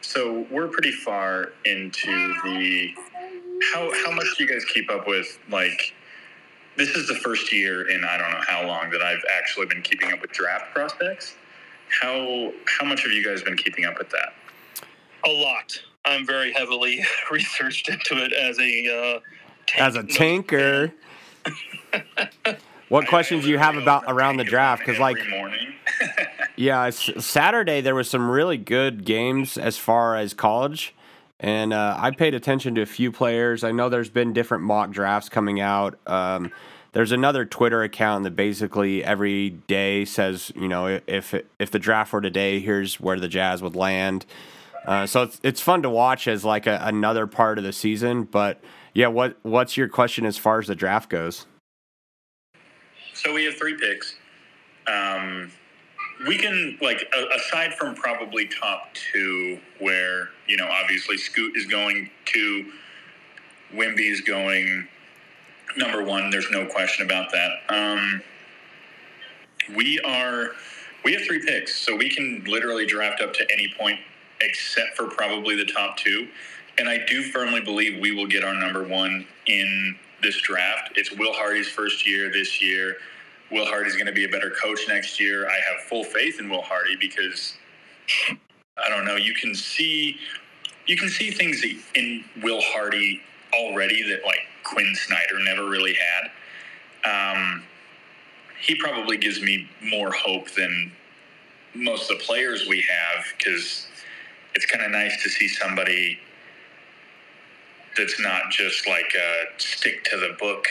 so 0.00 0.46
we're 0.50 0.66
pretty 0.66 0.90
far 0.90 1.52
into 1.64 2.34
the 2.44 2.92
how 3.72 3.92
how 4.04 4.10
much 4.10 4.26
do 4.36 4.42
you 4.44 4.50
guys 4.50 4.64
keep 4.64 4.90
up 4.90 5.06
with 5.06 5.38
like? 5.48 5.94
This 6.76 6.90
is 6.90 7.06
the 7.08 7.14
first 7.16 7.52
year 7.52 7.88
in 7.88 8.04
I 8.04 8.16
don't 8.16 8.30
know 8.30 8.40
how 8.46 8.66
long 8.66 8.90
that 8.90 9.02
I've 9.02 9.22
actually 9.38 9.66
been 9.66 9.82
keeping 9.82 10.12
up 10.12 10.20
with 10.22 10.32
draft 10.32 10.74
prospects. 10.74 11.34
How 12.00 12.52
how 12.66 12.86
much 12.86 13.02
have 13.02 13.12
you 13.12 13.24
guys 13.24 13.42
been 13.42 13.56
keeping 13.56 13.84
up 13.84 13.98
with 13.98 14.10
that? 14.10 14.32
a 15.24 15.30
lot. 15.30 15.80
I'm 16.04 16.26
very 16.26 16.52
heavily 16.52 17.04
researched 17.30 17.88
into 17.88 18.24
it 18.24 18.32
as 18.32 18.58
a 18.58 19.14
uh, 19.16 19.20
As 19.78 19.94
a 19.94 20.02
tank- 20.02 20.48
tanker, 20.48 20.92
what 22.88 23.06
questions 23.06 23.44
do 23.44 23.50
you 23.50 23.58
have 23.58 23.76
about 23.76 24.04
around 24.08 24.38
the 24.38 24.44
draft? 24.44 24.84
Because 24.84 24.98
like 24.98 25.16
morning. 25.28 25.74
Yeah, 26.54 26.90
Saturday 26.90 27.80
there 27.80 27.94
was 27.94 28.10
some 28.10 28.30
really 28.30 28.58
good 28.58 29.06
games 29.06 29.56
as 29.56 29.78
far 29.78 30.16
as 30.16 30.34
college, 30.34 30.94
and 31.42 31.72
uh, 31.72 31.96
I 31.98 32.12
paid 32.12 32.34
attention 32.34 32.76
to 32.76 32.82
a 32.82 32.86
few 32.86 33.10
players. 33.10 33.64
I 33.64 33.72
know 33.72 33.88
there's 33.88 34.10
been 34.10 34.32
different 34.32 34.62
mock 34.62 34.92
drafts 34.92 35.28
coming 35.28 35.60
out. 35.60 35.98
Um, 36.06 36.52
there's 36.92 37.10
another 37.10 37.44
Twitter 37.44 37.82
account 37.82 38.24
that 38.24 38.36
basically 38.36 39.02
every 39.02 39.50
day 39.50 40.04
says, 40.04 40.52
you 40.54 40.68
know, 40.68 41.00
if 41.06 41.34
if 41.58 41.70
the 41.70 41.78
draft 41.80 42.12
were 42.12 42.20
today, 42.20 42.60
here's 42.60 43.00
where 43.00 43.18
the 43.18 43.28
Jazz 43.28 43.60
would 43.60 43.74
land. 43.74 44.24
Uh, 44.86 45.06
so 45.06 45.22
it's 45.22 45.40
it's 45.42 45.60
fun 45.60 45.82
to 45.82 45.90
watch 45.90 46.28
as 46.28 46.44
like 46.44 46.66
a, 46.66 46.80
another 46.84 47.26
part 47.26 47.58
of 47.58 47.64
the 47.64 47.72
season. 47.72 48.22
But 48.22 48.60
yeah, 48.94 49.08
what 49.08 49.36
what's 49.42 49.76
your 49.76 49.88
question 49.88 50.24
as 50.24 50.38
far 50.38 50.60
as 50.60 50.68
the 50.68 50.76
draft 50.76 51.10
goes? 51.10 51.46
So 53.14 53.34
we 53.34 53.44
have 53.46 53.54
three 53.54 53.74
picks. 53.74 54.14
Um, 54.86 55.50
we 56.26 56.38
can 56.38 56.78
like 56.80 57.12
aside 57.34 57.74
from 57.74 57.94
probably 57.94 58.46
top 58.46 58.94
two, 58.94 59.58
where 59.78 60.30
you 60.46 60.56
know 60.56 60.68
obviously 60.70 61.16
Scoot 61.16 61.56
is 61.56 61.66
going 61.66 62.10
to, 62.26 62.72
Wemby 63.74 64.10
is 64.10 64.20
going 64.20 64.88
number 65.76 66.04
one. 66.04 66.30
There's 66.30 66.50
no 66.50 66.66
question 66.66 67.04
about 67.04 67.32
that. 67.32 67.50
Um, 67.68 68.22
we 69.76 70.00
are 70.00 70.50
we 71.04 71.12
have 71.14 71.22
three 71.22 71.44
picks, 71.44 71.74
so 71.74 71.96
we 71.96 72.08
can 72.08 72.44
literally 72.46 72.86
draft 72.86 73.20
up 73.20 73.32
to 73.34 73.46
any 73.52 73.72
point 73.78 73.98
except 74.40 74.96
for 74.96 75.08
probably 75.08 75.56
the 75.56 75.70
top 75.72 75.96
two. 75.96 76.28
And 76.78 76.88
I 76.88 77.04
do 77.06 77.22
firmly 77.22 77.60
believe 77.60 78.00
we 78.00 78.12
will 78.12 78.26
get 78.26 78.44
our 78.44 78.54
number 78.54 78.82
one 78.84 79.26
in 79.46 79.96
this 80.22 80.40
draft. 80.40 80.92
It's 80.96 81.12
Will 81.12 81.32
Hardy's 81.32 81.68
first 81.68 82.06
year 82.06 82.30
this 82.32 82.62
year. 82.62 82.96
Will 83.52 83.66
Hardy's 83.66 83.94
going 83.94 84.06
to 84.06 84.12
be 84.12 84.24
a 84.24 84.28
better 84.28 84.50
coach 84.50 84.80
next 84.88 85.20
year. 85.20 85.46
I 85.46 85.52
have 85.70 85.84
full 85.88 86.04
faith 86.04 86.40
in 86.40 86.48
Will 86.48 86.62
Hardy 86.62 86.96
because 87.00 87.54
I 88.78 88.88
don't 88.88 89.04
know. 89.04 89.16
You 89.16 89.34
can 89.34 89.54
see 89.54 90.16
you 90.86 90.96
can 90.96 91.08
see 91.08 91.30
things 91.30 91.62
in 91.94 92.24
Will 92.42 92.60
Hardy 92.60 93.20
already 93.52 94.02
that 94.08 94.24
like 94.24 94.40
Quin 94.64 94.94
Snyder 94.94 95.38
never 95.44 95.68
really 95.68 95.94
had. 95.94 97.32
Um, 97.32 97.62
he 98.60 98.74
probably 98.76 99.16
gives 99.18 99.42
me 99.42 99.68
more 99.82 100.12
hope 100.12 100.50
than 100.52 100.92
most 101.74 102.10
of 102.10 102.18
the 102.18 102.24
players 102.24 102.66
we 102.68 102.84
have 102.88 103.24
because 103.36 103.86
it's 104.54 104.66
kind 104.66 104.84
of 104.84 104.90
nice 104.90 105.22
to 105.22 105.28
see 105.28 105.48
somebody 105.48 106.18
that's 107.96 108.20
not 108.20 108.50
just 108.50 108.88
like 108.88 109.12
uh, 109.16 109.44
stick 109.58 110.04
to 110.04 110.16
the 110.16 110.36
book 110.38 110.66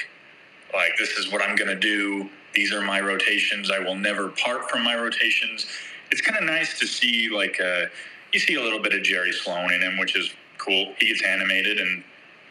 like 0.74 0.92
this 0.98 1.12
is 1.18 1.32
what 1.32 1.42
i'm 1.42 1.56
going 1.56 1.70
to 1.70 1.76
do 1.76 2.30
these 2.54 2.74
are 2.74 2.82
my 2.82 3.00
rotations. 3.00 3.72
I 3.72 3.80
will 3.80 3.96
never 3.96 4.30
part 4.30 4.70
from 4.70 4.84
my 4.84 4.96
rotations. 4.96 5.66
It's 6.12 6.22
kind 6.22 6.38
of 6.38 6.44
nice 6.44 6.78
to 6.80 6.88
see 6.88 7.30
like 7.30 7.60
uh, 7.62 7.86
you 8.34 8.40
see 8.40 8.56
a 8.56 8.62
little 8.62 8.80
bit 8.80 8.94
of 8.94 9.04
Jerry 9.04 9.32
Sloan 9.32 9.72
in 9.72 9.82
him, 9.82 9.98
which 9.98 10.16
is 10.18 10.32
cool. 10.58 10.94
He 11.00 11.08
gets 11.08 11.24
animated 11.24 11.80
and 11.80 12.04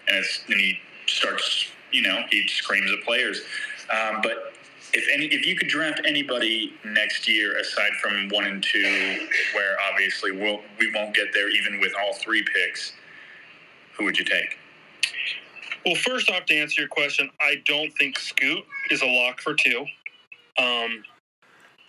and, 0.08 0.24
and 0.48 0.60
he 0.60 0.78
starts, 1.06 1.68
you 1.92 2.02
know, 2.02 2.22
he 2.30 2.46
screams 2.48 2.90
at 2.90 3.04
players. 3.04 3.42
Um, 3.90 4.20
but 4.22 4.54
if 4.92 5.06
any, 5.12 5.26
if 5.26 5.46
you 5.46 5.54
could 5.54 5.68
draft 5.68 6.00
anybody 6.04 6.72
next 6.84 7.28
year 7.28 7.56
aside 7.58 7.92
from 8.02 8.28
one 8.30 8.46
and 8.46 8.62
two, 8.62 9.28
where 9.54 9.76
obviously 9.92 10.32
we'll, 10.32 10.60
we 10.80 10.92
won't 10.92 11.14
get 11.14 11.32
there 11.32 11.48
even 11.48 11.78
with 11.78 11.92
all 12.02 12.14
three 12.14 12.42
picks, 12.42 12.92
who 13.96 14.04
would 14.04 14.18
you 14.18 14.24
take? 14.24 14.58
Well, 15.84 15.94
first 15.94 16.30
off, 16.30 16.44
to 16.46 16.54
answer 16.54 16.82
your 16.82 16.88
question, 16.88 17.30
I 17.40 17.56
don't 17.64 17.90
think 17.92 18.18
Scoot 18.18 18.64
is 18.90 19.02
a 19.02 19.06
lock 19.06 19.40
for 19.40 19.54
two. 19.54 19.86
Um, 20.58 21.02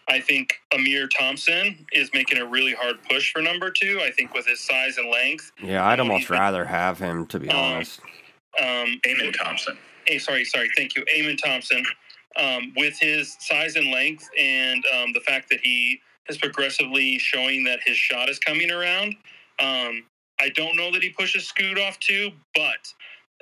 I 0.08 0.20
think 0.20 0.56
Amir 0.74 1.08
Thompson 1.08 1.86
is 1.94 2.10
making 2.14 2.38
a 2.38 2.46
really 2.46 2.74
hard 2.74 2.98
push 3.10 3.32
for 3.32 3.42
number 3.42 3.70
two. 3.72 4.00
I 4.04 4.12
think 4.12 4.34
with 4.34 4.46
his 4.46 4.60
size 4.60 4.98
and 4.98 5.10
length. 5.10 5.52
Yeah, 5.62 5.86
I'd 5.86 6.00
almost 6.00 6.30
rather 6.30 6.66
have 6.66 7.00
him 7.00 7.26
to 7.28 7.40
be 7.40 7.50
Um, 7.50 7.58
honest. 7.58 8.00
Um, 8.62 9.00
Amen 9.08 9.32
Thompson. 9.34 9.78
Hey, 10.06 10.20
sorry, 10.20 10.44
sorry. 10.46 10.70
Thank 10.76 10.96
you, 10.96 11.06
Amen 11.16 11.38
Thompson. 11.38 11.84
Um, 12.38 12.74
with 12.78 12.98
his 13.00 13.36
size 13.40 13.76
and 13.76 13.92
length, 13.92 14.30
and 14.40 14.84
um, 14.96 15.14
the 15.14 15.20
fact 15.22 15.50
that 15.50 15.60
he 15.62 16.00
is 16.30 16.38
progressively 16.38 17.18
showing 17.20 17.64
that 17.66 17.80
his 17.86 17.98
shot 17.98 18.30
is 18.30 18.40
coming 18.40 18.72
around, 18.72 19.16
um, 19.60 20.04
I 20.40 20.50
don't 20.56 20.76
know 20.78 20.92
that 20.92 21.04
he 21.04 21.10
pushes 21.10 21.46
Scoot 21.46 21.78
off 21.78 22.00
too, 22.00 22.32
but 22.56 22.94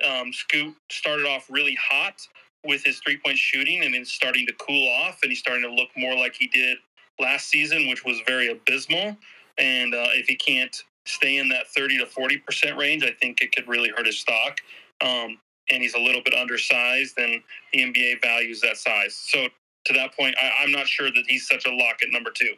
um, 0.04 0.32
Scoot 0.32 0.74
started 0.90 1.26
off 1.26 1.46
really 1.50 1.76
hot 1.90 2.20
with 2.64 2.84
his 2.84 2.98
three 3.00 3.18
point 3.24 3.38
shooting, 3.38 3.84
and 3.84 3.94
then 3.94 4.04
starting 4.04 4.46
to 4.46 4.52
cool 4.54 4.88
off, 4.88 5.18
and 5.22 5.30
he's 5.30 5.38
starting 5.38 5.62
to 5.62 5.72
look 5.72 5.88
more 5.96 6.14
like 6.14 6.34
he 6.34 6.46
did 6.48 6.78
last 7.18 7.48
season, 7.48 7.88
which 7.88 8.04
was 8.04 8.20
very 8.26 8.48
abysmal. 8.48 9.16
And 9.58 9.94
uh, 9.94 10.08
if 10.14 10.26
he 10.26 10.36
can't 10.36 10.74
stay 11.06 11.38
in 11.38 11.48
that 11.50 11.68
thirty 11.68 11.98
to 11.98 12.06
forty 12.06 12.38
percent 12.38 12.76
range, 12.76 13.02
I 13.04 13.12
think 13.20 13.42
it 13.42 13.54
could 13.54 13.68
really 13.68 13.90
hurt 13.90 14.06
his 14.06 14.18
stock. 14.18 14.58
Um, 15.02 15.38
and 15.70 15.82
he's 15.82 15.94
a 15.94 16.00
little 16.00 16.22
bit 16.22 16.34
undersized, 16.34 17.18
and 17.18 17.42
the 17.72 17.80
NBA 17.80 18.22
values 18.22 18.60
that 18.60 18.76
size. 18.76 19.14
So 19.14 19.46
to 19.86 19.92
that 19.94 20.14
point, 20.14 20.34
I, 20.40 20.62
I'm 20.62 20.72
not 20.72 20.86
sure 20.86 21.10
that 21.10 21.24
he's 21.26 21.46
such 21.48 21.66
a 21.66 21.70
lock 21.70 21.98
at 22.02 22.10
number 22.10 22.30
two. 22.30 22.54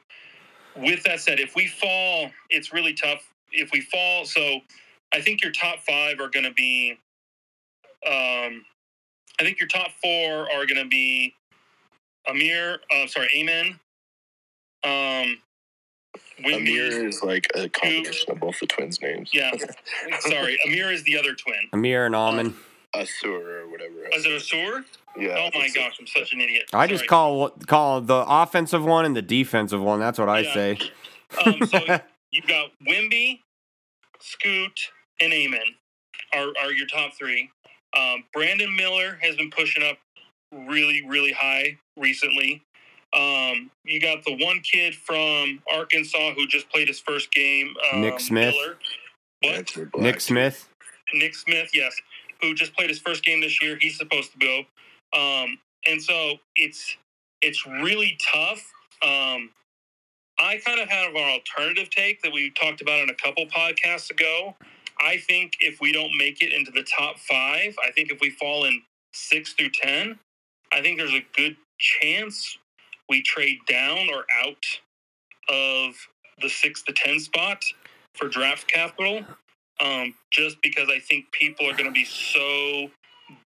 With 0.77 1.03
that 1.05 1.21
said, 1.21 1.39
if 1.39 1.55
we 1.55 1.67
fall, 1.67 2.31
it's 2.51 2.73
really 2.73 2.95
tough. 2.95 3.21
If 3.53 3.71
we 3.73 3.83
fall, 3.83 4.25
so 4.25 4.61
I 5.13 5.21
think 5.21 5.43
your 5.43 5.53
top 5.53 5.81
five 5.81 6.21
are 6.21 6.29
going 6.29 6.45
to 6.45 6.55
be. 6.55 6.99
Um, 8.07 8.65
I 9.41 9.45
think 9.45 9.61
your 9.61 9.69
top 9.69 9.89
four 10.03 10.51
are 10.53 10.67
going 10.67 10.83
to 10.83 10.89
be 10.89 11.35
Amir. 12.29 12.79
Uh, 12.91 13.07
sorry, 13.07 13.29
Amen. 13.37 13.79
Um, 14.85 15.39
Wemby- 16.45 16.57
Amir 16.57 17.09
is 17.09 17.23
like 17.23 17.47
a 17.55 17.69
combination 17.69 18.31
of 18.33 18.41
both 18.41 18.59
the 18.61 18.67
twins' 18.67 19.01
names. 19.01 19.31
Yeah. 19.33 19.53
sorry, 20.21 20.59
Amir 20.67 20.91
is 20.93 21.05
the 21.05 21.19
other 21.19 21.35
twin. 21.35 21.69
Amir 21.73 22.07
and 22.07 22.15
Almond. 22.17 22.55
Ausar 22.95 23.63
or 23.63 23.71
whatever. 23.71 24.07
Is 24.13 24.27
it 24.27 24.31
Ausar? 24.31 24.85
Yeah. 25.17 25.37
Oh 25.55 25.59
my 25.59 25.69
gosh, 25.75 25.97
I'm 25.99 26.07
such 26.07 26.33
an 26.33 26.41
idiot. 26.41 26.65
I 26.73 26.87
just 26.87 27.01
Sorry. 27.01 27.09
call 27.09 27.51
call 27.67 28.01
the 28.03 28.25
offensive 28.29 28.85
one 28.85 29.05
and 29.05 29.17
the 29.17 29.23
defensive 29.23 29.81
one. 29.81 29.99
That's 30.01 30.19
what 30.19 30.29
I 30.29 30.41
Yeah. 30.41 30.55
say. 30.55 30.79
Um, 31.45 31.65
so 31.67 31.79
you've 32.31 32.47
got 32.47 32.71
Wemby, 32.87 33.41
Scoot, 34.21 34.79
and 35.21 35.33
Amen 35.33 35.61
are, 36.35 36.49
are 36.63 36.73
your 36.73 36.87
top 36.87 37.13
three. 37.19 37.51
Um, 37.97 38.25
Brandon 38.33 38.75
Miller 38.75 39.19
has 39.21 39.37
been 39.37 39.51
pushing 39.51 39.83
up 39.83 39.99
really, 40.53 41.05
really 41.07 41.33
high 41.33 41.79
recently. 41.97 42.63
Um, 43.15 43.71
you 43.85 44.01
got 44.01 44.25
the 44.25 44.37
one 44.43 44.61
kid 44.61 44.95
from 44.95 45.63
Arkansas 45.71 46.33
who 46.35 46.47
just 46.47 46.71
played 46.71 46.89
his 46.89 47.01
first 47.01 47.31
game. 47.33 47.75
Um, 47.93 48.01
Nick 48.01 48.21
Smith. 48.21 48.55
Miller. 48.55 48.79
What? 49.43 50.01
Nick 50.01 50.21
Smith. 50.21 50.69
Nick 51.15 51.35
Smith, 51.35 51.71
yes, 51.75 51.95
who 52.41 52.55
just 52.55 52.75
played 52.75 52.89
his 52.89 52.99
first 52.99 53.25
game 53.25 53.41
this 53.41 53.61
year. 53.61 53.77
He's 53.81 53.99
supposed 53.99 54.33
to 54.33 54.39
go, 54.39 54.59
um, 55.19 55.59
and 55.87 56.01
so 56.01 56.37
it's 56.57 56.97
it's 57.43 57.67
really 57.67 58.19
tough. 58.33 58.65
Um, 59.03 59.51
I 60.39 60.59
kind 60.65 60.81
of 60.81 60.89
have 60.89 61.11
an 61.15 61.23
alternative 61.23 61.91
take 61.91 62.23
that 62.23 62.33
we 62.33 62.51
talked 62.51 62.81
about 62.81 63.01
in 63.01 63.11
a 63.11 63.15
couple 63.15 63.45
podcasts 63.47 64.11
ago. 64.11 64.57
I 65.03 65.19
think 65.19 65.55
if 65.61 65.81
we 65.81 65.93
don't 65.93 66.17
make 66.19 66.43
it 66.43 66.55
into 66.55 66.73
the 66.73 66.85
top 66.85 67.19
five, 67.21 67.77
I 67.87 67.93
think 67.93 68.13
if 68.13 68.21
we 68.21 68.31
fall 68.31 68.67
in 68.67 68.83
six 69.15 69.55
through 69.55 69.71
ten, 69.71 70.19
I 70.73 70.83
think 70.83 70.99
there's 70.99 71.15
a 71.15 71.27
good 71.37 71.57
chance 71.79 72.59
we 73.11 73.23
trade 73.23 73.59
down 73.69 74.09
or 74.11 74.27
out 74.45 74.65
of 75.51 75.95
the 76.43 76.49
six 76.51 76.83
to 76.85 76.93
ten 76.95 77.21
spot 77.21 77.65
for 78.15 78.29
draft 78.29 78.69
capital 78.69 79.25
um, 79.81 80.15
just 80.31 80.59
because 80.63 80.89
I 80.91 81.01
think 81.01 81.33
people 81.33 81.69
are 81.69 81.75
going 81.75 81.87
to 81.87 81.93
be 81.93 82.07
so 82.07 82.89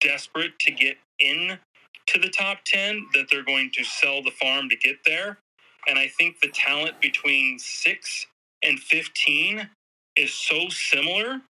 desperate 0.01 0.57
to 0.59 0.71
get 0.71 0.97
in 1.19 1.59
to 2.07 2.19
the 2.19 2.29
top 2.29 2.59
10 2.65 3.07
that 3.13 3.27
they're 3.31 3.45
going 3.45 3.71
to 3.75 3.83
sell 3.83 4.23
the 4.23 4.31
farm 4.31 4.69
to 4.69 4.75
get 4.77 4.97
there. 5.05 5.39
And 5.87 5.99
I 5.99 6.09
think 6.17 6.39
the 6.41 6.49
talent 6.49 7.01
between 7.01 7.59
6 7.59 8.27
and 8.63 8.79
15 8.79 9.69
is 10.17 10.33
so 10.33 10.69
similar 10.69 11.41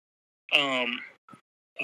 um, 0.57 0.99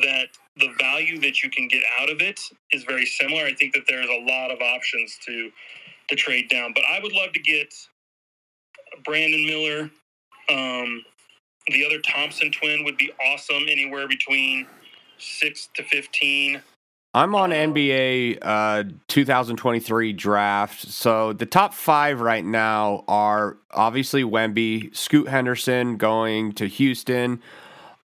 that 0.02 0.28
the 0.56 0.72
value 0.78 1.18
that 1.20 1.42
you 1.42 1.50
can 1.50 1.68
get 1.68 1.82
out 2.00 2.10
of 2.10 2.20
it 2.20 2.40
is 2.72 2.84
very 2.84 3.06
similar. 3.06 3.44
I 3.44 3.54
think 3.54 3.74
that 3.74 3.84
there's 3.88 4.08
a 4.08 4.24
lot 4.26 4.50
of 4.50 4.60
options 4.60 5.18
to 5.26 5.50
to 6.08 6.16
trade 6.16 6.48
down. 6.48 6.72
But 6.74 6.84
I 6.90 7.00
would 7.02 7.12
love 7.12 7.32
to 7.32 7.40
get 7.40 7.72
Brandon 9.04 9.46
Miller, 9.46 9.90
um, 10.50 11.04
the 11.68 11.84
other 11.86 12.00
Thompson 12.00 12.50
twin 12.50 12.84
would 12.84 12.96
be 12.96 13.12
awesome. 13.26 13.64
Anywhere 13.68 14.08
between 14.08 14.66
six 15.18 15.68
to 15.74 15.84
fifteen. 15.84 16.62
I'm 17.12 17.34
on 17.34 17.50
NBA 17.50 18.38
uh, 18.40 18.84
2023 19.08 20.12
draft. 20.12 20.80
So 20.88 21.32
the 21.32 21.46
top 21.46 21.74
five 21.74 22.20
right 22.20 22.44
now 22.44 23.02
are 23.08 23.56
obviously 23.72 24.22
Wemby, 24.22 24.94
Scoot 24.94 25.28
Henderson 25.28 25.96
going 25.96 26.52
to 26.52 26.68
Houston, 26.68 27.42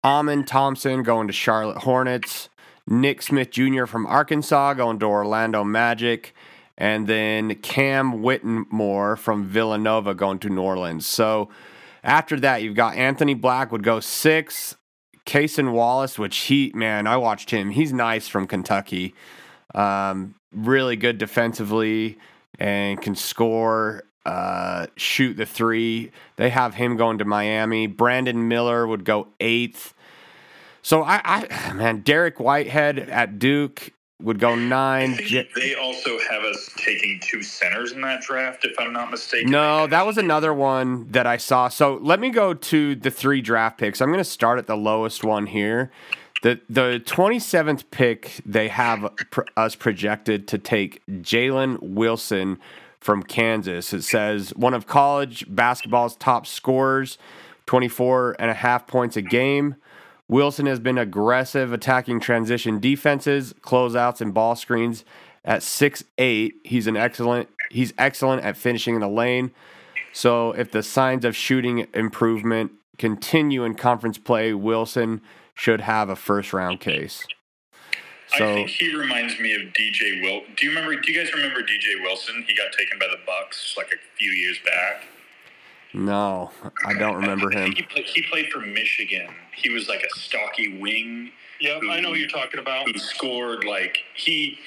Amen 0.02 0.44
Thompson 0.44 1.04
going 1.04 1.28
to 1.28 1.32
Charlotte 1.32 1.78
Hornets, 1.78 2.48
Nick 2.88 3.22
Smith 3.22 3.52
Jr. 3.52 3.86
from 3.86 4.06
Arkansas 4.06 4.74
going 4.74 4.98
to 4.98 5.06
Orlando 5.06 5.62
Magic, 5.62 6.34
and 6.76 7.06
then 7.06 7.54
Cam 7.56 8.22
Whitmore 8.22 9.14
from 9.14 9.46
Villanova 9.46 10.14
going 10.14 10.40
to 10.40 10.48
New 10.48 10.62
Orleans. 10.62 11.06
So 11.06 11.48
after 12.02 12.40
that, 12.40 12.62
you've 12.62 12.74
got 12.74 12.96
Anthony 12.96 13.34
Black 13.34 13.70
would 13.70 13.84
go 13.84 14.00
six, 14.00 14.74
Cason 15.26 15.72
Wallace, 15.72 16.18
which 16.18 16.36
he 16.36 16.70
man, 16.74 17.06
I 17.06 17.16
watched 17.16 17.50
him. 17.50 17.70
He's 17.70 17.92
nice 17.92 18.28
from 18.28 18.46
Kentucky. 18.46 19.14
Um, 19.74 20.36
really 20.52 20.96
good 20.96 21.18
defensively 21.18 22.18
and 22.58 23.00
can 23.02 23.14
score, 23.14 24.04
uh, 24.24 24.86
shoot 24.96 25.36
the 25.36 25.44
three. 25.44 26.12
They 26.36 26.50
have 26.50 26.74
him 26.74 26.96
going 26.96 27.18
to 27.18 27.24
Miami. 27.24 27.86
Brandon 27.86 28.48
Miller 28.48 28.86
would 28.86 29.04
go 29.04 29.28
eighth. 29.40 29.92
So 30.82 31.02
I, 31.02 31.20
I 31.24 31.72
man, 31.72 32.02
Dariq 32.02 32.38
Whitehead 32.38 32.98
at 32.98 33.38
Duke 33.38 33.92
would 34.22 34.38
go 34.38 34.54
nine. 34.54 35.16
J- 35.22 35.48
they 35.54 35.74
also 35.74 36.18
have 36.18 36.42
us 36.42 36.70
taking 36.76 37.20
two 37.20 37.42
centers 37.42 37.92
in 37.92 38.00
that 38.00 38.22
draft, 38.22 38.64
if 38.64 38.78
I'm 38.78 38.92
not 38.92 39.10
mistaken. 39.10 39.50
No, 39.50 39.86
that 39.86 40.06
was 40.06 40.16
another 40.16 40.54
one 40.54 41.06
that 41.12 41.26
I 41.26 41.36
saw. 41.36 41.68
So 41.68 41.98
let 42.02 42.18
me 42.18 42.30
go 42.30 42.54
to 42.54 42.94
the 42.94 43.10
three 43.10 43.40
draft 43.42 43.78
picks. 43.78 44.00
I'm 44.00 44.08
going 44.08 44.18
to 44.18 44.24
start 44.24 44.58
at 44.58 44.66
the 44.66 44.76
lowest 44.76 45.22
one 45.22 45.46
here. 45.46 45.90
The 46.42 46.60
the 46.68 47.02
27th 47.04 47.84
pick 47.90 48.40
they 48.44 48.68
have 48.68 49.10
pr- 49.30 49.42
us 49.56 49.74
projected 49.74 50.46
to 50.48 50.58
take 50.58 51.04
Jalen 51.06 51.78
Wilson 51.82 52.58
from 53.00 53.22
Kansas. 53.22 53.92
It 53.92 54.02
says 54.02 54.50
one 54.54 54.74
of 54.74 54.86
college 54.86 55.46
basketball's 55.48 56.14
top 56.16 56.46
scorers, 56.46 57.16
24 57.66 58.36
and 58.38 58.50
a 58.50 58.54
half 58.54 58.86
points 58.86 59.16
a 59.16 59.22
game. 59.22 59.76
Wilson 60.28 60.66
has 60.66 60.80
been 60.80 60.98
aggressive 60.98 61.72
attacking 61.72 62.20
transition 62.20 62.80
defenses, 62.80 63.54
closeouts, 63.60 64.20
and 64.20 64.34
ball 64.34 64.56
screens. 64.56 65.04
At 65.44 65.62
six 65.62 66.02
eight, 66.18 66.56
he's 66.64 66.86
an 66.86 66.96
excellent. 66.96 67.48
He's 67.70 67.92
excellent 67.98 68.42
at 68.44 68.56
finishing 68.56 68.94
in 68.94 69.00
the 69.00 69.08
lane. 69.08 69.52
So 70.12 70.52
if 70.52 70.72
the 70.72 70.82
signs 70.82 71.24
of 71.24 71.36
shooting 71.36 71.86
improvement 71.94 72.72
continue 72.98 73.64
in 73.64 73.74
conference 73.74 74.18
play, 74.18 74.52
Wilson 74.52 75.20
should 75.54 75.82
have 75.82 76.08
a 76.08 76.16
first 76.16 76.52
round 76.52 76.80
case. 76.80 77.26
I 78.34 78.38
So 78.38 78.54
think 78.54 78.70
he 78.70 78.96
reminds 78.96 79.38
me 79.38 79.54
of 79.54 79.60
DJ 79.72 80.22
Will. 80.22 80.40
Do 80.56 80.66
you 80.66 80.70
remember? 80.70 81.00
Do 81.00 81.12
you 81.12 81.18
guys 81.18 81.32
remember 81.32 81.60
DJ 81.60 82.02
Wilson? 82.02 82.44
He 82.48 82.54
got 82.54 82.72
taken 82.72 82.98
by 82.98 83.06
the 83.06 83.20
Bucks 83.24 83.74
like 83.76 83.88
a 83.88 84.18
few 84.18 84.30
years 84.32 84.58
back. 84.64 85.04
No, 85.96 86.50
I 86.84 86.94
don't 86.94 87.16
remember 87.16 87.50
him. 87.50 87.72
he, 87.72 87.82
play, 87.82 88.02
he 88.02 88.22
played 88.22 88.50
for 88.50 88.60
Michigan. 88.60 89.28
He 89.54 89.70
was 89.70 89.88
like 89.88 90.02
a 90.02 90.18
stocky 90.18 90.78
wing 90.78 91.32
Yep, 91.60 91.82
I 91.90 92.00
know 92.00 92.10
who 92.12 92.16
you're 92.16 92.28
talking 92.28 92.60
about. 92.60 92.86
who 92.86 92.98
scored 92.98 93.64
like 93.64 93.98
he 94.14 94.58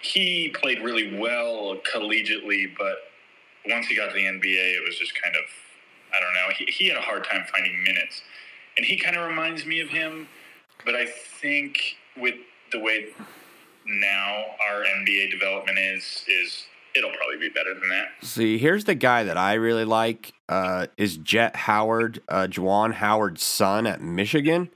he 0.00 0.48
played 0.60 0.82
really 0.82 1.16
well 1.16 1.76
collegiately, 1.94 2.72
but 2.76 2.96
once 3.68 3.86
he 3.86 3.94
got 3.94 4.08
to 4.08 4.14
the 4.14 4.24
NBA, 4.24 4.76
it 4.76 4.84
was 4.84 4.98
just 4.98 5.12
kind 5.22 5.36
of, 5.36 5.44
I 6.12 6.18
don't 6.18 6.34
know. 6.34 6.48
He, 6.58 6.64
he 6.64 6.88
had 6.88 6.96
a 6.96 7.00
hard 7.00 7.24
time 7.24 7.44
finding 7.52 7.84
minutes. 7.84 8.22
And 8.76 8.84
he 8.84 8.98
kind 8.98 9.16
of 9.16 9.28
reminds 9.28 9.64
me 9.64 9.80
of 9.80 9.88
him, 9.88 10.26
but 10.84 10.96
I 10.96 11.06
think 11.06 11.78
with 12.16 12.34
the 12.72 12.80
way 12.80 13.10
now 13.86 14.44
our 14.68 14.82
NBA 14.82 15.30
development 15.30 15.78
is, 15.78 16.24
is 16.26 16.64
it'll 16.96 17.12
probably 17.12 17.38
be 17.38 17.48
better 17.48 17.74
than 17.74 17.88
that. 17.88 18.08
See, 18.22 18.58
here's 18.58 18.84
the 18.84 18.94
guy 18.94 19.24
that 19.24 19.36
I 19.36 19.54
really 19.54 19.84
like 19.84 20.32
uh, 20.48 20.86
is 20.96 21.16
Jett 21.16 21.56
Howard, 21.56 22.22
uh, 22.28 22.46
Juwan 22.48 22.94
Howard's 22.94 23.42
son 23.42 23.86
at 23.86 24.00
Michigan. 24.00 24.70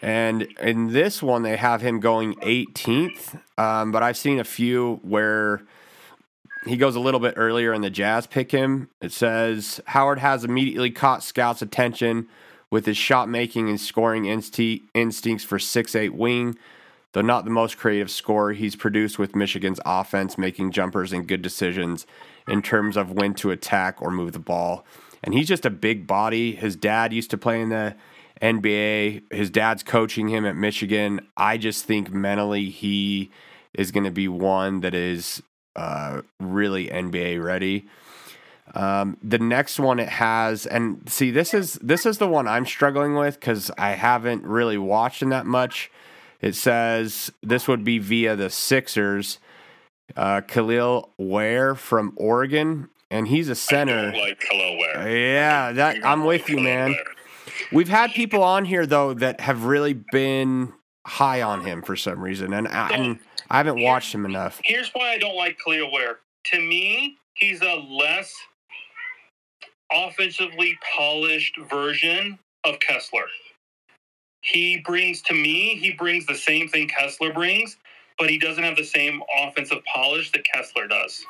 And 0.00 0.42
in 0.60 0.92
this 0.92 1.22
one, 1.22 1.42
they 1.42 1.56
have 1.56 1.80
him 1.80 2.00
going 2.00 2.34
18th. 2.36 3.40
Um, 3.56 3.90
but 3.90 4.02
I've 4.02 4.16
seen 4.16 4.38
a 4.38 4.44
few 4.44 5.00
where 5.02 5.62
he 6.66 6.76
goes 6.76 6.94
a 6.94 7.00
little 7.00 7.20
bit 7.20 7.34
earlier 7.36 7.72
and 7.72 7.82
the 7.82 7.90
Jazz 7.90 8.26
pick 8.26 8.52
him. 8.52 8.90
It 9.00 9.12
says 9.12 9.80
Howard 9.86 10.18
has 10.18 10.44
immediately 10.44 10.90
caught 10.90 11.22
scouts' 11.22 11.62
attention 11.62 12.28
with 12.70 12.86
his 12.86 12.96
shot 12.96 13.28
making 13.28 13.68
and 13.68 13.80
scoring 13.80 14.24
insti- 14.24 14.82
instincts 14.94 15.44
for 15.44 15.58
6'8 15.58 16.10
wing. 16.10 16.58
Though 17.12 17.22
not 17.22 17.44
the 17.44 17.50
most 17.50 17.78
creative 17.78 18.10
scorer, 18.10 18.52
he's 18.52 18.76
produced 18.76 19.18
with 19.18 19.34
Michigan's 19.34 19.80
offense, 19.86 20.36
making 20.36 20.72
jumpers 20.72 21.12
and 21.12 21.26
good 21.26 21.40
decisions 21.40 22.06
in 22.46 22.60
terms 22.60 22.96
of 22.96 23.12
when 23.12 23.34
to 23.34 23.50
attack 23.50 24.00
or 24.02 24.10
move 24.10 24.32
the 24.32 24.38
ball. 24.38 24.84
And 25.24 25.34
he's 25.34 25.48
just 25.48 25.64
a 25.64 25.70
big 25.70 26.06
body. 26.06 26.54
His 26.54 26.76
dad 26.76 27.12
used 27.12 27.30
to 27.30 27.38
play 27.38 27.60
in 27.60 27.70
the 27.70 27.96
NBA. 28.42 29.32
His 29.32 29.50
dad's 29.50 29.82
coaching 29.82 30.28
him 30.28 30.44
at 30.44 30.56
Michigan. 30.56 31.20
I 31.36 31.56
just 31.56 31.84
think 31.84 32.12
mentally 32.12 32.70
he 32.70 33.30
is 33.74 33.90
going 33.90 34.04
to 34.04 34.10
be 34.10 34.28
one 34.28 34.80
that 34.80 34.94
is 34.94 35.42
uh, 35.76 36.22
really 36.38 36.88
NBA 36.88 37.42
ready. 37.42 37.86
Um, 38.74 39.16
the 39.22 39.38
next 39.38 39.80
one 39.80 39.98
it 39.98 40.08
has, 40.08 40.66
and 40.66 41.08
see, 41.08 41.30
this 41.30 41.54
is 41.54 41.74
this 41.74 42.04
is 42.04 42.18
the 42.18 42.28
one 42.28 42.46
I'm 42.46 42.66
struggling 42.66 43.14
with 43.14 43.40
because 43.40 43.70
I 43.78 43.92
haven't 43.92 44.44
really 44.44 44.76
watched 44.76 45.22
him 45.22 45.30
that 45.30 45.46
much. 45.46 45.90
It 46.40 46.54
says 46.54 47.32
this 47.42 47.66
would 47.68 47.84
be 47.84 47.98
via 47.98 48.36
the 48.36 48.50
Sixers. 48.50 49.38
Uh, 50.16 50.40
Kel'el 50.40 51.10
Ware 51.18 51.74
from 51.74 52.14
Oregon, 52.16 52.88
and 53.10 53.28
he's 53.28 53.48
a 53.48 53.54
center. 53.54 54.12
like 54.12 54.40
Kel'el 54.40 54.78
Ware. 54.78 55.08
Yeah, 55.10 55.72
that 55.72 56.04
I'm 56.04 56.24
with 56.24 56.48
you, 56.48 56.60
man. 56.60 56.96
We've 57.72 57.88
had 57.88 58.12
people 58.12 58.42
on 58.42 58.64
here 58.64 58.86
though 58.86 59.12
that 59.14 59.40
have 59.40 59.64
really 59.64 59.92
been 59.92 60.72
high 61.06 61.42
on 61.42 61.64
him 61.64 61.82
for 61.82 61.96
some 61.96 62.20
reason, 62.20 62.52
and 62.54 62.68
I, 62.68 62.88
and 62.90 63.18
I 63.50 63.58
haven't 63.58 63.82
watched 63.82 64.14
him 64.14 64.24
enough. 64.24 64.60
Here's 64.64 64.90
why 64.90 65.10
I 65.10 65.18
don't 65.18 65.36
like 65.36 65.58
Kel'el 65.66 65.92
Ware. 65.92 66.18
To 66.52 66.60
me, 66.60 67.16
he's 67.34 67.60
a 67.60 67.74
less 67.74 68.32
offensively 69.92 70.78
polished 70.96 71.58
version 71.70 72.38
of 72.64 72.78
Kessler. 72.80 73.26
He 74.40 74.78
brings 74.78 75.22
to 75.22 75.34
me, 75.34 75.76
he 75.76 75.92
brings 75.92 76.26
the 76.26 76.34
same 76.34 76.68
thing 76.68 76.88
Kessler 76.88 77.32
brings, 77.32 77.76
but 78.18 78.30
he 78.30 78.38
doesn't 78.38 78.62
have 78.62 78.76
the 78.76 78.84
same 78.84 79.22
offensive 79.40 79.78
polish 79.92 80.32
that 80.32 80.44
Kessler 80.44 80.86
does. 80.86 81.24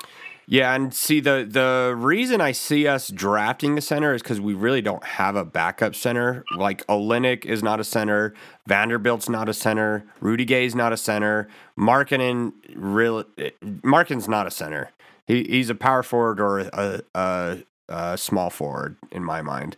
Yeah, 0.50 0.74
and 0.74 0.94
see 0.94 1.20
the 1.20 1.46
the 1.46 1.94
reason 1.94 2.40
I 2.40 2.52
see 2.52 2.86
us 2.86 3.08
drafting 3.08 3.76
a 3.76 3.82
center 3.82 4.14
is 4.14 4.22
because 4.22 4.40
we 4.40 4.54
really 4.54 4.80
don't 4.80 5.04
have 5.04 5.36
a 5.36 5.44
backup 5.44 5.94
center. 5.94 6.42
Like 6.56 6.86
Olynyk 6.86 7.44
is 7.44 7.62
not 7.62 7.80
a 7.80 7.84
center, 7.84 8.32
Vanderbilt's 8.66 9.28
not 9.28 9.50
a 9.50 9.54
center, 9.54 10.04
Rudy 10.20 10.46
Gay's 10.46 10.74
not 10.74 10.90
a 10.90 10.96
center, 10.96 11.48
Markkanen 11.78 12.54
real 12.74 13.24
Markkanen's 13.62 14.26
not 14.26 14.46
a 14.46 14.50
center. 14.50 14.90
He 15.26 15.44
he's 15.44 15.68
a 15.68 15.74
power 15.74 16.02
forward 16.02 16.40
or 16.40 16.60
a, 16.60 17.02
a, 17.14 17.58
a 17.90 18.16
small 18.16 18.48
forward 18.48 18.96
in 19.12 19.22
my 19.22 19.42
mind. 19.42 19.76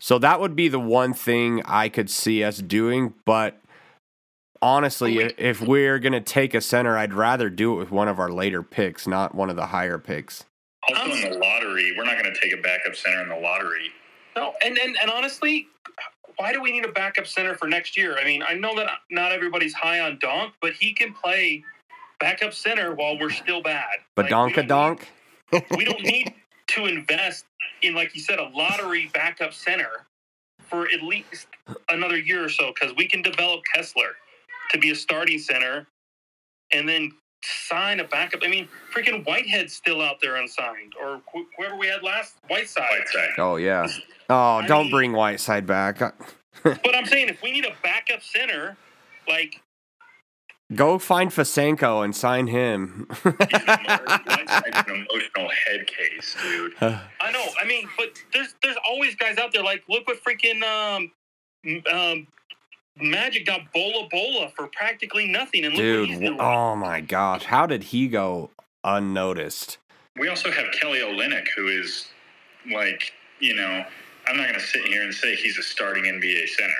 So 0.00 0.18
that 0.18 0.40
would 0.40 0.56
be 0.56 0.68
the 0.68 0.80
one 0.80 1.12
thing 1.12 1.62
I 1.66 1.88
could 1.88 2.08
see 2.08 2.42
us 2.42 2.58
doing, 2.58 3.14
but 3.26 3.60
honestly, 4.62 5.22
oh, 5.22 5.26
if, 5.26 5.34
if 5.38 5.60
we're 5.60 5.98
going 5.98 6.14
to 6.14 6.20
take 6.20 6.54
a 6.54 6.60
center, 6.60 6.96
I'd 6.96 7.12
rather 7.12 7.50
do 7.50 7.74
it 7.74 7.76
with 7.76 7.90
one 7.90 8.08
of 8.08 8.18
our 8.18 8.30
later 8.30 8.62
picks, 8.62 9.06
not 9.06 9.34
one 9.34 9.50
of 9.50 9.56
the 9.56 9.66
higher 9.66 9.98
picks. 9.98 10.44
Also 10.88 11.12
in 11.12 11.32
the 11.32 11.38
lottery, 11.38 11.94
we're 11.96 12.04
not 12.04 12.20
going 12.20 12.32
to 12.32 12.40
take 12.40 12.58
a 12.58 12.62
backup 12.62 12.96
center 12.96 13.22
in 13.22 13.28
the 13.28 13.36
lottery. 13.36 13.90
No, 14.34 14.54
and, 14.64 14.78
and 14.78 14.96
and 15.02 15.10
honestly, 15.10 15.68
why 16.36 16.52
do 16.52 16.62
we 16.62 16.72
need 16.72 16.86
a 16.86 16.92
backup 16.92 17.26
center 17.26 17.54
for 17.54 17.68
next 17.68 17.96
year? 17.96 18.16
I 18.16 18.24
mean, 18.24 18.42
I 18.46 18.54
know 18.54 18.74
that 18.76 18.88
not 19.10 19.32
everybody's 19.32 19.74
high 19.74 20.00
on 20.00 20.18
Donk, 20.18 20.54
but 20.62 20.72
he 20.72 20.94
can 20.94 21.12
play 21.12 21.62
backup 22.20 22.54
center 22.54 22.94
while 22.94 23.18
we're 23.18 23.30
still 23.30 23.62
bad. 23.62 23.84
Like, 24.16 24.26
we 24.26 24.30
donk. 24.30 24.56
need- 24.56 25.64
we 25.76 25.84
don't 25.84 26.02
need 26.02 26.32
to 26.68 26.86
invest 26.86 27.44
in, 27.82 27.94
like 27.94 28.14
you 28.14 28.20
said, 28.20 28.38
a 28.38 28.48
lottery 28.54 29.10
backup 29.12 29.52
center 29.52 30.06
for 30.58 30.86
at 30.88 31.02
least 31.02 31.46
another 31.88 32.18
year 32.18 32.44
or 32.44 32.48
so 32.48 32.72
because 32.72 32.94
we 32.96 33.06
can 33.06 33.22
develop 33.22 33.60
Kessler 33.74 34.12
to 34.70 34.78
be 34.78 34.90
a 34.90 34.94
starting 34.94 35.38
center 35.38 35.86
and 36.72 36.88
then 36.88 37.12
sign 37.42 38.00
a 38.00 38.04
backup. 38.04 38.40
I 38.44 38.48
mean, 38.48 38.68
freaking 38.94 39.24
Whitehead's 39.24 39.72
still 39.74 40.00
out 40.00 40.16
there 40.20 40.36
unsigned, 40.36 40.92
or 41.02 41.20
wh- 41.34 41.46
whoever 41.56 41.76
we 41.76 41.86
had 41.88 42.02
last, 42.02 42.34
Whiteside. 42.48 42.84
Whiteside. 42.90 43.30
Oh 43.38 43.56
yeah. 43.56 43.86
Oh, 44.28 44.62
don't 44.66 44.90
bring 44.90 45.12
Whiteside 45.12 45.66
back. 45.66 46.00
But 46.62 46.94
I'm 46.94 47.06
saying 47.06 47.28
if 47.30 47.40
we 47.42 47.52
need 47.52 47.64
a 47.64 47.74
backup 47.82 48.22
center, 48.22 48.76
like 49.26 49.62
Go 50.74 50.98
find 50.98 51.30
Fasenko 51.30 52.04
and 52.04 52.14
sign 52.14 52.46
him. 52.46 53.06
An 53.24 53.34
emotional 54.86 55.48
head 55.66 55.86
case, 55.86 56.36
dude. 56.42 56.74
I 56.80 57.32
know, 57.32 57.44
I 57.60 57.66
mean, 57.66 57.88
but 57.96 58.22
there's 58.32 58.54
there's 58.62 58.76
always 58.88 59.14
guys 59.16 59.36
out 59.38 59.52
there. 59.52 59.64
Like, 59.64 59.82
look 59.88 60.06
what 60.06 60.18
freaking 60.22 60.62
um, 60.62 61.10
um, 61.92 62.26
Magic 63.00 63.46
got 63.46 63.72
Bol 63.72 64.08
Bol 64.10 64.48
for 64.56 64.68
practically 64.68 65.26
nothing, 65.26 65.64
and 65.64 65.74
look 65.74 65.82
what 65.84 66.08
he's 66.08 66.18
Dude, 66.18 66.26
doing. 66.26 66.40
oh 66.40 66.76
my 66.76 67.00
gosh, 67.00 67.44
how 67.44 67.66
did 67.66 67.84
he 67.84 68.06
go 68.08 68.50
unnoticed? 68.84 69.78
We 70.16 70.28
also 70.28 70.50
have 70.50 70.66
Kelly 70.72 71.00
Olynyk, 71.00 71.48
who 71.56 71.68
is 71.68 72.08
like, 72.72 73.12
you 73.40 73.54
know, 73.54 73.84
I'm 74.28 74.36
not 74.36 74.48
going 74.48 74.58
to 74.58 74.64
sit 74.64 74.82
here 74.84 75.02
and 75.02 75.14
say 75.14 75.34
he's 75.34 75.58
a 75.58 75.62
starting 75.62 76.04
NBA 76.04 76.48
center. 76.48 76.72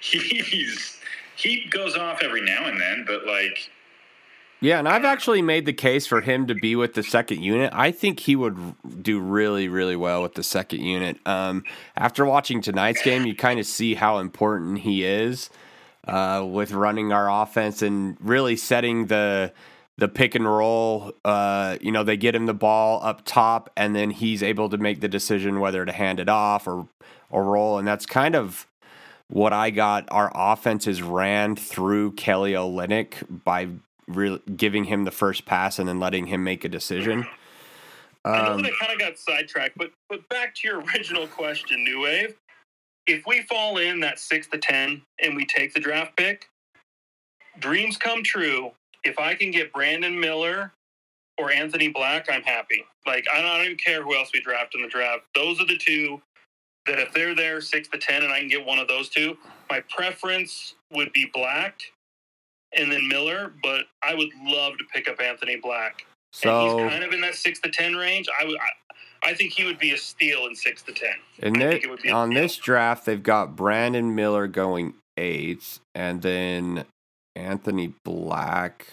He's 0.00 0.97
he 1.38 1.66
goes 1.70 1.96
off 1.96 2.22
every 2.22 2.40
now 2.40 2.66
and 2.66 2.80
then, 2.80 3.04
but 3.06 3.24
like, 3.24 3.70
Yeah, 4.60 4.80
and 4.80 4.88
I've 4.88 5.04
actually 5.04 5.40
made 5.40 5.66
the 5.66 5.72
case 5.72 6.06
for 6.06 6.20
him 6.20 6.48
to 6.48 6.54
be 6.54 6.74
with 6.74 6.94
the 6.94 7.02
second 7.04 7.42
unit. 7.42 7.72
I 7.72 7.92
think 7.92 8.20
he 8.20 8.34
would 8.34 8.74
do 9.02 9.20
really, 9.20 9.68
really 9.68 9.94
well 9.94 10.22
with 10.22 10.34
the 10.34 10.42
second 10.42 10.80
unit. 10.80 11.18
Um, 11.26 11.62
after 11.96 12.24
watching 12.24 12.60
tonight's 12.60 13.02
game, 13.02 13.24
you 13.24 13.36
kind 13.36 13.60
of 13.60 13.66
see 13.66 13.94
how 13.94 14.18
important 14.18 14.80
he 14.80 15.04
is 15.04 15.48
uh, 16.08 16.44
with 16.44 16.72
running 16.72 17.12
our 17.12 17.30
offense 17.30 17.82
and 17.82 18.16
really 18.20 18.56
setting 18.56 19.06
the 19.06 19.52
the 19.96 20.08
pick 20.08 20.36
and 20.36 20.46
roll. 20.46 21.12
Uh, 21.24 21.76
you 21.80 21.90
know, 21.90 22.04
they 22.04 22.16
get 22.16 22.34
him 22.34 22.46
the 22.46 22.54
ball 22.54 23.00
up 23.02 23.24
top, 23.24 23.70
and 23.76 23.94
then 23.96 24.10
he's 24.10 24.42
able 24.44 24.68
to 24.68 24.78
make 24.78 25.00
the 25.00 25.08
decision 25.08 25.58
whether 25.58 25.84
to 25.84 25.92
hand 25.92 26.18
it 26.18 26.28
off 26.28 26.66
or 26.66 26.88
or 27.30 27.44
roll, 27.44 27.78
and 27.78 27.86
that's 27.86 28.06
kind 28.06 28.34
of 28.34 28.66
what 29.28 29.52
I 29.52 29.70
got. 29.70 30.06
Our 30.10 30.30
offense 30.34 30.86
is 30.86 31.02
ran 31.02 31.56
through 31.56 32.12
Kelly 32.12 32.52
Olynyk 32.52 33.44
by 33.44 33.68
really 34.06 34.40
giving 34.56 34.84
him 34.84 35.04
the 35.04 35.10
first 35.10 35.44
pass 35.46 35.78
and 35.78 35.88
then 35.88 36.00
letting 36.00 36.26
him 36.26 36.42
make 36.44 36.64
a 36.64 36.68
decision. 36.68 37.26
I 38.24 38.42
know 38.42 38.52
Um, 38.54 38.62
that 38.62 38.72
I 38.72 38.86
kind 38.86 38.92
of 38.92 38.98
got 38.98 39.18
sidetracked, 39.18 39.76
but 39.78 39.90
but 40.08 40.28
back 40.28 40.54
to 40.56 40.68
your 40.68 40.80
original 40.94 41.26
question, 41.26 41.84
New 41.84 42.00
Wave. 42.02 42.34
If 43.06 43.26
we 43.26 43.42
fall 43.42 43.78
in 43.78 44.00
that 44.00 44.18
six 44.18 44.46
to 44.48 44.58
ten 44.58 45.02
and 45.22 45.36
we 45.36 45.46
take 45.46 45.72
the 45.72 45.80
draft 45.80 46.16
pick, 46.16 46.48
dreams 47.58 47.96
come 47.96 48.22
true. 48.22 48.72
If 49.04 49.18
I 49.18 49.34
can 49.34 49.50
get 49.50 49.72
Brandon 49.72 50.18
Miller 50.18 50.72
or 51.38 51.52
Anthony 51.52 51.88
Black, 51.88 52.26
I'm 52.30 52.42
happy. 52.42 52.84
Like 53.06 53.24
I 53.32 53.40
don't, 53.40 53.50
I 53.50 53.56
don't 53.58 53.66
even 53.66 53.76
care 53.78 54.02
who 54.02 54.14
else 54.16 54.30
we 54.34 54.40
draft 54.40 54.74
in 54.74 54.82
the 54.82 54.88
draft. 54.88 55.22
Those 55.34 55.60
are 55.60 55.66
the 55.66 55.78
two 55.78 56.20
that 56.88 56.98
if 56.98 57.12
they're 57.12 57.34
there 57.34 57.60
six 57.60 57.88
to 57.88 57.98
ten 57.98 58.22
and 58.24 58.32
I 58.32 58.40
can 58.40 58.48
get 58.48 58.64
one 58.64 58.78
of 58.78 58.88
those 58.88 59.08
two, 59.08 59.36
my 59.70 59.80
preference 59.94 60.74
would 60.92 61.12
be 61.12 61.30
Black 61.32 61.80
and 62.76 62.90
then 62.90 63.06
Miller. 63.08 63.52
But 63.62 63.84
I 64.02 64.14
would 64.14 64.30
love 64.42 64.74
to 64.78 64.84
pick 64.92 65.08
up 65.08 65.20
Anthony 65.20 65.56
Black 65.56 66.00
and 66.00 66.08
so 66.32 66.78
he's 66.78 66.90
kind 66.90 67.04
of 67.04 67.12
in 67.12 67.20
that 67.22 67.34
six 67.36 67.60
to 67.60 67.70
ten 67.70 67.96
range. 67.96 68.26
I 68.40 68.44
would, 68.44 68.56
I, 68.58 69.30
I 69.30 69.34
think 69.34 69.52
he 69.52 69.64
would 69.64 69.78
be 69.78 69.92
a 69.92 69.96
steal 69.98 70.46
in 70.46 70.54
six 70.54 70.82
to 70.82 70.92
ten. 70.92 71.14
in 71.38 71.56
I 71.56 71.58
thi- 71.66 71.70
think 71.72 71.84
it 71.84 71.90
would 71.90 72.02
be 72.02 72.10
on 72.10 72.30
steal. 72.30 72.42
this 72.42 72.56
draft, 72.56 73.06
they've 73.06 73.22
got 73.22 73.56
Brandon 73.56 74.14
Miller 74.14 74.46
going 74.46 74.94
eight, 75.16 75.78
and 75.94 76.22
then 76.22 76.84
Anthony 77.34 77.94
Black. 78.04 78.86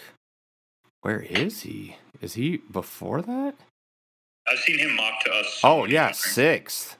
Where 1.02 1.20
is 1.20 1.62
he? 1.62 1.96
Is 2.20 2.34
he 2.34 2.56
before 2.56 3.22
that? 3.22 3.54
I've 4.50 4.58
seen 4.60 4.78
him 4.78 4.96
mock 4.96 5.20
to 5.24 5.32
us. 5.32 5.60
Oh 5.62 5.84
yeah, 5.84 6.10
sixth. 6.12 6.96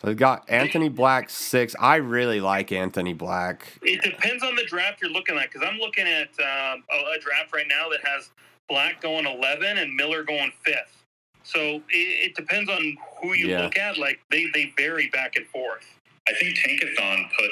So 0.00 0.08
they've 0.08 0.16
got 0.16 0.48
Anthony 0.50 0.88
Black 0.88 1.30
six. 1.30 1.74
I 1.80 1.96
really 1.96 2.40
like 2.40 2.72
Anthony 2.72 3.12
Black. 3.14 3.78
It 3.82 4.02
depends 4.02 4.42
on 4.42 4.54
the 4.56 4.64
draft 4.64 5.00
you're 5.00 5.10
looking 5.10 5.36
at 5.36 5.50
because 5.50 5.66
I'm 5.66 5.78
looking 5.78 6.06
at 6.06 6.28
um, 6.40 6.84
a, 6.92 7.16
a 7.16 7.20
draft 7.20 7.52
right 7.54 7.66
now 7.68 7.88
that 7.90 8.00
has 8.06 8.30
Black 8.68 9.00
going 9.00 9.26
11 9.26 9.78
and 9.78 9.94
Miller 9.94 10.22
going 10.22 10.52
fifth. 10.64 11.04
So 11.42 11.60
it, 11.60 11.82
it 11.90 12.34
depends 12.34 12.70
on 12.70 12.96
who 13.20 13.34
you 13.34 13.48
Yeah. 13.48 13.62
look 13.62 13.76
at. 13.78 13.98
Like 13.98 14.20
they, 14.30 14.46
they 14.52 14.72
vary 14.76 15.08
back 15.10 15.36
and 15.36 15.46
forth. 15.46 15.84
I 16.28 16.32
think 16.34 16.56
Tankathon 16.56 17.28
put 17.38 17.50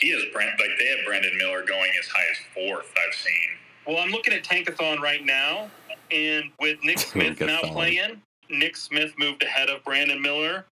he 0.00 0.10
has 0.10 0.22
Brand 0.32 0.58
like 0.58 0.70
they 0.78 0.86
have 0.88 1.04
Brandon 1.06 1.36
Miller 1.36 1.62
going 1.66 1.90
as 2.00 2.06
high 2.08 2.24
as 2.30 2.38
fourth. 2.54 2.90
I've 3.06 3.14
seen. 3.14 3.34
Well, 3.86 3.98
I'm 4.02 4.10
looking 4.10 4.32
at 4.32 4.42
Tankathon 4.42 5.00
right 5.00 5.22
now, 5.24 5.70
and 6.10 6.44
with 6.58 6.78
Nick 6.82 6.98
Smith 6.98 7.38
now 7.40 7.60
playing, 7.60 8.22
Nick 8.48 8.74
Smith 8.76 9.12
moved 9.18 9.42
ahead 9.42 9.68
of 9.68 9.84
Brandon 9.84 10.20
Miller, 10.22 10.64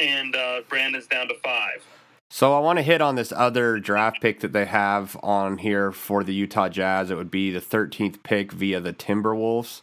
and 0.00 0.34
uh, 0.34 0.62
Brandon's 0.68 1.06
down 1.06 1.28
to 1.28 1.34
five. 1.42 1.84
So 2.32 2.54
I 2.54 2.60
want 2.60 2.78
to 2.78 2.82
hit 2.84 3.00
on 3.00 3.16
this 3.16 3.32
other 3.32 3.80
draft 3.80 4.20
pick 4.20 4.40
that 4.40 4.52
they 4.52 4.64
have 4.64 5.16
on 5.22 5.58
here 5.58 5.90
for 5.90 6.22
the 6.22 6.32
Utah 6.32 6.68
Jazz. 6.68 7.10
It 7.10 7.16
would 7.16 7.30
be 7.30 7.50
the 7.50 7.60
13th 7.60 8.22
pick 8.22 8.52
via 8.52 8.80
the 8.80 8.92
Timberwolves, 8.92 9.82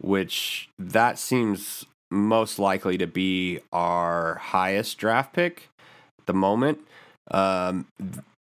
which 0.00 0.70
that 0.78 1.18
seems 1.18 1.84
most 2.10 2.58
likely 2.58 2.96
to 2.96 3.06
be 3.06 3.60
our 3.72 4.36
highest 4.36 4.96
draft 4.98 5.34
pick 5.34 5.68
at 6.18 6.26
the 6.26 6.34
moment. 6.34 6.78
Um, 7.30 7.86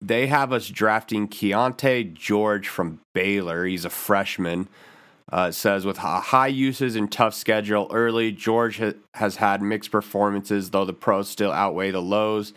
they 0.01 0.29
have 0.29 0.53
us 0.53 0.68
drafting 0.68 1.29
Keyonte 1.29 2.14
George 2.14 2.68
from 2.68 3.01
Baylor. 3.14 3.64
He's 3.64 3.85
a 3.85 3.91
freshman. 3.91 4.68
Uh, 5.33 5.51
says 5.51 5.87
with 5.87 5.99
high 5.99 6.49
uses 6.49 6.97
and 6.97 7.12
tough 7.12 7.35
schedule 7.35 7.89
early, 7.93 8.33
George 8.33 8.78
ha- 8.78 8.95
has 9.14 9.37
had 9.37 9.62
mixed 9.62 9.93
performances, 9.93 10.70
though 10.70 10.85
the 10.85 10.93
pros 10.93 11.28
still 11.28 11.53
outweigh 11.53 11.93
the 11.93 12.03
lows. 12.03 12.53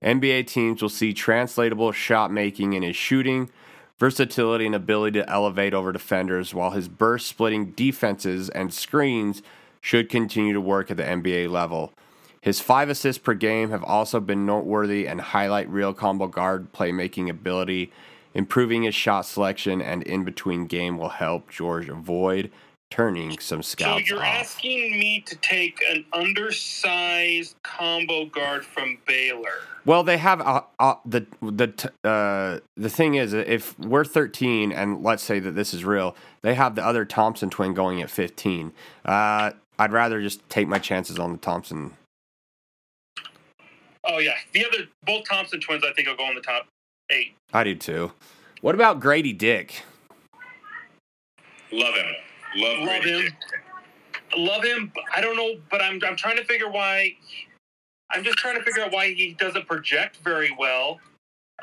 NBA 0.00 0.46
teams 0.46 0.80
will 0.80 0.88
see 0.88 1.12
translatable 1.12 1.90
shot 1.90 2.30
making 2.30 2.74
in 2.74 2.84
his 2.84 2.94
shooting, 2.94 3.50
versatility, 3.98 4.66
and 4.66 4.74
ability 4.76 5.18
to 5.18 5.28
elevate 5.28 5.74
over 5.74 5.90
defenders, 5.90 6.54
while 6.54 6.70
his 6.70 6.88
burst 6.88 7.26
splitting 7.26 7.72
defenses 7.72 8.48
and 8.50 8.72
screens 8.72 9.42
should 9.80 10.08
continue 10.08 10.52
to 10.52 10.60
work 10.60 10.90
at 10.90 10.96
the 10.96 11.02
NBA 11.02 11.50
level. 11.50 11.92
His 12.40 12.60
five 12.60 12.90
assists 12.90 13.22
per 13.22 13.32
game 13.32 13.70
have 13.70 13.82
also 13.82 14.20
been 14.20 14.44
noteworthy 14.44 15.08
and 15.08 15.18
highlight 15.18 15.68
real 15.70 15.94
combo 15.94 16.26
guard 16.26 16.72
playmaking 16.72 17.30
ability. 17.30 17.90
Improving 18.34 18.82
his 18.82 18.94
shot 18.94 19.22
selection 19.22 19.80
and 19.80 20.02
in 20.02 20.24
between 20.24 20.66
game 20.66 20.98
will 20.98 21.10
help 21.10 21.50
George 21.50 21.88
avoid 21.88 22.50
turning 22.90 23.36
some 23.38 23.62
scouts. 23.62 24.08
So 24.08 24.14
you're 24.14 24.24
off. 24.24 24.40
asking 24.40 24.98
me 24.98 25.20
to 25.26 25.34
take 25.36 25.82
an 25.88 26.04
undersized 26.12 27.56
combo 27.64 28.26
guard 28.26 28.64
from 28.64 28.98
Baylor. 29.06 29.62
Well, 29.84 30.04
they 30.04 30.16
have 30.18 30.40
uh, 30.40 30.62
uh, 30.78 30.94
the 31.04 31.26
the 31.42 31.90
uh, 32.04 32.60
the 32.76 32.88
thing 32.88 33.16
is, 33.16 33.32
if 33.32 33.78
we're 33.78 34.04
13 34.04 34.72
and 34.72 35.02
let's 35.02 35.22
say 35.22 35.40
that 35.40 35.52
this 35.52 35.74
is 35.74 35.84
real, 35.84 36.14
they 36.42 36.54
have 36.54 36.74
the 36.76 36.84
other 36.84 37.04
Thompson 37.04 37.50
twin 37.50 37.74
going 37.74 38.00
at 38.00 38.10
15. 38.10 38.72
Uh, 39.04 39.52
I'd 39.78 39.92
rather 39.92 40.22
just 40.22 40.48
take 40.48 40.68
my 40.68 40.78
chances 40.78 41.18
on 41.18 41.32
the 41.32 41.38
Thompson. 41.38 41.96
Oh 44.04 44.18
yeah, 44.18 44.34
the 44.52 44.64
other 44.66 44.86
both 45.04 45.24
Thompson 45.28 45.60
twins 45.60 45.82
I 45.84 45.92
think 45.92 46.08
will 46.08 46.16
go 46.16 46.28
in 46.28 46.36
the 46.36 46.42
top 46.42 46.66
eight. 47.10 47.34
I 47.52 47.64
do 47.64 47.74
too. 47.74 48.12
What 48.60 48.74
about 48.74 49.00
Gradey 49.00 49.36
Dick? 49.36 49.82
Love 51.72 51.94
him. 51.94 52.06
Love, 52.56 52.78
Love 52.80 52.88
Gradey 52.88 53.04
him. 53.04 53.20
Dick. 53.22 53.34
Love 54.36 54.64
him. 54.64 54.92
I 55.14 55.20
don't 55.20 55.36
know, 55.36 55.60
but 55.70 55.80
I'm 55.82 56.00
I'm 56.06 56.16
trying 56.16 56.36
to 56.36 56.44
figure 56.44 56.70
why. 56.70 57.14
I'm 58.10 58.22
just 58.24 58.38
trying 58.38 58.56
to 58.56 58.62
figure 58.62 58.82
out 58.82 58.92
why 58.92 59.12
he 59.12 59.34
doesn't 59.38 59.66
project 59.66 60.18
very 60.18 60.54
well. 60.58 61.00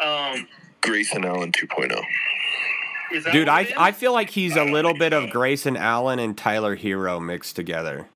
Um, 0.04 0.48
Grayson 0.82 1.24
Allen 1.26 1.52
oh. 1.56 1.66
2.0. 1.66 3.32
Dude, 3.32 3.50
I? 3.50 3.68
I 3.78 3.92
feel 3.92 4.14
like 4.14 4.30
he's 4.30 4.56
a 4.56 4.64
little 4.64 4.94
bit 4.94 5.12
of 5.14 5.30
Grayson 5.30 5.76
Allen 5.76 6.18
and 6.20 6.38
Tyler 6.38 6.78
Herro 6.78 7.20
mixed 7.24 7.56
together. 7.58 8.08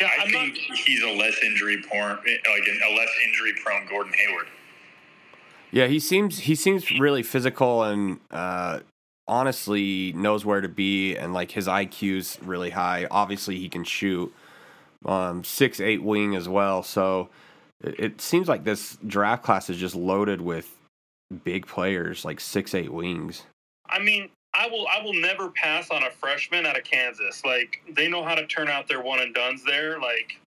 yeah, 0.00 0.08
I 0.08 0.24
I'm 0.24 0.30
not. 0.30 0.42
think 0.42 0.56
he's 0.56 1.02
a 1.02 1.12
less 1.12 1.34
injury 1.42 1.82
prone, 1.88 2.18
like 2.18 2.68
a 2.88 2.94
less 2.94 3.08
injury 3.26 3.54
prone 3.64 3.86
Gordon 3.88 4.12
Hayward. 4.12 4.46
Yeah, 5.70 5.86
he 5.86 5.98
seems 5.98 6.40
he 6.40 6.54
seems 6.54 6.90
really 6.98 7.22
physical 7.22 7.82
and 7.82 8.20
uh, 8.30 8.80
honestly 9.28 10.12
knows 10.14 10.44
where 10.44 10.60
to 10.60 10.68
be 10.68 11.16
and 11.16 11.34
like 11.34 11.50
his 11.50 11.66
IQ's 11.66 12.38
really 12.42 12.70
high. 12.70 13.06
Obviously, 13.10 13.58
he 13.58 13.68
can 13.68 13.84
shoot. 13.84 14.32
Um, 15.04 15.44
six 15.44 15.80
eight 15.80 16.02
wing 16.02 16.34
as 16.34 16.48
well. 16.48 16.82
So 16.82 17.28
it, 17.82 18.00
it 18.00 18.20
seems 18.20 18.48
like 18.48 18.64
this 18.64 18.98
draft 19.06 19.42
class 19.42 19.70
is 19.70 19.76
just 19.76 19.94
loaded 19.94 20.40
with 20.40 20.74
big 21.44 21.66
players, 21.66 22.24
like 22.24 22.40
six 22.40 22.74
eight 22.74 22.92
wings. 22.92 23.44
I 23.88 24.00
mean, 24.00 24.30
I 24.54 24.68
will 24.68 24.86
I 24.88 25.02
will 25.02 25.14
never 25.14 25.50
pass 25.50 25.90
on 25.90 26.02
a 26.02 26.10
freshman 26.10 26.66
out 26.66 26.78
of 26.78 26.84
Kansas. 26.84 27.44
Like 27.44 27.82
they 27.94 28.08
know 28.08 28.24
how 28.24 28.34
to 28.34 28.46
turn 28.46 28.68
out 28.68 28.88
their 28.88 29.02
one 29.02 29.20
and 29.20 29.34
duns 29.34 29.62
there. 29.64 30.00
Like, 30.00 30.40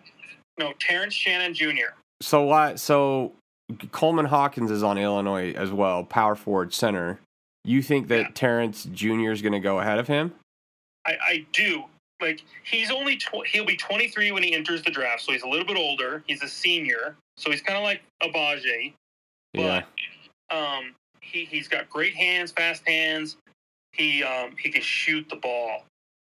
no, 0.58 0.72
Terrence 0.80 1.12
Shannon 1.14 1.52
Jr. 1.54 1.92
So 2.22 2.42
what? 2.42 2.80
So 2.80 3.32
Coleman 3.92 4.26
Hawkins 4.26 4.70
is 4.70 4.82
on 4.82 4.96
Illinois 4.98 5.52
as 5.52 5.70
well, 5.70 6.04
power 6.04 6.34
forward 6.34 6.72
center. 6.72 7.18
You 7.64 7.82
think 7.82 8.08
that 8.08 8.20
Yeah. 8.20 8.28
Terrence 8.34 8.84
Jr. 8.92 9.30
is 9.32 9.42
going 9.42 9.52
to 9.52 9.60
go 9.60 9.80
ahead 9.80 9.98
of 9.98 10.06
him? 10.08 10.32
I, 11.06 11.16
I 11.20 11.46
do. 11.52 11.84
Like 12.22 12.42
he's 12.62 12.90
only 12.90 13.16
tw- 13.16 13.46
he'll 13.46 13.64
be 13.66 13.76
23 13.76 14.32
when 14.32 14.42
he 14.42 14.54
enters 14.54 14.82
the 14.82 14.90
draft, 14.90 15.22
so 15.22 15.32
he's 15.32 15.42
a 15.42 15.48
little 15.48 15.66
bit 15.66 15.76
older. 15.76 16.22
He's 16.26 16.42
a 16.42 16.48
senior, 16.48 17.16
so 17.36 17.50
he's 17.50 17.60
kind 17.60 17.76
of 17.76 17.82
like 17.84 18.00
Agbaji. 18.22 18.92
Yeah. 19.52 19.82
but 20.50 20.56
um, 20.56 20.94
he 21.20 21.44
he's 21.44 21.68
got 21.68 21.90
great 21.90 22.14
hands, 22.14 22.52
fast 22.52 22.86
hands. 22.86 23.36
He 23.94 24.22
um, 24.22 24.54
he 24.58 24.70
can 24.70 24.82
shoot 24.82 25.26
the 25.30 25.36
ball, 25.36 25.84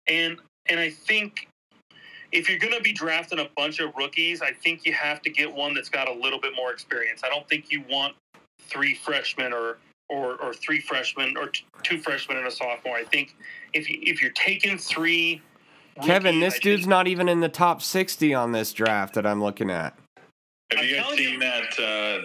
and 0.08 0.38
and 0.66 0.78
I 0.80 0.90
think 0.90 1.48
if 2.32 2.48
you're 2.48 2.58
going 2.58 2.72
to 2.74 2.80
be 2.80 2.92
drafting 2.92 3.38
a 3.38 3.48
bunch 3.56 3.78
of 3.78 3.94
rookies, 3.96 4.42
I 4.42 4.52
think 4.52 4.84
you 4.84 4.92
have 4.94 5.20
to 5.22 5.30
get 5.30 5.52
one 5.52 5.74
that's 5.74 5.88
got 5.88 6.08
a 6.08 6.12
little 6.12 6.40
bit 6.40 6.52
more 6.56 6.72
experience. 6.72 7.20
I 7.24 7.28
don't 7.28 7.48
think 7.48 7.70
you 7.70 7.84
want 7.90 8.14
three 8.60 8.94
freshmen 8.94 9.52
or 9.52 9.78
or, 10.08 10.34
or 10.42 10.52
three 10.52 10.80
freshmen 10.80 11.36
or 11.36 11.48
t- 11.48 11.64
two 11.82 11.98
freshmen 11.98 12.36
and 12.36 12.46
a 12.46 12.50
sophomore. 12.50 12.96
I 12.96 13.04
think 13.04 13.34
if 13.72 13.88
you, 13.88 13.98
if 14.02 14.20
you're 14.20 14.32
taking 14.32 14.76
three, 14.76 15.40
Kevin, 16.02 16.40
this 16.40 16.56
I 16.56 16.58
dude's 16.58 16.82
think- 16.82 16.90
not 16.90 17.06
even 17.06 17.28
in 17.28 17.40
the 17.40 17.48
top 17.48 17.80
60 17.80 18.34
on 18.34 18.52
this 18.52 18.72
draft 18.72 19.14
that 19.14 19.24
I'm 19.24 19.42
looking 19.42 19.70
at. 19.70 19.96
Have 20.70 20.80
I'm 20.80 20.84
you 20.86 20.96
guys 20.96 21.02
telling 21.04 21.18
seen 21.18 21.32
you- 21.34 21.40
that 21.40 21.64
uh, 21.78 21.82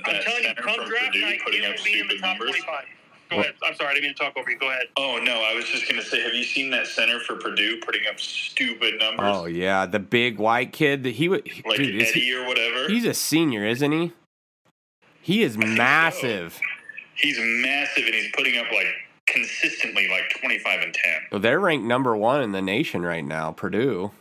I'm 0.10 0.14
that 0.16 0.22
telling 0.24 0.44
you, 0.44 0.54
come 0.56 0.76
from 0.76 0.86
draft 0.90 1.06
Purdue 1.08 1.22
night, 1.22 1.40
putting 1.46 1.62
he 1.62 1.66
up 1.68 1.78
will 1.78 1.84
be 1.84 2.00
in 2.00 2.08
the 2.08 2.14
stupid 2.16 2.22
top 2.22 2.40
numbers? 2.40 2.50
25. 2.64 2.86
Go 3.30 3.40
ahead. 3.40 3.54
I'm 3.64 3.76
sorry, 3.76 3.90
I 3.90 3.94
didn't 3.94 4.06
mean 4.06 4.14
to 4.16 4.20
talk 4.24 4.38
over 4.38 4.50
you. 4.50 4.58
Go 4.58 4.70
ahead. 4.70 4.88
Oh 4.98 5.20
no, 5.24 5.42
I 5.42 5.54
was 5.54 5.66
just 5.66 5.88
gonna 5.90 6.02
say, 6.02 6.22
have 6.22 6.34
you 6.34 6.44
seen 6.44 6.70
that 6.72 6.88
center 6.88 7.20
for 7.20 7.36
Purdue 7.36 7.80
putting 7.86 8.02
up 8.10 8.20
stupid 8.20 9.00
numbers? 9.00 9.26
Oh 9.28 9.46
yeah, 9.46 9.86
the 9.86 10.00
big 10.00 10.38
white 10.38 10.72
kid 10.74 11.04
that 11.04 11.16
he 11.16 11.30
would. 11.30 11.48
like 11.66 11.78
dude, 11.78 11.96
is 12.02 12.10
Edey 12.10 12.14
he, 12.14 12.36
or 12.36 12.48
whatever. 12.48 12.88
he's 12.88 13.06
a 13.06 13.14
senior, 13.14 13.66
isn't 13.66 13.92
he? 13.92 14.14
He 15.22 15.44
is 15.44 15.56
think 15.56 15.68
so. 15.68 15.76
massive. 15.76 16.60
He's 17.16 17.38
massive 17.40 18.06
and 18.06 18.14
he's 18.14 18.32
putting 18.36 18.58
up 18.58 18.72
like 18.72 18.88
consistently 19.28 20.08
like 20.08 20.30
25 20.40 20.82
and 20.82 20.94
10. 20.94 21.14
Well, 21.32 21.42
they're 21.42 21.60
ranked 21.60 21.86
number 21.86 22.16
one 22.16 22.42
in 22.42 22.54
the 22.54 22.62
nation 22.62 23.02
right 23.02 23.26
now, 23.26 23.52
Purdue. 23.52 24.12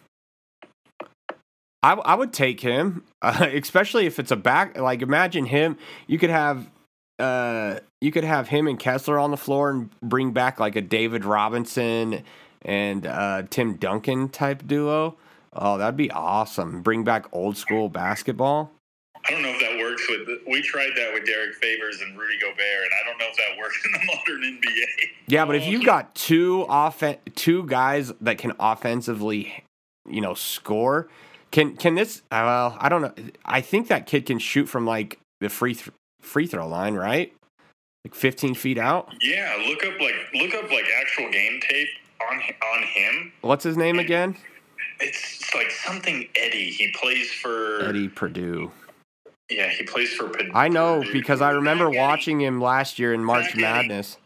I, 1.83 1.93
I 1.93 2.15
would 2.17 2.33
take 2.33 2.61
him, 2.61 3.05
uh, 3.23 3.47
especially 3.55 4.07
if 4.07 4.19
it's 4.19 4.33
a 4.33 4.37
back. 4.37 4.77
Like, 4.77 5.03
imagine 5.03 5.47
him. 5.47 5.79
You 6.09 6.19
could 6.19 6.31
have, 6.31 6.69
uh, 7.19 7.79
you 8.01 8.13
could 8.13 8.25
have 8.25 8.49
him 8.49 8.67
and 8.67 8.79
Kessler 8.79 9.19
on 9.19 9.31
the 9.31 9.37
floor 9.37 9.71
and 9.71 9.91
bring 10.01 10.33
back 10.33 10.61
like 10.61 10.77
a 10.77 10.83
David 10.83 11.25
Robinson 11.25 12.23
and 12.63 13.07
uh, 13.07 13.43
Tim 13.49 13.77
Duncan 13.77 14.29
type 14.29 14.67
duo. 14.67 15.17
Oh, 15.53 15.79
that'd 15.79 15.97
be 15.97 16.11
awesome. 16.11 16.83
Bring 16.83 17.05
back 17.05 17.27
old 17.33 17.57
school 17.57 17.89
basketball. 17.89 18.73
I 19.27 19.33
don't 19.33 19.43
know 19.43 19.49
if 19.49 19.61
that 19.61 19.79
works 19.79 20.07
with. 20.09 20.39
We 20.47 20.63
tried 20.63 20.91
that 20.97 21.13
with 21.13 21.25
Derrick 21.27 21.55
Favors 21.57 22.01
and 22.01 22.17
Rudy 22.17 22.39
Gobert, 22.41 22.59
and 22.59 22.91
I 23.03 23.09
don't 23.09 23.19
know 23.19 23.27
if 23.29 23.37
that 23.37 23.59
works 23.59 23.83
in 23.87 23.93
the 23.93 23.99
modern 24.07 24.59
NBA. 24.61 24.85
Yeah, 25.27 25.45
but 25.47 25.57
if 25.57 25.67
you've 25.67 25.85
got 25.85 26.15
two 26.15 26.65
offen- 26.69 27.17
two 27.35 27.65
guys 27.67 28.13
that 28.21 28.39
can 28.39 28.53
offensively, 28.61 29.65
you 30.09 30.21
know, 30.21 30.35
score, 30.35 31.09
can 31.51 31.77
can 31.77 31.95
this? 31.97 32.19
uh, 32.31 32.45
Well, 32.45 32.77
I 32.79 32.89
don't 32.89 33.03
know. 33.03 33.13
I 33.45 33.63
think 33.63 33.89
that 33.89 34.07
kid 34.07 34.27
can 34.27 34.39
shoot 34.39 34.67
from 34.67 34.87
like 34.87 35.19
the 35.41 35.49
free 35.49 35.75
th- 35.75 35.91
free 36.27 36.47
throw 36.47 36.67
line, 36.69 36.95
right? 36.95 37.33
Like 38.05 38.15
15 38.15 38.55
feet 38.55 38.79
out. 38.79 39.13
Yeah, 39.21 39.57
look 39.69 39.85
up 39.85 40.01
like 40.01 40.15
look 40.35 40.55
up 40.55 40.71
like 40.71 40.85
actual 41.01 41.31
game 41.31 41.61
tape 41.69 41.89
on 42.31 42.39
on 42.39 42.83
him. 42.85 43.33
What's 43.41 43.65
his 43.65 43.77
name 43.77 43.99
again? 43.99 44.37
It's 45.01 45.55
like 45.55 45.71
something 45.71 46.29
Edey. 46.35 46.69
He 46.71 46.93
plays 46.93 47.31
for 47.33 47.81
Edey 47.83 48.15
Purdue. 48.15 48.71
yeah, 49.51 49.69
he 49.69 49.83
plays 49.85 50.13
for 50.15 50.29
Purdue. 50.29 50.51
I 50.55 50.69
know 50.69 51.03
because 51.13 51.41
I 51.41 51.51
remember 51.51 51.87
Edey. 51.87 51.99
watching 51.99 52.41
him 52.41 52.61
last 52.61 52.99
year 52.99 53.13
in 53.13 53.25
March 53.25 53.47
Zach 53.47 53.55
Edey. 53.55 53.61
Madness. 53.61 54.17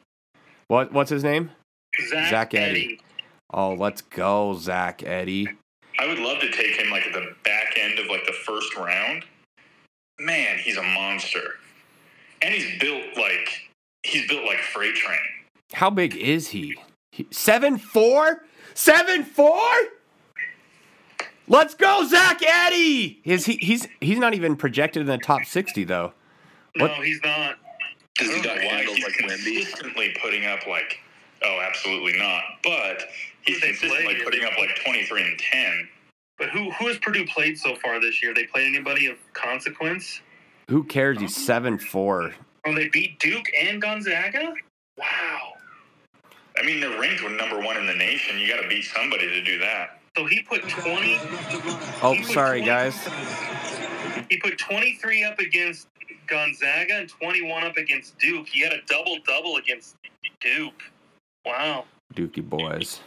What 0.69 0.93
what's 0.93 1.11
his 1.11 1.25
name? 1.25 1.51
Zach, 2.09 2.31
Zach 2.31 2.51
Edey. 2.53 2.75
Edey. 2.75 3.01
Oh, 3.53 3.75
let's 3.75 4.03
go, 4.03 4.55
Zach 4.55 4.99
Edey. 4.99 5.49
I 5.99 6.07
would 6.07 6.19
love 6.21 6.39
to 6.41 6.51
take 6.53 6.77
him 6.81 6.91
like 6.91 7.05
at 7.07 7.13
the 7.13 7.35
back 7.45 7.77
end 7.81 7.99
of 7.99 8.07
like 8.07 8.25
the 8.27 8.33
first 8.33 8.77
round. 8.77 9.25
Man, 10.21 10.59
he's 10.59 10.77
a 10.77 10.83
monster, 10.83 11.55
and 12.43 12.55
he's 12.55 12.81
built 12.81 13.17
like 13.17 13.71
he's 14.03 14.27
built 14.29 14.45
like 14.45 14.59
freight 14.59 14.95
train. 14.95 15.19
How 15.73 15.91
big 15.91 16.17
is 16.17 16.49
he? 16.49 16.77
he 17.13 17.27
seven 17.31 17.79
four? 17.79 18.45
Seven 18.75 19.25
four? 19.25 19.61
Let's 21.49 21.75
go, 21.75 22.07
Zach 22.07 22.41
Edey. 22.41 23.19
Is 23.25 23.45
he? 23.47 23.57
He's 23.57 23.89
he's 24.01 24.19
not 24.19 24.35
even 24.35 24.57
projected 24.57 25.01
in 25.01 25.07
the 25.07 25.19
top 25.19 25.45
sixty 25.45 25.85
though. 25.85 26.13
No, 26.77 26.87
he's 27.03 27.21
not. 27.25 27.57
Does 28.17 28.29
he 28.29 28.37
he 28.37 28.43
got 28.43 28.57
why 28.59 28.63
handled 28.65 28.97
he's 28.97 29.05
like 29.05 29.15
Wemby? 29.15 29.45
consistently 29.57 30.17
putting 30.23 30.47
up 30.47 30.67
like 30.67 31.01
oh 31.45 31.61
absolutely 31.67 32.17
not, 32.19 32.43
but 32.63 33.03
he's 33.43 33.57
Who 33.61 33.67
consistently 33.67 34.15
played? 34.15 34.25
putting 34.25 34.45
up 34.45 34.53
like 34.59 34.77
twenty 34.85 35.05
three 35.05 35.23
and 35.23 35.39
ten. 35.39 35.89
But 36.39 36.51
who 36.51 36.71
who 36.73 36.87
has 36.87 36.99
Purdue 36.99 37.27
played 37.27 37.59
so 37.59 37.75
far 37.77 38.01
this 38.01 38.23
year? 38.23 38.33
They 38.33 38.45
played 38.45 38.67
anybody 38.69 39.07
of 39.07 39.17
consequence? 39.33 40.21
Who 40.71 40.85
cares? 40.85 41.19
He's 41.19 41.35
seven 41.35 41.79
four. 41.79 42.33
Oh, 42.65 42.73
they 42.73 42.89
beat 42.91 43.19
Duke 43.19 43.47
and 43.61 43.83
Gonzaga. 43.83 44.55
Wow. 44.97 45.55
I 46.57 46.65
mean, 46.65 46.79
they're 46.79 47.01
ranked 47.01 47.25
number 47.25 47.59
one 47.59 47.77
in 47.77 47.87
the 47.87 47.95
nation. 47.95 48.39
You 48.39 48.47
got 48.47 48.63
to 48.63 48.69
beat 48.69 48.85
somebody 48.85 49.27
to 49.27 49.43
do 49.43 49.59
that. 49.59 49.99
So 50.17 50.27
he 50.27 50.43
put 50.43 50.63
twenty. 50.69 51.17
Oh, 52.03 52.15
put 52.17 52.27
sorry 52.27 52.61
20 52.61 52.65
guys. 52.65 53.09
He 54.31 54.37
put 54.37 54.59
twenty 54.59 54.95
three 55.03 55.25
up 55.25 55.41
against 55.41 55.89
Gonzaga 56.29 56.99
and 56.99 57.09
twenty 57.09 57.43
one 57.43 57.65
up 57.65 57.77
against 57.77 58.17
Duke. 58.21 58.47
He 58.47 58.61
had 58.61 58.73
a 58.73 58.81
double 58.87 59.19
double 59.27 59.57
against 59.57 59.97
Duke. 60.41 60.85
Wow. 61.45 61.87
Dukey 62.15 62.49
boys. 62.49 63.01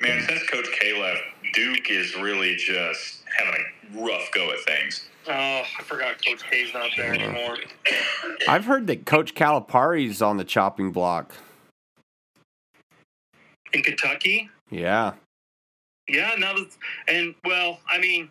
Man, 0.00 0.24
since 0.28 0.48
Coach 0.48 0.68
K 0.78 1.02
left, 1.02 1.22
Duke 1.52 1.90
is 1.90 2.14
really 2.14 2.54
just 2.54 3.24
having 3.36 3.60
a 3.60 4.04
rough 4.06 4.30
go 4.32 4.52
at 4.52 4.60
things. 4.60 5.08
Oh, 5.28 5.62
I 5.78 5.82
forgot 5.82 6.24
Coach 6.24 6.42
K's 6.50 6.72
not 6.72 6.90
there 6.96 7.12
anymore. 7.12 7.56
I've 8.48 8.64
heard 8.64 8.86
that 8.86 9.04
Coach 9.04 9.34
Calipari's 9.34 10.22
on 10.22 10.38
the 10.38 10.44
chopping 10.44 10.90
block. 10.90 11.34
In 13.74 13.82
Kentucky, 13.82 14.48
Yeah. 14.70 15.12
yeah. 16.08 16.34
Now 16.38 16.54
that's 16.54 16.78
and 17.08 17.34
well, 17.44 17.80
I 17.90 17.98
mean, 17.98 18.30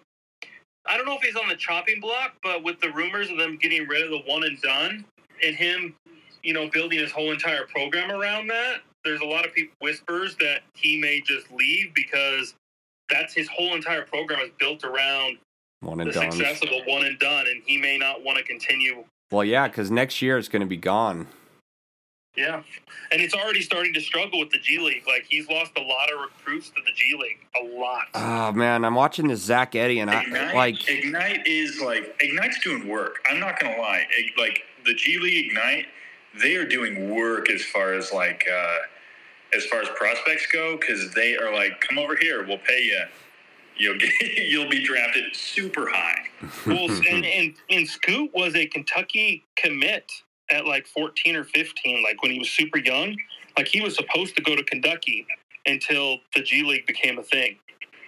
I 0.87 0.97
don't 0.97 1.05
know 1.05 1.15
if 1.15 1.21
he's 1.21 1.35
on 1.35 1.47
the 1.47 1.55
chopping 1.55 1.99
block, 1.99 2.33
but 2.41 2.63
with 2.63 2.79
the 2.79 2.91
rumors 2.91 3.29
of 3.29 3.37
them 3.37 3.57
getting 3.57 3.87
rid 3.87 4.03
of 4.03 4.09
the 4.09 4.21
one 4.25 4.43
and 4.43 4.59
done 4.61 5.05
and 5.45 5.55
him, 5.55 5.93
you 6.41 6.53
know, 6.53 6.67
building 6.69 6.97
his 6.97 7.11
whole 7.11 7.31
entire 7.31 7.67
program 7.67 8.09
around 8.09 8.47
that, 8.47 8.77
there's 9.03 9.21
a 9.21 9.25
lot 9.25 9.45
of 9.45 9.53
people 9.53 9.75
whispers 9.81 10.35
that 10.37 10.61
he 10.73 10.99
may 10.99 11.21
just 11.21 11.51
leave 11.51 11.93
because 11.93 12.55
that's 13.09 13.35
his 13.35 13.47
whole 13.49 13.75
entire 13.75 14.03
program 14.05 14.39
is 14.39 14.49
built 14.57 14.83
around 14.83 15.37
One 15.81 15.97
the 15.99 16.05
and 16.05 16.13
done. 16.13 16.31
success 16.31 16.63
of 16.63 16.69
a 16.69 16.89
one 16.91 17.05
and 17.05 17.19
done, 17.19 17.45
and 17.47 17.61
he 17.65 17.77
may 17.77 17.97
not 17.97 18.23
want 18.23 18.37
to 18.37 18.43
continue. 18.43 19.03
Well, 19.31 19.43
yeah, 19.43 19.67
because 19.67 19.91
next 19.91 20.21
year 20.21 20.37
it's 20.37 20.47
going 20.47 20.61
to 20.61 20.67
be 20.67 20.77
gone. 20.77 21.27
Yeah, 22.35 22.61
and 23.11 23.19
it's 23.19 23.33
already 23.33 23.61
starting 23.61 23.93
to 23.95 24.01
struggle 24.01 24.39
with 24.39 24.51
the 24.51 24.59
G 24.59 24.77
League. 24.79 25.03
Like 25.07 25.25
he's 25.27 25.49
lost 25.49 25.71
a 25.75 25.81
lot 25.81 26.11
of 26.13 26.19
recruits 26.19 26.69
to 26.69 26.75
the 26.85 26.91
G 26.93 27.17
League, 27.19 27.39
a 27.59 27.79
lot. 27.79 28.03
Oh 28.13 28.51
man, 28.51 28.85
I'm 28.85 28.93
watching 28.93 29.27
this 29.27 29.41
Zach 29.41 29.71
Edey, 29.71 30.01
and 30.01 30.09
I 30.11 30.53
like. 30.53 30.87
Ignite 30.87 31.47
is 31.47 31.81
like 31.81 32.15
Ignite's 32.21 32.59
doing 32.59 32.87
work. 32.87 33.17
I'm 33.29 33.39
not 33.39 33.59
gonna 33.59 33.77
lie. 33.77 34.05
Ig- 34.17 34.37
Like 34.37 34.61
the 34.85 34.93
G 34.93 35.17
League 35.19 35.47
Ignite, 35.47 35.87
they 36.39 36.55
are 36.55 36.65
doing 36.65 37.09
work 37.15 37.49
as 37.49 37.63
far 37.63 37.93
as 37.93 38.13
like 38.13 38.45
uh, 38.51 38.75
as 39.55 39.65
far 39.65 39.81
as 39.81 39.89
prospects 39.95 40.45
go 40.53 40.77
because 40.77 41.11
they 41.15 41.35
are 41.37 41.51
like, 41.51 41.81
come 41.81 41.97
over 41.97 42.15
here, 42.15 42.45
we'll 42.47 42.59
pay 42.59 42.83
you. 42.83 43.01
You'll 43.79 43.97
get, 43.97 44.11
you'll 44.49 44.69
be 44.69 44.83
drafted 44.83 45.35
super 45.35 45.89
high. 45.89 46.27
Well, 46.65 46.89
and, 47.09 47.25
and 47.25 47.53
and 47.69 47.87
Scoot 47.87 48.31
was 48.33 48.55
a 48.55 48.65
Kentucky 48.67 49.43
commit 49.55 50.11
at 50.49 50.65
like 50.65 50.87
14 50.87 51.35
or 51.35 51.43
15, 51.43 52.03
like 52.03 52.21
when 52.21 52.31
he 52.31 52.39
was 52.39 52.49
super 52.49 52.79
young. 52.79 53.15
Like 53.57 53.67
he 53.67 53.81
was 53.81 53.95
supposed 53.95 54.35
to 54.35 54.41
go 54.41 54.55
to 54.55 54.63
Kentucky 54.63 55.25
until 55.65 56.19
the 56.35 56.41
G 56.41 56.63
League 56.63 56.85
became 56.85 57.19
a 57.19 57.23
thing. 57.23 57.57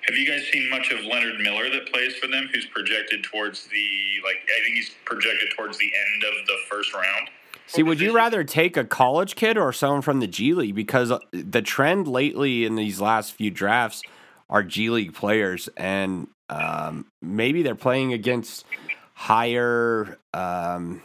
Have 0.07 0.15
you 0.15 0.26
guys 0.26 0.47
seen 0.51 0.70
much 0.70 0.91
of 0.91 1.03
Leonard 1.05 1.39
Miller 1.41 1.70
that 1.70 1.91
plays 1.91 2.15
for 2.15 2.28
them? 2.28 2.49
Who's 2.53 2.65
projected 2.67 3.24
towards 3.24 3.67
the 3.67 3.88
like? 4.24 4.38
I 4.43 4.63
think 4.63 4.76
he's 4.76 4.91
projected 5.05 5.49
towards 5.55 5.78
the 5.78 5.86
end 5.86 6.24
of 6.24 6.47
the 6.47 6.55
first 6.70 6.93
round. 6.93 7.30
See, 7.67 7.84
would 7.84 7.99
you 7.99 8.15
rather 8.15 8.43
take 8.43 8.78
a 8.78 8.84
college 8.84 9.36
kid 9.36 9.55
or 9.55 9.72
someone 9.72 10.01
from 10.01 10.22
the 10.22 10.28
G 10.28 10.55
League? 10.55 10.74
Because 10.74 11.11
uh, 11.11 11.20
the 11.32 11.61
trend 11.61 12.07
lately 12.07 12.65
in 12.65 12.76
these 12.76 12.99
last 12.99 13.34
few 13.34 13.51
drafts 13.51 14.01
are 14.50 14.64
G 14.64 14.89
League 14.89 15.14
players, 15.14 15.70
and 15.78 16.28
um, 16.50 17.06
maybe 17.22 17.62
they're 17.62 17.76
playing 17.76 18.14
against 18.14 18.66
higher 19.14 20.18
um, 20.34 21.02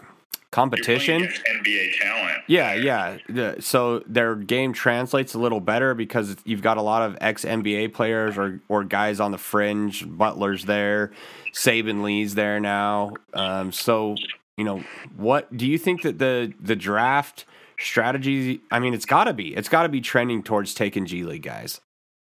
competition. 0.51 1.21
You're 1.21 1.31
playing 1.31 1.61
against 1.61 1.69
NBA 1.69 2.01
talent. 2.01 2.25
Yeah, 2.47 3.19
yeah. 3.29 3.55
So 3.61 4.01
their 4.07 4.37
game 4.37 4.73
translates 4.73 5.35
a 5.35 5.39
little 5.39 5.61
better 5.61 5.95
because 5.95 6.37
you've 6.45 6.63
got 6.63 6.77
a 6.77 6.83
lot 6.83 7.03
of 7.03 7.19
ex 7.21 7.45
NBA 7.45 7.93
players 7.93 8.39
or 8.39 8.61
or 8.69 8.85
guys 8.85 9.21
on 9.21 9.33
the 9.33 9.39
fringe. 9.39 10.05
Butler's 10.07 10.65
there, 10.65 11.13
Saben 11.53 12.03
Lee's 12.03 12.35
there 12.35 12.61
now. 12.61 13.13
Um, 13.33 13.73
so 13.73 14.17
you 14.57 14.65
know, 14.65 14.85
what 15.17 15.55
do 15.55 15.67
you 15.67 15.79
think 15.79 16.03
that 16.03 16.19
the 16.19 16.53
the 16.61 16.77
draft 16.77 17.45
strategy? 17.79 18.61
I 18.71 18.79
mean, 18.79 18.95
it's 18.95 19.07
got 19.07 19.25
to 19.25 19.33
be 19.33 19.55
it's 19.55 19.69
got 19.69 19.83
to 19.83 19.89
be 19.89 20.01
trending 20.01 20.43
towards 20.43 20.75
taking 20.75 21.07
G 21.07 21.25
League 21.25 21.43
guys. 21.43 21.81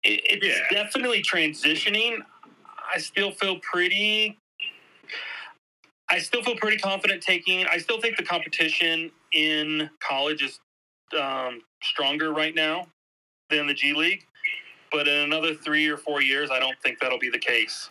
It, 0.07 0.43
it's 0.43 0.61
definitely 0.73 1.23
transitioning. 1.23 2.19
I 2.95 2.99
still 2.99 3.33
feel 3.33 3.59
pretty. 3.61 4.39
I 6.09 6.19
still 6.19 6.43
feel 6.43 6.57
pretty 6.57 6.77
confident 6.77 7.23
taking. 7.23 7.67
I 7.67 7.79
still 7.79 8.01
think 8.01 8.17
the 8.17 8.23
competition 8.23 9.11
in 9.33 9.91
college 10.01 10.43
is 10.43 10.61
um, 11.21 11.61
stronger 11.83 12.33
right 12.33 12.55
now 12.55 12.87
than 13.51 13.67
the 13.67 13.75
G 13.75 13.93
League. 13.93 14.25
But 14.93 15.09
in 15.09 15.19
another 15.19 15.55
three 15.55 15.89
or 15.89 15.97
four 15.97 16.23
years, 16.23 16.51
I 16.51 16.61
don't 16.61 16.77
think 16.83 17.01
that'll 17.01 17.19
be 17.19 17.31
the 17.31 17.39
case. 17.39 17.89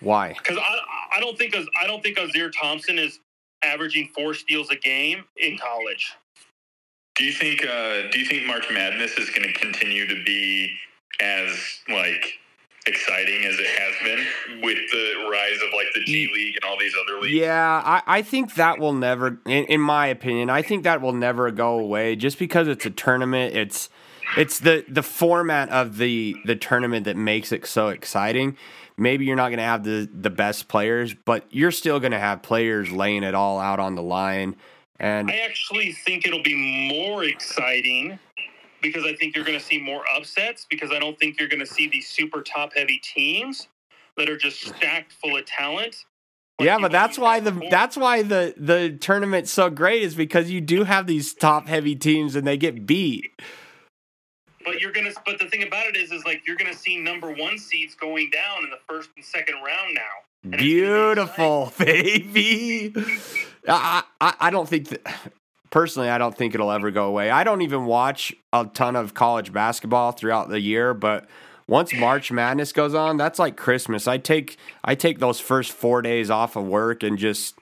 Why? 0.00 0.32
Because 0.32 0.56
I, 0.56 1.16
I 1.16 1.20
don't 1.20 1.36
think 1.36 1.54
I 1.54 1.86
don't 1.86 2.02
think 2.02 2.16
Ausar 2.16 2.50
Thompson 2.58 2.98
is 2.98 3.20
averaging 3.62 4.08
four 4.14 4.32
steals 4.32 4.70
a 4.70 4.76
game 4.76 5.24
in 5.36 5.58
college. 5.58 6.14
Do 7.16 7.24
you 7.24 7.32
think 7.32 7.64
uh, 7.64 8.10
Do 8.10 8.18
you 8.18 8.24
think 8.24 8.46
March 8.46 8.66
Madness 8.70 9.18
is 9.18 9.30
going 9.30 9.42
to 9.42 9.52
continue 9.52 10.06
to 10.06 10.24
be 10.24 10.74
as 11.20 11.80
like 11.88 12.40
exciting 12.86 13.44
as 13.44 13.58
it 13.58 13.66
has 13.66 13.94
been 14.02 14.62
with 14.62 14.78
the 14.90 15.28
rise 15.30 15.60
of 15.62 15.72
like 15.74 15.88
the 15.94 16.02
G 16.04 16.30
League 16.32 16.56
and 16.56 16.64
all 16.64 16.78
these 16.78 16.94
other 17.00 17.20
leagues. 17.20 17.34
Yeah, 17.34 17.82
I, 17.84 18.02
I 18.06 18.22
think 18.22 18.54
that 18.54 18.78
will 18.78 18.92
never, 18.92 19.38
in, 19.46 19.64
in 19.66 19.80
my 19.80 20.06
opinion, 20.06 20.50
I 20.50 20.62
think 20.62 20.84
that 20.84 21.00
will 21.00 21.12
never 21.12 21.50
go 21.50 21.78
away. 21.78 22.16
Just 22.16 22.38
because 22.38 22.68
it's 22.68 22.86
a 22.86 22.90
tournament, 22.90 23.54
it's 23.54 23.88
it's 24.36 24.58
the 24.58 24.84
the 24.88 25.02
format 25.02 25.68
of 25.70 25.98
the 25.98 26.36
the 26.44 26.56
tournament 26.56 27.04
that 27.04 27.16
makes 27.16 27.52
it 27.52 27.66
so 27.66 27.88
exciting. 27.88 28.56
Maybe 28.96 29.24
you're 29.24 29.36
not 29.36 29.48
going 29.48 29.58
to 29.58 29.64
have 29.64 29.84
the 29.84 30.08
the 30.12 30.30
best 30.30 30.68
players, 30.68 31.14
but 31.14 31.44
you're 31.50 31.72
still 31.72 32.00
going 32.00 32.12
to 32.12 32.18
have 32.18 32.42
players 32.42 32.90
laying 32.90 33.22
it 33.22 33.34
all 33.34 33.58
out 33.58 33.80
on 33.80 33.94
the 33.94 34.02
line. 34.02 34.56
And 35.00 35.30
I 35.30 35.38
actually 35.38 35.92
think 35.92 36.26
it'll 36.26 36.42
be 36.42 36.90
more 36.92 37.24
exciting 37.24 38.18
because 38.82 39.04
I 39.04 39.14
think 39.14 39.34
you're 39.34 39.44
going 39.44 39.58
to 39.58 39.64
see 39.64 39.80
more 39.80 40.02
upsets 40.14 40.66
because 40.68 40.90
I 40.92 40.98
don't 40.98 41.18
think 41.18 41.40
you're 41.40 41.48
going 41.48 41.60
to 41.60 41.66
see 41.66 41.88
these 41.88 42.06
super 42.06 42.42
top 42.42 42.74
heavy 42.74 43.00
teams 43.02 43.68
that 44.18 44.28
are 44.28 44.36
just 44.36 44.60
stacked 44.60 45.14
full 45.14 45.38
of 45.38 45.46
talent. 45.46 45.96
yeah, 46.60 46.78
but 46.78 46.92
that's 46.92 47.18
why 47.18 47.40
the 47.40 47.52
that's 47.70 47.96
why 47.96 48.22
the 48.22 48.54
the 48.58 48.98
tournament's 49.00 49.50
so 49.50 49.70
great 49.70 50.02
is 50.02 50.14
because 50.14 50.50
you 50.50 50.60
do 50.60 50.84
have 50.84 51.06
these 51.06 51.32
top 51.32 51.66
heavy 51.66 51.96
teams 51.96 52.36
and 52.36 52.46
they 52.46 52.58
get 52.58 52.86
beat. 52.86 53.30
But 54.62 54.80
you're 54.80 54.92
gonna. 54.92 55.12
But 55.24 55.38
the 55.38 55.48
thing 55.48 55.62
about 55.62 55.86
it 55.86 55.96
is, 55.96 56.12
is 56.12 56.26
like 56.26 56.46
you're 56.46 56.56
gonna 56.56 56.74
see 56.74 56.98
number 56.98 57.32
one 57.32 57.56
seeds 57.56 57.94
going 57.94 58.28
down 58.30 58.64
in 58.64 58.70
the 58.70 58.80
first 58.86 59.08
and 59.16 59.24
second 59.24 59.54
round 59.64 59.94
now. 59.94 60.29
And 60.44 60.54
it's 60.54 60.62
gonna 60.62 60.62
be 60.62 60.64
Beautiful, 60.64 61.72
baby. 61.78 62.94
I, 63.68 64.02
I 64.20 64.34
I 64.40 64.50
don't 64.50 64.68
think 64.68 64.88
that 64.88 65.02
personally. 65.70 66.08
I 66.08 66.18
don't 66.18 66.36
think 66.36 66.54
it'll 66.54 66.70
ever 66.70 66.90
go 66.90 67.06
away. 67.06 67.30
I 67.30 67.44
don't 67.44 67.62
even 67.62 67.84
watch 67.86 68.32
a 68.52 68.64
ton 68.66 68.96
of 68.96 69.14
college 69.14 69.52
basketball 69.52 70.12
throughout 70.12 70.48
the 70.48 70.60
year, 70.60 70.94
but 70.94 71.28
once 71.68 71.94
March 71.94 72.32
Madness 72.32 72.72
goes 72.72 72.94
on, 72.94 73.16
that's 73.16 73.38
like 73.38 73.56
Christmas. 73.56 74.08
I 74.08 74.18
take 74.18 74.56
I 74.84 74.94
take 74.94 75.18
those 75.18 75.40
first 75.40 75.72
four 75.72 76.02
days 76.02 76.30
off 76.30 76.56
of 76.56 76.64
work 76.66 77.02
and 77.02 77.18
just 77.18 77.56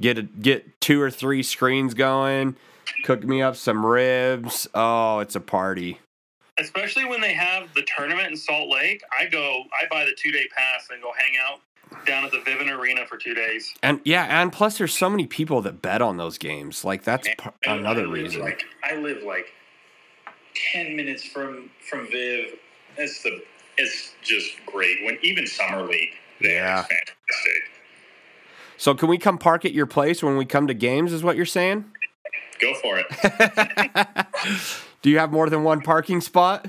get 0.00 0.18
a, 0.18 0.22
get 0.22 0.80
two 0.80 1.00
or 1.02 1.10
three 1.10 1.42
screens 1.42 1.94
going. 1.94 2.56
Cook 3.04 3.24
me 3.24 3.42
up 3.42 3.56
some 3.56 3.84
ribs. 3.84 4.66
Oh, 4.74 5.18
it's 5.20 5.36
a 5.36 5.40
party. 5.40 5.98
especially 6.58 7.04
when 7.04 7.20
they 7.20 7.32
have 7.34 7.72
the 7.74 7.82
tournament 7.96 8.28
in 8.28 8.36
Salt 8.36 8.68
Lake. 8.70 9.02
I 9.18 9.26
go, 9.26 9.64
I 9.72 9.86
buy 9.90 10.04
the 10.04 10.14
two 10.16 10.30
day 10.32 10.46
pass 10.56 10.88
and 10.90 11.02
go 11.02 11.12
hang 11.18 11.32
out 11.38 11.60
down 12.06 12.24
at 12.24 12.30
the 12.32 12.38
Vivint 12.38 12.70
Arena 12.76 13.06
for 13.06 13.16
two 13.16 13.34
days. 13.34 13.72
And 13.82 14.00
yeah, 14.04 14.40
and 14.42 14.52
plus 14.52 14.78
there's 14.78 14.96
so 14.96 15.08
many 15.10 15.26
people 15.26 15.60
that 15.62 15.82
bet 15.82 16.00
on 16.02 16.16
those 16.16 16.38
games. 16.38 16.84
Like 16.84 17.04
that's 17.04 17.28
p- 17.28 17.50
And 17.66 17.80
another 17.80 18.06
reason. 18.08 18.40
Like 18.42 18.64
I 18.84 18.96
live 18.96 19.22
like 19.22 19.46
ten 20.72 20.96
minutes 20.96 21.24
from 21.24 21.70
from 21.88 22.06
Viv. 22.10 22.54
It's 22.96 23.22
the 23.22 23.42
it's 23.78 24.12
just 24.22 24.50
great. 24.66 24.98
When 25.04 25.18
even 25.22 25.46
summer 25.46 25.82
league, 25.82 26.10
there 26.40 26.52
Yeah. 26.54 26.80
is 26.80 26.86
fantastic. 26.86 27.62
So 28.76 28.94
can 28.94 29.08
we 29.08 29.18
come 29.18 29.36
park 29.38 29.64
at 29.64 29.72
your 29.72 29.86
place 29.86 30.22
when 30.22 30.36
we 30.36 30.44
come 30.46 30.66
to 30.66 30.74
games? 30.74 31.12
Is 31.12 31.22
what 31.22 31.36
you're 31.36 31.44
saying? 31.46 31.84
Go 32.60 32.74
for 32.74 32.98
it. 32.98 34.26
Do 35.02 35.10
you 35.10 35.18
have 35.18 35.32
more 35.32 35.48
than 35.48 35.62
one 35.64 35.80
parking 35.80 36.20
spot? 36.20 36.66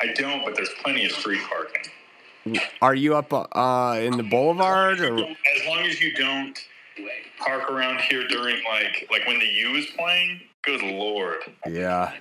I 0.00 0.12
don't, 0.14 0.44
but 0.44 0.54
there's 0.54 0.68
plenty 0.82 1.04
of 1.06 1.12
street 1.12 1.40
parking. 1.48 1.90
Are 2.82 2.94
you 2.94 3.16
up 3.16 3.32
uh, 3.32 3.98
in 4.00 4.16
the 4.16 4.22
boulevard 4.22 5.00
or? 5.00 5.18
As 5.18 5.66
long 5.66 5.80
as 5.86 6.00
you 6.00 6.12
don't 6.14 6.58
park 7.38 7.70
around 7.70 8.00
here 8.02 8.26
during 8.28 8.56
like 8.64 9.06
like 9.10 9.26
when 9.26 9.38
the 9.38 9.46
U 9.46 9.74
is 9.76 9.86
playing. 9.96 10.40
Good 10.62 10.82
lord. 10.82 11.38
Yeah. 11.68 12.12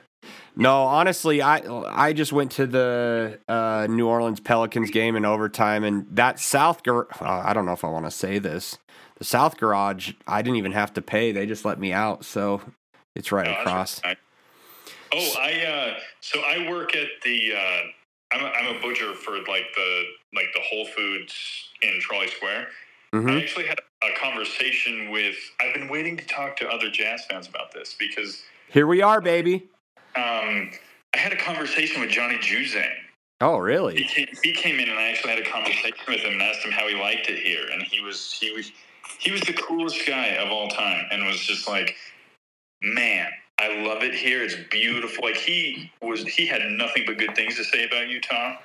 No, 0.56 0.84
honestly, 0.84 1.42
I 1.42 1.62
I 1.88 2.14
just 2.14 2.32
went 2.34 2.52
to 2.54 2.66
the 2.66 3.40
uh, 3.48 3.88
New 3.90 4.08
Orleans 4.08 4.40
Pelicans 4.40 4.90
game 4.92 5.16
in 5.16 5.26
overtime, 5.26 5.84
and 5.84 6.08
that 6.16 6.40
South 6.40 6.84
gar- 6.84 7.08
uh, 7.22 7.44
I 7.46 7.54
don't 7.54 7.66
know 7.66 7.74
if 7.74 7.84
I 7.84 7.90
want 7.90 8.06
to 8.06 8.12
say 8.12 8.40
this. 8.40 8.78
The 9.20 9.24
South 9.24 9.58
Garage, 9.58 10.14
I 10.28 10.42
didn't 10.42 10.58
even 10.58 10.72
have 10.72 10.94
to 10.96 11.02
pay; 11.02 11.32
they 11.32 11.46
just 11.46 11.66
let 11.66 11.80
me 11.80 11.94
out, 11.94 12.26
so 12.26 12.62
it's 13.16 13.32
right 13.32 13.48
Oh, 13.48 13.52
across. 13.62 14.02
right. 14.04 14.18
Oh, 15.14 15.34
I 15.40 15.66
uh, 15.66 16.00
so 16.22 16.40
I 16.42 16.70
work 16.70 16.96
at 16.96 17.08
the 17.24 17.54
uh, 17.56 17.82
I'm 18.32 18.44
a, 18.44 18.48
I'm 18.50 18.76
a 18.76 18.80
butcher 18.82 19.14
for 19.14 19.38
like 19.48 19.74
the 19.76 20.04
like 20.36 20.48
the 20.54 20.62
Whole 20.62 20.86
Foods 20.86 21.34
in 21.82 22.00
Trolley 22.02 22.28
Square. 22.28 22.68
I 23.14 23.18
hmm 23.18 23.30
actually 23.30 23.66
had 23.66 23.80
a 24.04 24.20
conversation 24.20 25.10
with. 25.12 25.36
I've 25.62 25.74
been 25.74 25.88
waiting 25.90 26.18
to 26.18 26.26
talk 26.26 26.58
to 26.58 26.68
other 26.70 26.90
jazz 26.90 27.26
fans 27.30 27.48
about 27.48 27.72
this 27.74 27.96
because 27.98 28.44
Here 28.70 28.86
we 28.88 29.02
are, 29.02 29.22
baby. 29.22 29.68
um, 30.16 30.72
I 31.14 31.18
had 31.18 31.32
a 31.34 31.38
conversation 31.38 32.02
with 32.02 32.10
Johnny 32.10 32.36
Juzang. 32.38 32.92
Oh, 33.40 33.56
He 33.56 33.62
really? 33.62 34.04
came, 34.04 34.28
he 34.44 34.52
came 34.54 34.80
in 34.80 34.90
and 34.90 35.00
I 35.00 35.10
actually 35.10 35.32
had 35.32 35.40
a 35.40 35.50
conversation 35.50 35.94
with 36.08 36.20
him 36.22 36.34
and 36.34 36.42
asked 36.42 36.66
him 36.66 36.72
how 36.72 36.88
he 36.88 36.96
liked 37.00 37.30
it 37.30 37.40
here, 37.40 37.66
and 37.72 37.82
he 37.84 38.02
was 38.02 38.34
he 38.40 38.52
was 38.52 38.72
he 39.20 39.32
was 39.32 39.42
the 39.42 39.54
coolest 39.54 40.06
guy 40.08 40.30
of 40.36 40.50
all 40.52 40.68
time, 40.68 41.06
and 41.12 41.26
was 41.26 41.40
just 41.40 41.68
like, 41.68 41.96
man, 42.82 43.28
I 43.60 43.82
love 43.84 44.04
it 44.04 44.14
here. 44.14 44.44
It's 44.44 44.56
beautiful. 44.70 45.24
Like 45.24 45.38
he 45.38 45.92
was 46.02 46.26
he 46.28 46.46
had 46.46 46.62
nothing 46.72 47.04
but 47.08 47.18
good 47.18 47.36
things 47.36 47.56
to 47.58 47.64
say 47.64 47.86
about 47.86 48.08
Utah, 48.08 48.58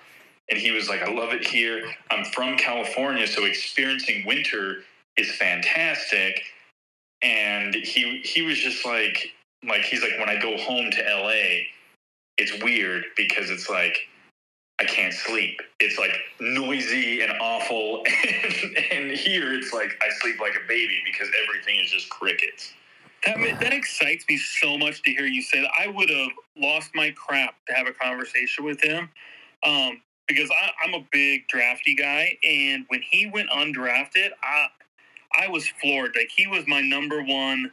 and 0.51 0.59
he 0.59 0.71
was 0.71 0.89
like, 0.89 1.03
I 1.03 1.11
love 1.13 1.33
it 1.33 1.47
here. 1.47 1.85
I'm 2.11 2.25
from 2.27 2.57
California, 2.59 3.27
so 3.27 3.45
experiencing 3.45 4.27
winter 4.27 4.79
is 5.17 5.33
fantastic. 5.37 6.43
And 7.23 7.75
he 7.75 8.21
he 8.25 8.43
was 8.43 8.59
just 8.59 8.85
like 8.85 9.33
like 9.67 9.83
he's 9.83 10.03
like 10.03 10.19
when 10.19 10.29
I 10.29 10.41
go 10.41 10.57
home 10.59 10.91
to 10.91 11.03
LA, 11.03 11.65
it's 12.39 12.63
weird 12.63 13.05
because 13.17 13.51
it's 13.51 13.71
like 13.71 13.97
I 14.81 14.85
can't 14.85 15.15
sleep. 15.15 15.61
It's 15.81 15.99
like 15.99 16.13
noisy 16.41 17.23
and 17.23 17.33
awful. 17.41 18.05
And, 18.45 18.79
and 18.93 19.13
here 19.13 19.55
it's 19.55 19.73
like 19.73 19.99
I 20.03 20.09
sleep 20.21 20.41
like 20.41 20.55
a 20.55 20.67
baby 20.69 21.01
because 21.05 21.29
everything 21.45 21.79
is 21.81 21.91
just 21.91 22.11
crickets. 22.11 22.73
That 23.25 23.37
that 23.61 23.73
excites 23.73 24.25
me 24.29 24.37
so 24.37 24.77
much 24.77 25.03
to 25.03 25.13
hear 25.13 25.27
you 25.27 25.43
say 25.43 25.61
that. 25.61 25.71
I 25.79 25.89
would 25.89 26.11
have 26.11 26.31
lost 26.57 26.91
my 26.95 27.11
crap 27.13 27.55
to 27.69 27.75
have 27.75 27.87
a 27.87 27.93
conversation 27.93 28.65
with 28.65 28.83
him, 28.83 29.11
um, 29.65 30.01
because 30.27 30.51
I, 30.51 30.71
I'm 30.85 30.95
a 30.95 31.07
big 31.13 31.47
drafty 31.49 31.95
guy, 31.95 32.37
and 32.45 32.85
when 32.89 33.01
he 33.03 33.27
went 33.27 33.51
undrafted, 33.51 34.31
I 34.43 34.67
I 35.39 35.49
was 35.49 35.69
floored. 35.81 36.17
Like 36.17 36.31
he 36.35 36.47
was 36.49 36.65
my 36.67 36.81
number 36.81 37.23
one 37.23 37.71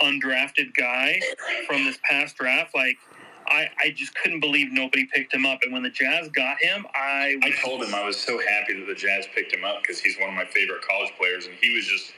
undrafted 0.00 0.74
guy 0.76 1.20
from 1.68 1.84
this 1.84 1.98
past 2.10 2.36
draft. 2.36 2.74
Like 2.74 2.96
I 3.46 3.68
I 3.80 3.90
just 3.90 4.14
couldn't 4.16 4.40
believe 4.40 4.72
nobody 4.72 5.06
picked 5.06 5.32
him 5.32 5.46
up, 5.46 5.60
and 5.62 5.72
when 5.72 5.84
the 5.84 5.90
Jazz 5.90 6.28
got 6.30 6.60
him, 6.60 6.86
I 6.94 7.36
I 7.42 7.52
told 7.62 7.82
him 7.84 7.94
I 7.94 8.04
was 8.04 8.18
so 8.18 8.38
happy 8.38 8.74
that 8.80 8.86
the 8.86 8.94
Jazz 8.96 9.26
picked 9.34 9.54
him 9.54 9.64
up 9.64 9.82
because 9.82 10.00
he's 10.00 10.18
one 10.18 10.28
of 10.28 10.34
my 10.34 10.46
favorite 10.46 10.82
college 10.82 11.12
players, 11.18 11.46
and 11.46 11.54
he 11.60 11.74
was 11.74 11.86
just 11.86 12.12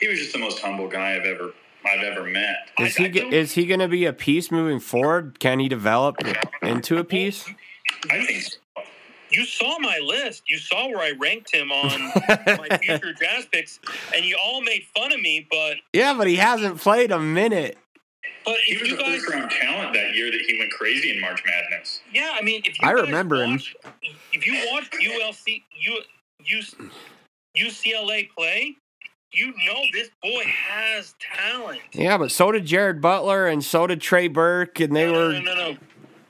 he 0.00 0.08
was 0.08 0.18
just 0.18 0.32
the 0.32 0.38
most 0.40 0.60
humble 0.60 0.88
guy 0.88 1.14
I've 1.14 1.24
ever 1.26 1.52
I've 1.84 2.02
ever 2.02 2.24
met. 2.24 2.56
Is 2.78 2.98
I 2.98 3.02
he 3.04 3.08
don't- 3.08 3.32
is 3.32 3.52
he 3.52 3.66
going 3.66 3.80
to 3.80 3.88
be 3.88 4.04
a 4.04 4.12
piece 4.12 4.50
moving 4.50 4.80
forward? 4.80 5.38
Can 5.40 5.58
he 5.60 5.68
develop 5.68 6.16
into 6.62 6.98
a 6.98 7.04
piece? 7.04 7.44
I 8.10 8.24
think 8.24 8.42
so. 8.42 8.58
you 9.30 9.44
saw 9.44 9.78
my 9.78 9.98
list. 9.98 10.42
You 10.48 10.58
saw 10.58 10.88
where 10.88 10.98
I 11.00 11.12
ranked 11.18 11.52
him 11.54 11.70
on 11.72 12.00
my 12.46 12.78
future 12.82 13.12
Jazz 13.14 13.46
picks, 13.52 13.78
and 14.14 14.24
you 14.24 14.36
all 14.42 14.60
made 14.60 14.84
fun 14.96 15.12
of 15.12 15.20
me. 15.20 15.46
But 15.50 15.76
Yeah, 15.92 16.14
but 16.14 16.26
he 16.26 16.36
hasn't 16.36 16.78
played 16.80 17.10
a 17.12 17.18
minute. 17.18 17.78
but 18.44 18.56
he 18.66 18.76
was 18.78 18.88
you 18.88 18.96
a 18.96 18.98
guys, 18.98 19.20
first 19.22 19.34
round 19.34 19.50
talent 19.50 19.94
that 19.94 20.14
year 20.14 20.30
that 20.30 20.40
he 20.46 20.58
went 20.58 20.70
crazy 20.72 21.10
in 21.12 21.20
March 21.20 21.42
Madness. 21.46 22.00
yeah, 22.12 22.32
I 22.34 22.42
mean, 22.42 22.62
if 22.64 22.80
you 22.80 22.88
I 22.88 22.92
guys 22.94 23.02
remember 23.06 23.42
him. 23.42 23.52
watch, 23.52 23.74
If 24.32 24.46
you 24.46 24.54
watch 24.72 24.90
ULC, 24.90 25.62
U, 25.82 26.00
U, 26.44 26.62
UCLA 27.56 28.28
play, 28.36 28.76
you 29.32 29.52
know 29.66 29.82
this 29.92 30.10
boy 30.22 30.42
has 30.44 31.14
talent. 31.36 31.80
Yeah, 31.92 32.18
but 32.18 32.30
so 32.30 32.52
did 32.52 32.64
Jared 32.66 33.00
Butler 33.00 33.46
and 33.46 33.64
so 33.64 33.86
did 33.86 34.00
Trey 34.00 34.28
Burke, 34.28 34.80
and 34.80 34.94
they 34.94 35.06
no, 35.06 35.12
were. 35.12 35.32
no, 35.32 35.40
no, 35.40 35.54
no, 35.54 35.70
no. 35.72 35.78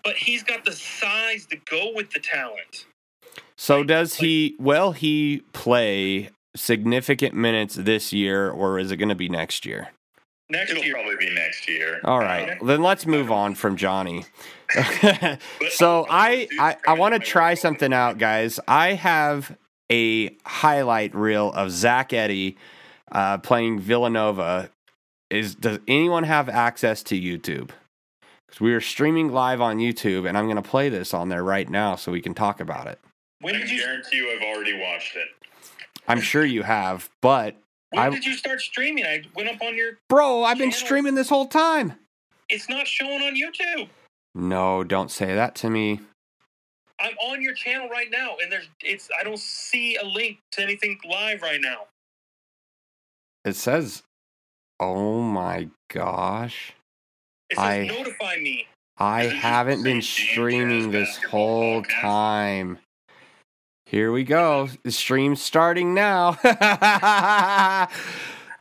But 0.05 0.16
he's 0.16 0.42
got 0.42 0.64
the 0.64 0.72
size 0.72 1.46
to 1.46 1.57
go 1.70 1.92
with 1.94 2.11
the 2.12 2.20
talent. 2.20 2.86
So 3.57 3.84
does 3.84 4.14
he? 4.16 4.57
Will 4.59 4.92
he 4.92 5.42
play 5.53 6.30
significant 6.57 7.34
minutes 7.34 7.74
this 7.74 8.12
year, 8.12 8.51
or 8.51 8.78
is 8.78 8.90
it 8.90 8.96
going 8.96 9.11
to 9.11 9.14
be 9.14 9.28
next 9.28 9.66
year? 9.66 9.88
Next 10.48 10.72
It'll 10.72 10.82
year, 10.82 10.94
probably 10.94 11.16
be 11.16 11.32
next 11.32 11.68
year. 11.68 12.01
All 12.05 12.18
right, 12.18 12.61
Um, 12.61 12.66
then 12.66 12.82
let's 12.82 13.07
move 13.07 13.30
on 13.30 13.55
from 13.55 13.76
Johnny. 13.76 14.24
so 15.70 16.07
I 16.11 16.48
I, 16.59 16.76
I 16.88 16.94
want 16.94 17.14
to 17.14 17.20
try 17.20 17.55
something 17.55 17.92
out, 17.92 18.18
guys. 18.18 18.59
I 18.66 18.94
have 18.94 19.57
a 19.92 20.34
highlight 20.44 21.14
reel 21.14 21.53
of 21.53 21.70
Zach 21.70 22.11
Edey 22.11 22.57
uh, 23.12 23.38
playing 23.38 23.80
Villanova. 23.80 24.70
Is 25.30 25.54
does 25.54 25.78
anyone 25.86 26.24
have 26.24 26.48
access 26.48 27.02
to 27.04 27.20
YouTube? 27.20 27.70
Because 28.46 28.61
we 28.61 28.72
are 28.74 28.80
streaming 28.80 29.30
live 29.32 29.61
on 29.61 29.78
YouTube, 29.78 30.28
and 30.28 30.36
I'm 30.36 30.46
going 30.46 30.56
to 30.56 30.62
play 30.68 30.88
this 30.88 31.14
on 31.14 31.28
there 31.28 31.44
right 31.44 31.68
now 31.68 31.94
so 31.94 32.11
we 32.11 32.20
can 32.20 32.34
talk 32.34 32.61
about 32.61 32.88
it. 32.88 32.98
when 33.40 33.54
I 33.54 33.58
did 33.58 33.68
can 33.68 33.76
you 33.76 33.82
guarantee 33.84 34.16
you 34.16 34.30
I've 34.32 34.42
already 34.56 34.78
watched 34.80 35.14
it. 35.16 35.28
I'm 36.08 36.20
sure 36.20 36.44
you 36.44 36.64
have, 36.64 37.08
but 37.22 37.56
when 37.90 38.02
I- 38.02 38.11
did 38.11 38.24
you 38.26 38.34
start 38.34 38.61
streaming? 38.61 39.04
I 39.04 39.22
went 39.36 39.48
up 39.48 39.62
on 39.62 39.76
your. 39.76 39.98
bro, 40.08 40.42
I've 40.42 40.58
been 40.58 40.70
Channel. 40.72 40.86
streaming 40.86 41.14
this 41.14 41.28
whole 41.28 41.46
time. 41.46 41.92
It's 42.48 42.68
not 42.68 42.88
showing 42.88 43.22
on 43.22 43.36
YouTube. 43.36 43.88
No, 44.34 44.82
don't 44.82 45.11
say 45.12 45.34
that 45.36 45.54
to 45.56 45.70
me. 45.70 46.00
I'm 46.98 47.14
on 47.22 47.40
your 47.40 47.54
channel 47.54 47.88
right 47.88 48.11
now, 48.11 48.36
and 48.42 48.50
there's 48.50 48.68
it's. 48.82 49.08
I 49.18 49.22
don't 49.22 49.38
see 49.38 49.94
a 49.96 50.04
link 50.04 50.38
to 50.52 50.62
anything 50.62 50.98
live 51.08 51.42
right 51.42 51.61
now. 51.61 51.86
It 53.45 53.57
says, 53.57 54.03
"Oh 54.78 55.20
my 55.22 55.68
gosh, 55.93 56.72
It 57.51 57.57
says 57.57 57.64
I- 57.64 57.86
notify 57.86 58.36
me. 58.36 58.66
I 58.99 59.22
Is 59.22 59.26
it 59.26 59.30
just 59.30 59.43
haven't 59.43 59.82
been 59.82 59.97
the 59.99 60.03
same 60.03 60.16
Jazz 60.26 60.32
streaming 60.32 60.91
this 60.91 61.16
whole 61.24 61.82
time." 61.82 62.78
Here 63.86 64.12
we 64.12 64.22
go. 64.22 64.68
The 64.84 64.93
stream's 64.93 65.43
starting 65.43 65.95
now. 65.95 66.38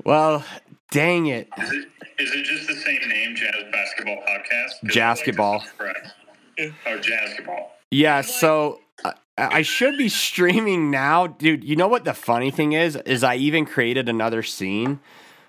well, 0.03 0.43
dang 0.91 1.27
it. 1.27 1.47
Is 1.57 1.71
it, 1.71 1.87
is 2.17 2.31
it 2.33 2.43
just 2.45 2.67
the 2.67 2.73
same 2.75 3.07
name, 3.07 3.35
Jazz 3.35 3.63
Basketball 3.71 4.17
Podcast? 4.27 4.71
Jazzketball. 4.85 5.61
I 5.79 5.83
like. 5.85 6.73
Oh, 6.87 6.97
Jazzketball. 6.99 7.67
Yeah, 7.91 8.21
so 8.21 8.81
uh, 9.03 9.11
I 9.37 9.61
should 9.61 9.97
be 9.97 10.09
streaming 10.09 10.91
now, 10.91 11.27
dude. 11.27 11.63
You 11.63 11.75
know 11.75 11.87
what 11.87 12.05
the 12.05 12.13
funny 12.13 12.51
thing 12.51 12.73
is? 12.73 12.95
Is 12.97 13.23
I 13.23 13.35
even 13.35 13.65
created 13.65 14.09
another 14.09 14.43
scene. 14.43 14.99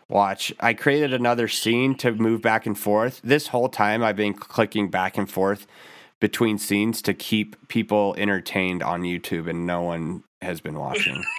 Watch, 0.08 0.52
I 0.58 0.74
created 0.74 1.14
another 1.14 1.46
scene 1.46 1.94
to 1.96 2.12
move 2.12 2.42
back 2.42 2.66
and 2.66 2.76
forth. 2.76 3.20
This 3.22 3.48
whole 3.48 3.68
time, 3.68 4.02
I've 4.02 4.16
been 4.16 4.34
clicking 4.34 4.90
back 4.90 5.16
and 5.16 5.30
forth 5.30 5.68
between 6.18 6.58
scenes 6.58 7.00
to 7.02 7.14
keep 7.14 7.68
people 7.68 8.16
entertained 8.18 8.82
on 8.82 9.02
YouTube, 9.02 9.48
and 9.48 9.66
no 9.66 9.82
one 9.82 10.24
has 10.42 10.60
been 10.60 10.78
watching. 10.78 11.24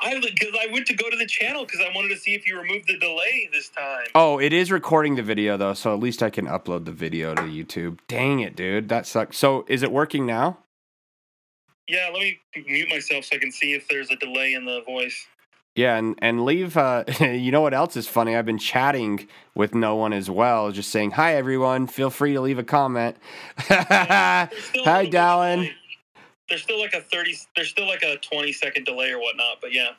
I 0.00 0.20
because 0.20 0.54
I 0.60 0.72
went 0.72 0.86
to 0.86 0.94
go 0.94 1.10
to 1.10 1.16
the 1.16 1.26
channel 1.26 1.64
because 1.64 1.80
I 1.80 1.94
wanted 1.94 2.10
to 2.10 2.16
see 2.16 2.34
if 2.34 2.46
you 2.46 2.60
removed 2.60 2.86
the 2.86 2.98
delay 2.98 3.48
this 3.52 3.70
time. 3.70 4.06
oh, 4.14 4.38
it 4.38 4.52
is 4.52 4.70
recording 4.70 5.16
the 5.16 5.22
video 5.22 5.56
though, 5.56 5.74
so 5.74 5.92
at 5.92 6.00
least 6.00 6.22
I 6.22 6.30
can 6.30 6.46
upload 6.46 6.84
the 6.84 6.92
video 6.92 7.34
to 7.34 7.42
YouTube. 7.42 7.98
Dang 8.06 8.40
it, 8.40 8.54
dude, 8.54 8.88
that 8.88 9.06
sucks. 9.06 9.36
So, 9.36 9.64
is 9.68 9.82
it 9.82 9.90
working 9.90 10.26
now? 10.26 10.58
Yeah, 11.88 12.10
let 12.12 12.20
me 12.20 12.40
mute 12.66 12.88
myself 12.88 13.24
so 13.26 13.36
I 13.36 13.38
can 13.38 13.52
see 13.52 13.74
if 13.74 13.86
there's 13.88 14.10
a 14.10 14.16
delay 14.16 14.54
in 14.54 14.64
the 14.64 14.82
voice. 14.82 15.26
Yeah, 15.76 15.96
and 15.96 16.18
and 16.22 16.44
leave. 16.44 16.76
Uh, 16.76 17.04
you 17.20 17.52
know 17.52 17.60
what 17.60 17.74
else 17.74 17.96
is 17.96 18.08
funny? 18.08 18.34
I've 18.34 18.46
been 18.46 18.58
chatting 18.58 19.28
with 19.54 19.74
no 19.74 19.94
one 19.94 20.12
as 20.12 20.30
well, 20.30 20.72
just 20.72 20.90
saying 20.90 21.12
hi 21.12 21.34
everyone. 21.36 21.86
Feel 21.86 22.10
free 22.10 22.32
to 22.32 22.40
leave 22.40 22.58
a 22.58 22.64
comment. 22.64 23.16
There's 23.68 23.84
hi, 23.88 24.48
little 24.74 25.12
Dallin. 25.12 25.70
There's 26.48 26.62
still 26.62 26.80
like 26.80 26.94
a 26.94 27.02
thirty. 27.02 27.36
There's 27.54 27.68
still 27.68 27.86
like 27.86 28.02
a 28.02 28.16
twenty 28.18 28.52
second 28.52 28.84
delay 28.84 29.10
or 29.12 29.20
whatnot. 29.20 29.58
But 29.60 29.72
yeah, 29.74 29.90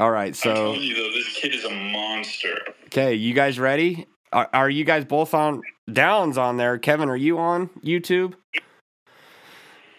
All 0.00 0.10
right, 0.10 0.28
I'm 0.28 0.34
so 0.34 0.54
telling 0.54 0.82
you 0.82 0.94
though, 0.94 1.10
this 1.12 1.28
kid 1.36 1.54
is 1.54 1.64
a 1.64 1.70
monster. 1.70 2.58
okay, 2.86 3.14
you 3.14 3.34
guys 3.34 3.58
ready? 3.58 4.06
Are, 4.32 4.48
are 4.54 4.70
you 4.70 4.84
guys 4.84 5.04
both 5.04 5.34
on? 5.34 5.62
Downs 5.92 6.38
on 6.38 6.56
there. 6.56 6.78
Kevin, 6.78 7.10
are 7.10 7.16
you 7.16 7.38
on 7.38 7.68
YouTube? 7.84 8.32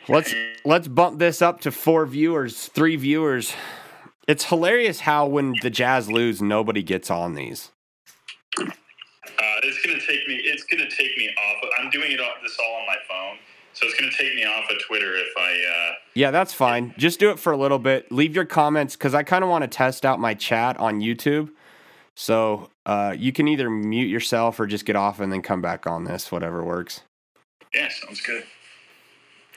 Let's 0.10 0.34
let's 0.66 0.88
bump 0.88 1.20
this 1.20 1.42
up 1.42 1.62
to 1.62 1.72
four 1.72 2.06
viewers, 2.06 2.68
three 2.68 2.96
viewers. 2.96 3.54
It's 4.28 4.46
hilarious 4.46 5.02
how 5.02 5.28
when 5.28 5.54
the 5.62 5.70
Jazz 5.70 6.12
lose, 6.12 6.42
nobody 6.42 6.84
gets 6.84 7.10
on 7.10 7.36
these. 7.36 7.72
Uh, 8.58 8.66
it's 9.64 9.82
gonna 9.86 10.00
take 10.00 10.28
me. 10.28 10.36
It's 10.36 10.64
gonna 10.64 10.90
take 10.90 11.18
me 11.18 11.30
off. 11.30 11.64
Of, 11.64 11.70
I'm 11.80 11.90
doing 11.90 12.12
it 12.12 12.20
all, 12.20 12.32
this 12.42 12.58
all 12.60 12.76
on 12.76 12.86
my 12.86 12.98
phone, 13.10 13.38
so 13.74 13.86
it's 13.86 14.00
gonna 14.00 14.12
take 14.12 14.36
me 14.36 14.44
off 14.44 14.70
of 14.70 14.78
Twitter 14.86 15.16
if 15.16 15.30
I. 15.38 15.52
Uh, 15.52 15.94
Yeah, 16.16 16.32
that's 16.32 16.54
fine. 16.54 16.94
Just 16.98 17.20
do 17.20 17.32
it 17.32 17.40
for 17.40 17.52
a 17.52 17.58
little 17.58 17.80
bit. 17.80 18.12
Leave 18.12 18.36
your 18.36 18.46
comments 18.46 18.96
because 18.96 19.14
I 19.14 19.24
kind 19.24 19.44
of 19.44 19.50
want 19.50 19.64
to 19.64 19.68
test 19.68 20.06
out 20.06 20.20
my 20.20 20.34
chat 20.34 20.78
on 20.78 21.00
YouTube. 21.00 21.50
So 22.16 22.70
uh, 22.86 23.16
you 23.18 23.32
can 23.32 23.48
either 23.48 23.70
mute 23.70 24.10
yourself 24.10 24.60
or 24.60 24.68
just 24.68 24.86
get 24.86 24.96
off 24.96 25.20
and 25.20 25.32
then 25.32 25.42
come 25.42 25.62
back 25.62 25.88
on 25.88 26.04
this, 26.04 26.32
whatever 26.32 26.64
works. 26.64 27.02
yeah, 27.74 27.90
sounds 27.90 28.22
good. 28.22 28.44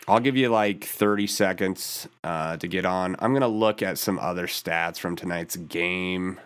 I'll 0.09 0.21
give 0.21 0.37
you 0.37 0.49
like 0.49 0.85
30 0.85 1.27
seconds 1.27 2.09
uh, 2.23 2.57
to 2.59 2.69
get 2.69 2.85
on. 2.85 3.17
I'm 3.19 3.33
going 3.33 3.41
to 3.43 3.49
look 3.49 3.83
at 3.83 3.99
some 3.99 4.19
other 4.19 4.47
stats 4.47 4.99
from 4.99 5.17
tonight's 5.17 5.57
game. 5.57 6.39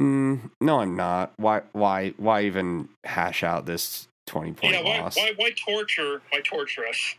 Mm, 0.00 0.50
no, 0.60 0.80
I'm 0.80 0.94
not. 0.94 1.32
Why, 1.36 1.62
why, 1.72 2.10
why 2.18 2.42
even 2.44 2.88
hash 3.04 3.42
out 3.42 3.66
this 3.66 4.08
20 4.26 4.52
point 4.52 4.74
yeah. 4.74 4.82
Why, 4.82 5.00
loss? 5.00 5.16
why, 5.16 5.32
why 5.36 5.50
torture? 5.50 6.20
Why 6.30 6.40
torture 6.40 6.86
us? 6.86 7.14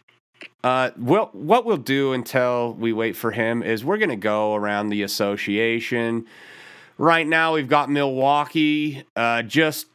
Uh, 0.63 0.91
well, 0.97 1.29
what 1.33 1.65
we'll 1.65 1.77
do 1.77 2.13
until 2.13 2.73
we 2.73 2.93
wait 2.93 3.15
for 3.15 3.31
him 3.31 3.63
is 3.63 3.83
we're 3.83 3.97
going 3.97 4.09
to 4.09 4.15
go 4.15 4.55
around 4.55 4.89
the 4.89 5.01
association. 5.01 6.25
Right 6.97 7.27
now, 7.27 7.55
we've 7.55 7.67
got 7.67 7.89
Milwaukee 7.89 9.03
uh, 9.15 9.41
just 9.41 9.87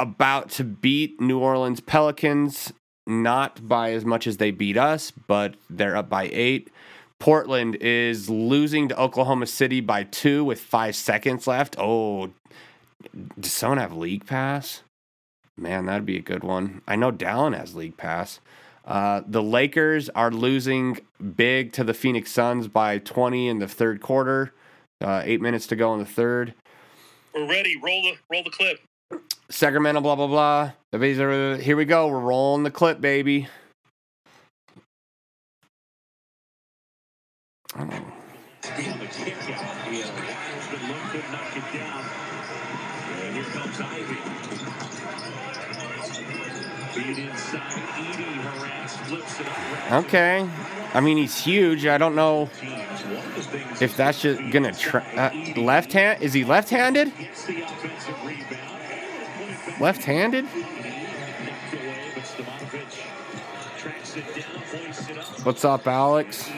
about 0.00 0.50
to 0.50 0.64
beat 0.64 1.20
New 1.20 1.38
Orleans 1.38 1.80
Pelicans, 1.80 2.72
not 3.06 3.66
by 3.66 3.92
as 3.92 4.04
much 4.04 4.26
as 4.26 4.38
they 4.38 4.50
beat 4.50 4.76
us, 4.76 5.10
but 5.10 5.54
they're 5.68 5.96
up 5.96 6.08
by 6.08 6.28
eight. 6.32 6.70
Portland 7.18 7.76
is 7.76 8.28
losing 8.28 8.88
to 8.88 9.00
Oklahoma 9.00 9.46
City 9.46 9.80
by 9.80 10.04
two 10.04 10.44
with 10.44 10.60
five 10.60 10.96
seconds 10.96 11.46
left. 11.46 11.76
Oh, 11.78 12.30
does 13.38 13.52
someone 13.52 13.78
have 13.78 13.96
league 13.96 14.26
pass? 14.26 14.82
Man, 15.56 15.86
that'd 15.86 16.06
be 16.06 16.18
a 16.18 16.22
good 16.22 16.42
one. 16.42 16.82
I 16.86 16.96
know 16.96 17.12
Dallin 17.12 17.56
has 17.56 17.74
league 17.74 17.96
pass. 17.96 18.40
Uh, 18.84 19.22
the 19.26 19.42
Lakers 19.42 20.08
are 20.10 20.30
losing 20.30 20.98
big 21.36 21.72
to 21.72 21.84
the 21.84 21.94
Phoenix 21.94 22.30
Suns 22.32 22.68
by 22.68 22.98
20 22.98 23.48
in 23.48 23.58
the 23.58 23.68
third 23.68 24.00
quarter. 24.00 24.52
Uh, 25.00 25.22
eight 25.24 25.40
minutes 25.40 25.66
to 25.68 25.76
go 25.76 25.92
in 25.94 26.00
the 26.00 26.04
third. 26.04 26.54
We're 27.34 27.48
ready. 27.48 27.76
Roll 27.76 28.02
the 28.02 28.16
roll 28.30 28.44
the 28.44 28.50
clip. 28.50 28.80
Sacramento, 29.54 30.00
blah, 30.00 30.16
blah, 30.16 30.26
blah. 30.26 30.72
Here 30.90 31.76
we 31.76 31.84
go. 31.84 32.08
We're 32.08 32.18
rolling 32.18 32.64
the 32.64 32.72
clip, 32.72 33.00
baby. 33.00 33.46
Okay. 49.92 50.48
I 50.92 51.00
mean, 51.00 51.16
he's 51.16 51.38
huge. 51.38 51.86
I 51.86 51.96
don't 51.96 52.16
know 52.16 52.50
if 53.80 53.96
that's 53.96 54.20
just 54.20 54.50
gonna 54.50 54.72
try. 54.72 55.00
Uh, 55.14 55.60
left 55.60 55.92
hand? 55.92 56.22
Is 56.24 56.32
he 56.32 56.44
left-handed? 56.44 57.12
gets 57.16 57.46
up. 59.78 60.46
What's 65.44 65.64
up, 65.64 65.86
Alex? 65.86 66.48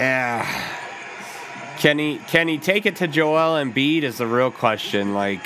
Yeah. 0.00 0.76
Can 1.78 1.98
he 1.98 2.18
can 2.28 2.48
he 2.48 2.58
take 2.58 2.86
it 2.86 2.96
to 2.96 3.06
Joel 3.06 3.56
and 3.56 3.74
Embiid 3.74 4.02
is 4.02 4.18
the 4.18 4.26
real 4.26 4.50
question. 4.50 5.14
Like, 5.14 5.40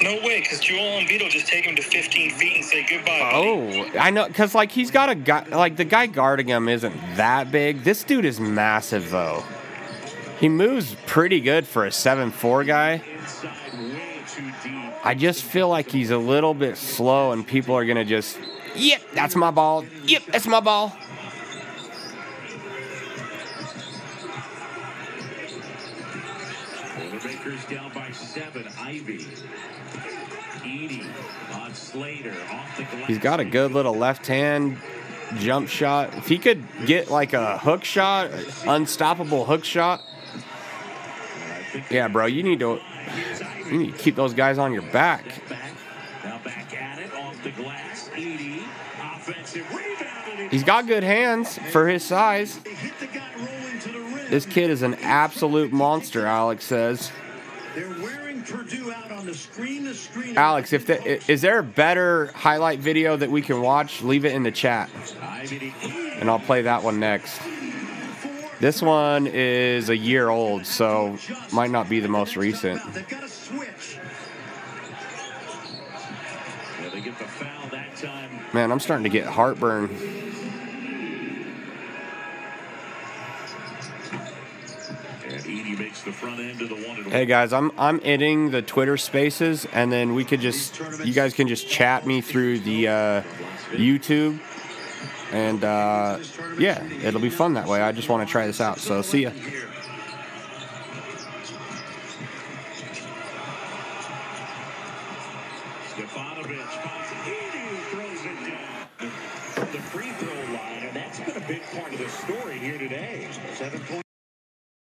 No 0.00 0.12
way, 0.24 0.40
because 0.40 0.60
Joel 0.60 1.00
Embiid 1.00 1.22
will 1.22 1.28
just 1.28 1.46
take 1.48 1.64
him 1.64 1.74
to 1.74 1.82
15 1.82 2.30
feet 2.32 2.56
and 2.56 2.64
say 2.64 2.86
goodbye. 2.88 3.18
buddy. 3.18 3.92
oh, 3.94 3.98
I 3.98 4.10
know, 4.10 4.26
because 4.28 4.54
like 4.54 4.70
he's 4.70 4.90
got 4.90 5.08
a 5.08 5.14
guy, 5.14 5.44
like 5.48 5.76
the 5.76 5.84
guy 5.84 6.06
guarding 6.06 6.46
him 6.48 6.68
isn't 6.68 6.94
that 7.16 7.50
big. 7.50 7.82
This 7.82 8.04
dude 8.04 8.24
is 8.24 8.38
massive 8.38 9.10
though. 9.10 9.42
He 10.38 10.48
moves 10.48 10.94
pretty 11.06 11.40
good 11.40 11.66
for 11.66 11.84
a 11.84 11.90
seven 11.92 12.30
four 12.30 12.62
guy. 12.64 13.02
Inside, 13.20 13.50
way 13.72 14.22
too 14.28 14.52
deep. 14.62 14.92
I 15.04 15.14
just 15.14 15.42
feel 15.42 15.68
like 15.68 15.90
he's 15.90 16.10
a 16.10 16.18
little 16.18 16.54
bit 16.54 16.76
slow, 16.76 17.32
and 17.32 17.44
people 17.46 17.74
are 17.74 17.84
gonna 17.84 18.04
just, 18.04 18.38
yep, 18.76 19.02
that's 19.14 19.34
my 19.34 19.50
ball. 19.50 19.84
Yep, 20.04 20.22
that's 20.26 20.46
my 20.46 20.60
ball. 20.60 20.96
Edey 29.16 31.06
on 31.54 31.74
Slater 31.74 32.34
off 32.50 32.76
the 32.76 32.84
glass. 32.84 33.06
He's 33.06 33.18
got 33.18 33.40
a 33.40 33.44
good 33.44 33.72
little 33.72 33.94
left 33.94 34.26
hand 34.26 34.78
jump 35.38 35.68
shot. 35.68 36.14
If 36.16 36.28
he 36.28 36.38
could 36.38 36.64
get 36.86 37.10
like 37.10 37.32
a 37.32 37.58
hook 37.58 37.84
shot, 37.84 38.30
unstoppable 38.66 39.44
hook 39.44 39.64
shot. 39.64 40.02
Yeah, 41.90 42.08
bro, 42.08 42.26
you 42.26 42.42
need 42.42 42.60
to 42.60 42.80
you 43.66 43.78
need 43.78 43.92
to 43.92 43.98
keep 43.98 44.14
those 44.14 44.34
guys 44.34 44.58
on 44.58 44.72
your 44.72 44.82
back. 44.82 45.24
Back. 45.48 45.72
Now 46.24 46.38
back 46.38 46.74
at 46.80 46.98
it 46.98 47.12
off 47.14 47.42
the 47.42 47.50
glass. 47.52 48.08
Edey. 48.14 48.62
Offensive 49.00 49.70
rebound. 49.74 50.50
He's 50.50 50.64
got 50.64 50.86
good 50.86 51.02
hands 51.02 51.58
for 51.70 51.88
his 51.88 52.04
size. 52.04 52.58
They 52.60 52.74
hit 52.74 52.98
the 53.00 53.06
guy 53.06 53.28
rolling 53.36 53.78
to 53.80 53.88
the 53.92 53.98
rim. 53.98 54.30
This 54.30 54.46
kid 54.46 54.70
is 54.70 54.82
an 54.82 54.94
absolute 54.96 55.72
monster, 55.72 56.26
Alex 56.26 56.64
says. 56.64 57.10
They're 58.48 58.56
wearing 58.56 58.68
Purdue 58.70 58.92
out 58.92 59.12
on 59.12 59.26
the 59.26 59.34
screen 59.34 59.84
to 59.84 59.94
screen. 59.94 60.36
Alex, 60.36 60.72
if 60.72 60.86
the, 60.86 61.30
is 61.30 61.42
there 61.42 61.58
a 61.58 61.62
better 61.62 62.26
highlight 62.34 62.78
video 62.80 63.16
that 63.16 63.30
we 63.30 63.42
can 63.42 63.60
watch? 63.60 64.02
Leave 64.02 64.24
it 64.24 64.32
in 64.32 64.42
the 64.42 64.50
chat, 64.50 64.90
and 66.16 66.30
I'll 66.30 66.38
play 66.38 66.62
that 66.62 66.82
one 66.82 66.98
next. 67.00 67.40
This 68.60 68.82
one 68.82 69.26
is 69.28 69.88
a 69.88 69.96
year 69.96 70.28
old, 70.28 70.66
so 70.66 71.16
might 71.52 71.70
not 71.70 71.88
be 71.88 72.00
the 72.00 72.08
most 72.08 72.36
recent. 72.36 72.80
They've 72.92 73.08
got 73.08 73.20
to 73.20 73.28
switch. 73.28 73.98
Yeah, 76.82 76.88
they 76.90 77.00
get 77.00 77.18
the 77.18 77.24
foul 77.24 77.68
that 77.70 77.96
time. 77.96 78.30
Man, 78.52 78.72
I'm 78.72 78.80
starting 78.80 79.04
to 79.04 79.10
get 79.10 79.26
heartburn. 79.26 80.27
Hey 86.08 87.26
guys, 87.26 87.52
I'm 87.52 87.70
I'm 87.76 88.00
ending 88.02 88.50
the 88.50 88.62
Twitter 88.62 88.96
Spaces, 88.96 89.66
and 89.72 89.92
then 89.92 90.14
we 90.14 90.24
could 90.24 90.40
just 90.40 90.80
you 91.04 91.12
guys 91.12 91.34
can 91.34 91.48
just 91.48 91.68
chat 91.68 92.06
me 92.06 92.22
through 92.22 92.60
the 92.60 92.88
uh, 92.88 93.22
YouTube, 93.72 94.40
and 95.32 95.62
uh, 95.62 96.18
yeah, 96.58 96.82
it'll 97.02 97.20
be 97.20 97.28
fun 97.28 97.52
that 97.54 97.66
way. 97.68 97.82
I 97.82 97.92
just 97.92 98.08
want 98.08 98.26
to 98.26 98.30
try 98.30 98.46
this 98.46 98.58
out. 98.60 98.78
So 98.78 99.02
see 99.02 99.24
ya. 99.24 99.30
Stefanovic 105.90 106.68
finds 106.82 107.10
Edey 107.26 107.66
who 107.68 107.76
throws 107.96 108.24
it 108.24 108.38
down. 108.48 109.10
From 109.52 109.72
the 109.72 109.78
free 109.78 110.12
throw 110.12 110.54
line, 110.54 110.84
and 110.86 110.96
that's 110.96 111.20
been 111.20 111.36
a 111.36 111.46
big 111.46 111.62
part 111.64 111.92
of 111.92 111.98
the 111.98 112.08
story 112.08 112.58
here 112.58 112.78
today. 112.78 112.98
Seven 112.98 113.06
point 113.08 113.17